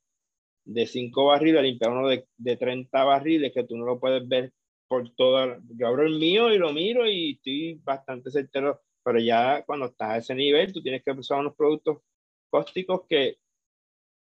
de 0.64 0.86
5 0.86 1.26
barriles, 1.26 1.62
limpiar 1.64 1.90
uno 1.90 2.06
de, 2.06 2.28
de 2.36 2.56
30 2.56 3.02
barriles 3.02 3.52
que 3.52 3.64
tú 3.64 3.76
no 3.76 3.84
lo 3.84 3.98
puedes 3.98 4.28
ver 4.28 4.52
por 4.86 5.10
toda, 5.16 5.58
yo 5.76 5.88
abro 5.88 6.04
el 6.06 6.18
mío 6.20 6.52
y 6.54 6.58
lo 6.58 6.72
miro 6.72 7.10
y 7.10 7.32
estoy 7.32 7.74
bastante 7.82 8.30
certero, 8.30 8.82
pero 9.02 9.18
ya 9.18 9.64
cuando 9.64 9.86
estás 9.86 10.10
a 10.10 10.18
ese 10.18 10.34
nivel, 10.36 10.72
tú 10.72 10.80
tienes 10.80 11.02
que 11.02 11.10
usar 11.10 11.40
unos 11.40 11.56
productos 11.56 11.98
cáusticos 12.52 13.02
que, 13.08 13.38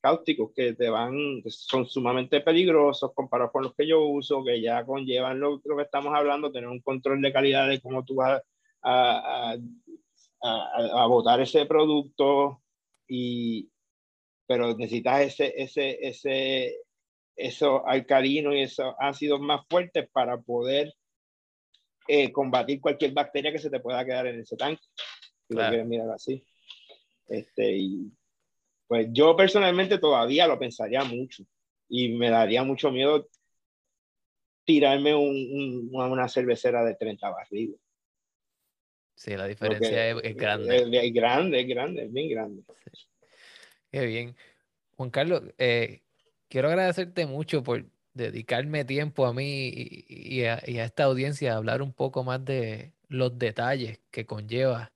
cáusticos 0.05 0.51
que 0.55 0.73
te 0.73 0.87
van, 0.87 1.41
que 1.41 1.49
son 1.49 1.87
sumamente 1.87 2.39
peligrosos 2.41 3.11
comparados 3.15 3.51
con 3.51 3.63
los 3.63 3.73
que 3.73 3.87
yo 3.87 4.05
uso, 4.05 4.43
que 4.43 4.61
ya 4.61 4.85
conllevan 4.85 5.39
lo, 5.39 5.59
lo 5.65 5.77
que 5.77 5.81
estamos 5.81 6.13
hablando, 6.13 6.51
tener 6.51 6.69
un 6.69 6.79
control 6.81 7.23
de 7.23 7.33
calidad 7.33 7.67
de 7.67 7.81
cómo 7.81 8.05
tú 8.05 8.13
vas 8.13 8.39
a, 8.83 9.57
a, 10.43 11.07
botar 11.07 11.41
ese 11.41 11.65
producto 11.65 12.61
y 13.07 13.67
pero 14.45 14.77
necesitas 14.77 15.21
ese, 15.21 15.51
ese, 15.57 15.97
ese, 16.07 16.75
esos 17.35 17.81
alcalinos 17.83 18.53
y 18.53 18.61
esos 18.61 18.93
ácidos 18.99 19.39
más 19.39 19.61
fuertes 19.67 20.07
para 20.11 20.39
poder 20.39 20.93
eh, 22.07 22.31
combatir 22.31 22.79
cualquier 22.79 23.11
bacteria 23.11 23.51
que 23.51 23.57
se 23.57 23.71
te 23.71 23.79
pueda 23.79 24.05
quedar 24.05 24.27
en 24.27 24.41
ese 24.41 24.55
tanque. 24.55 24.83
Si 25.47 25.55
lo 25.55 25.67
quieres 25.67 25.87
mirar 25.87 26.11
así. 26.11 26.45
Este, 27.27 27.75
y 27.75 28.11
pues 28.87 29.07
yo 29.11 29.35
personalmente 29.35 29.97
todavía 29.97 30.47
lo 30.47 30.59
pensaría 30.59 31.03
mucho 31.03 31.43
y 31.89 32.09
me 32.09 32.29
daría 32.29 32.63
mucho 32.63 32.91
miedo 32.91 33.27
tirarme 34.63 35.13
un, 35.15 35.89
un, 35.91 36.11
una 36.11 36.27
cervecera 36.27 36.83
de 36.83 36.95
30 36.95 37.29
barriles. 37.29 37.79
Sí, 39.15 39.35
la 39.35 39.47
diferencia 39.47 40.09
es, 40.09 40.17
es, 40.23 40.35
grande. 40.35 40.75
Es, 40.75 40.81
es, 40.81 41.13
grande, 41.13 41.61
es 41.61 41.67
grande, 41.67 42.03
es 42.03 42.11
bien 42.11 42.29
grande. 42.29 42.63
Sí. 42.93 43.07
Qué 43.91 44.05
bien. 44.05 44.35
Juan 44.97 45.09
Carlos, 45.09 45.43
eh, 45.57 46.01
quiero 46.49 46.67
agradecerte 46.67 47.25
mucho 47.25 47.63
por 47.63 47.85
dedicarme 48.13 48.85
tiempo 48.85 49.25
a 49.25 49.33
mí 49.33 49.67
y, 49.67 50.05
y, 50.07 50.43
a, 50.45 50.61
y, 50.65 50.79
a, 50.79 50.85
esta 50.85 51.03
audiencia 51.03 51.53
a 51.53 51.57
hablar 51.57 51.81
un 51.81 51.93
poco 51.93 52.23
más 52.23 52.43
de 52.43 52.93
los 53.07 53.37
detalles 53.37 53.99
que 54.11 54.25
conlleva 54.25 54.91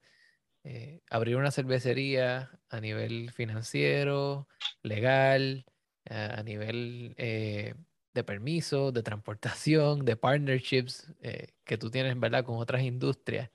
eh, 0.64 1.02
abrir 1.10 1.38
una 1.38 1.52
cervecería 1.52 2.52
a 2.70 2.82
nivel 2.82 3.32
financiero, 3.32 4.48
legal, 4.84 5.66
a 6.06 6.42
nivel 6.44 7.14
eh, 7.18 7.76
de 8.14 8.24
permiso, 8.24 8.92
de 8.92 9.04
transportación, 9.04 10.06
de 10.06 10.16
partnerships 10.16 11.14
eh, 11.22 11.54
que 11.64 11.78
tú 11.78 11.90
tienes, 11.92 12.20
¿verdad?, 12.20 12.44
con 12.44 12.58
otras 12.58 12.82
industrias. 12.82 13.52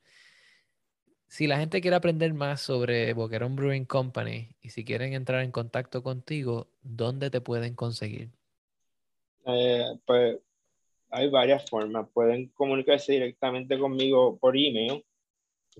Si 1.26 1.46
la 1.46 1.58
gente 1.58 1.80
quiere 1.80 1.96
aprender 1.96 2.32
más 2.32 2.60
sobre 2.60 3.12
Boquerón 3.12 3.56
Brewing 3.56 3.86
Company 3.86 4.54
y 4.62 4.70
si 4.70 4.84
quieren 4.84 5.14
entrar 5.14 5.42
en 5.42 5.50
contacto 5.50 6.02
contigo, 6.02 6.68
¿dónde 6.82 7.28
te 7.30 7.40
pueden 7.40 7.74
conseguir? 7.74 8.30
Pues 10.06 10.38
hay 11.10 11.28
varias 11.28 11.68
formas. 11.68 12.08
Pueden 12.14 12.48
comunicarse 12.50 13.12
directamente 13.12 13.78
conmigo 13.78 14.38
por 14.38 14.56
email, 14.56 15.04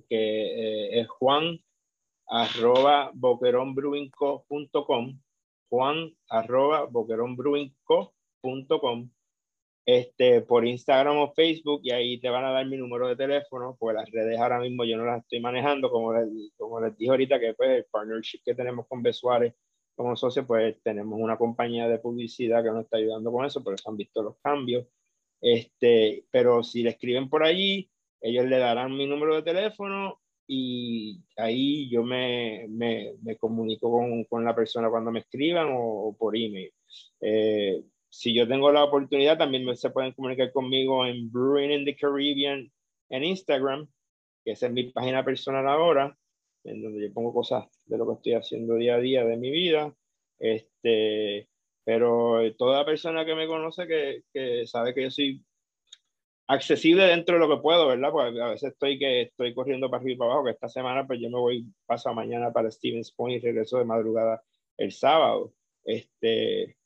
que 0.09 0.17
eh, 0.17 1.01
es 1.01 1.09
juan 1.09 1.61
arroba 2.27 3.11
boqueronbrewingco.com 3.15 5.21
juan 5.69 6.17
arroba 6.29 6.87
boqueronbrewingco.com 6.87 9.11
este, 9.87 10.41
por 10.41 10.67
Instagram 10.67 11.19
o 11.19 11.33
Facebook 11.35 11.81
y 11.85 11.91
ahí 11.91 12.19
te 12.21 12.31
van 12.31 12.45
a 12.45 12.51
dar 12.51 12.67
mi 12.67 12.77
número 12.77 13.09
de 13.09 13.17
teléfono, 13.17 13.77
pues 13.79 13.95
las 13.95 14.11
redes 14.11 14.39
ahora 14.41 14.59
mismo 14.61 14.85
yo 14.85 14.97
no 14.97 15.05
las 15.05 15.23
estoy 15.23 15.41
manejando, 15.41 15.91
como 15.91 16.15
les, 16.15 16.29
como 16.57 16.81
les 16.81 16.97
dije 16.97 17.11
ahorita, 17.11 17.39
que 17.39 17.55
pues 17.55 17.71
el 17.71 17.85
partnership 17.91 18.41
que 18.45 18.55
tenemos 18.55 18.87
con 18.89 19.03
Besuárez 19.03 19.55
como 19.95 20.17
socio, 20.17 20.47
pues 20.47 20.81
tenemos 20.83 21.19
una 21.21 21.37
compañía 21.37 21.87
de 21.89 21.99
publicidad 21.99 22.65
que 22.65 22.71
nos 22.71 22.85
está 22.85 22.97
ayudando 22.97 23.31
con 23.31 23.45
eso, 23.45 23.63
por 23.63 23.75
eso 23.75 23.91
han 23.91 23.97
visto 23.97 24.23
los 24.23 24.37
cambios. 24.39 24.87
Este, 25.41 26.25
pero 26.31 26.63
si 26.63 26.83
le 26.83 26.91
escriben 26.91 27.29
por 27.29 27.45
allí, 27.45 27.91
ellos 28.25 28.47
le 28.47 28.59
darán 28.59 28.97
mi 28.97 29.07
número 29.07 29.37
de 29.37 29.43
teléfono 29.43 30.19
y 30.47 31.21
ahí 31.37 31.91
yo 31.91 32.03
me, 32.03 32.67
me, 32.71 33.13
me 33.23 33.37
comunico 33.37 33.91
con, 33.91 34.25
con, 34.25 34.45
la 34.45 34.55
persona 34.55 34.89
cuando 34.89 35.11
me 35.13 35.21
escriban 35.21 35.69
o, 35.71 36.09
o 36.09 36.17
por 36.17 36.35
email. 36.35 36.73
Eh, 37.21 37.83
si 38.09 38.35
yo 38.35 38.49
tengo 38.49 38.73
la 38.73 38.83
oportunidad, 38.85 39.37
también 39.37 39.77
se 39.77 39.91
pueden 39.91 40.13
comunicar 40.13 40.53
conmigo 40.53 41.05
en 41.05 41.31
Brewing 41.31 41.71
in 41.71 41.85
the 41.85 41.95
Caribbean 41.97 42.73
en 43.11 43.25
Instagram, 43.25 43.87
que 44.43 44.53
esa 44.53 44.69
es 44.69 44.73
mi 44.73 44.85
página 44.85 45.23
personal 45.23 45.69
ahora, 45.69 46.17
en 46.65 46.83
donde 46.83 47.07
yo 47.07 47.13
pongo 47.13 47.35
cosas 47.35 47.67
de 47.85 47.99
lo 47.99 48.07
que 48.07 48.15
estoy 48.15 48.33
haciendo 48.35 48.77
día 48.77 48.95
a 48.95 49.01
día 49.01 49.25
de 49.25 49.37
mi 49.37 49.51
vida. 49.51 49.95
Este, 50.39 51.47
pero 51.85 52.41
toda 52.57 52.87
persona 52.87 53.27
que 53.27 53.35
me 53.35 53.47
conoce 53.47 53.87
que, 53.87 54.23
que 54.33 54.67
sabe 54.67 54.95
que 54.95 55.03
yo 55.03 55.11
soy 55.11 55.45
accesible 56.47 57.05
dentro 57.05 57.35
de 57.35 57.41
lo 57.41 57.57
que 57.57 57.63
puedo, 57.63 57.89
¿verdad? 57.89 58.11
Porque 58.11 58.41
a 58.41 58.49
veces 58.49 58.73
estoy 58.73 58.99
que 58.99 59.23
estoy 59.23 59.55
corriendo 59.55 59.91
para 59.91 60.03
arriba 60.03 60.15
y 60.15 60.19
para 60.19 60.31
abajo, 60.33 60.45
que 60.45 60.53
esta 60.53 60.69
semana 60.69 61.07
pues 61.07 61.21
yo 61.21 61.31
me 61.31 61.39
voy, 61.39 61.67
paso 61.87 62.13
mañana 62.13 62.53
para 62.53 62.71
Stevens 62.71 63.13
Point 63.13 63.43
y 63.43 63.47
regreso 63.47 63.79
de 63.79 63.85
madrugada 63.85 64.43
el 64.77 64.93
sábado. 64.93 65.53
Este, 65.85 66.77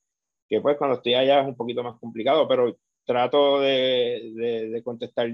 que 0.48 0.60
pues 0.60 0.76
cuando 0.76 0.96
estoy 0.96 1.14
allá 1.14 1.40
es 1.40 1.46
un 1.46 1.56
poquito 1.56 1.82
más 1.82 1.98
complicado, 1.98 2.46
pero 2.48 2.78
trato 3.04 3.60
de, 3.60 4.32
de, 4.34 4.68
de 4.70 4.82
contestar 4.82 5.30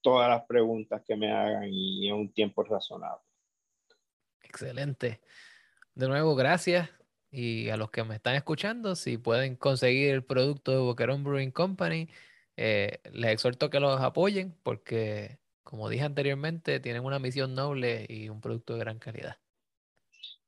todas 0.00 0.28
las 0.28 0.44
preguntas 0.46 1.02
que 1.06 1.16
me 1.16 1.32
hagan 1.32 1.68
y 1.68 2.08
en 2.08 2.14
un 2.14 2.32
tiempo 2.32 2.62
razonable. 2.62 3.22
Excelente. 4.42 5.20
De 5.94 6.08
nuevo, 6.08 6.34
gracias. 6.34 6.90
Y 7.30 7.68
a 7.70 7.76
los 7.76 7.90
que 7.90 8.04
me 8.04 8.14
están 8.14 8.36
escuchando, 8.36 8.94
si 8.94 9.18
pueden 9.18 9.56
conseguir 9.56 10.14
el 10.14 10.24
producto 10.24 10.72
de 10.72 10.78
Boquerón 10.78 11.24
Brewing 11.24 11.50
Company, 11.50 12.08
eh, 12.56 13.00
les 13.12 13.32
exhorto 13.32 13.70
que 13.70 13.80
los 13.80 14.00
apoyen 14.00 14.54
porque, 14.62 15.38
como 15.62 15.88
dije 15.88 16.04
anteriormente, 16.04 16.80
tienen 16.80 17.04
una 17.04 17.18
misión 17.18 17.54
noble 17.54 18.06
y 18.08 18.28
un 18.28 18.40
producto 18.40 18.74
de 18.74 18.80
gran 18.80 18.98
calidad. 18.98 19.36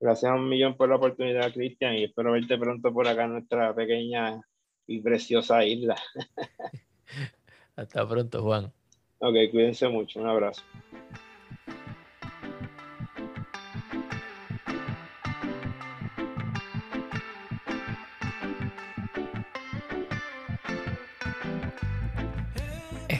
Gracias 0.01 0.31
a 0.31 0.35
un 0.35 0.49
millón 0.49 0.77
por 0.77 0.89
la 0.89 0.97
oportunidad, 0.97 1.53
Cristian, 1.53 1.95
y 1.95 2.05
espero 2.05 2.33
verte 2.33 2.57
pronto 2.57 2.93
por 2.93 3.09
acá 3.09 3.25
en 3.25 3.33
nuestra 3.33 3.75
pequeña 3.75 4.41
y 4.87 5.01
preciosa 5.01 5.65
isla. 5.65 5.97
Hasta 7.77 8.09
pronto, 8.09 8.43
Juan. 8.43 8.73
Ok, 9.19 9.35
cuídense 9.51 9.89
mucho. 9.89 10.21
Un 10.21 10.29
abrazo. 10.29 10.63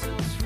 so 0.00 0.41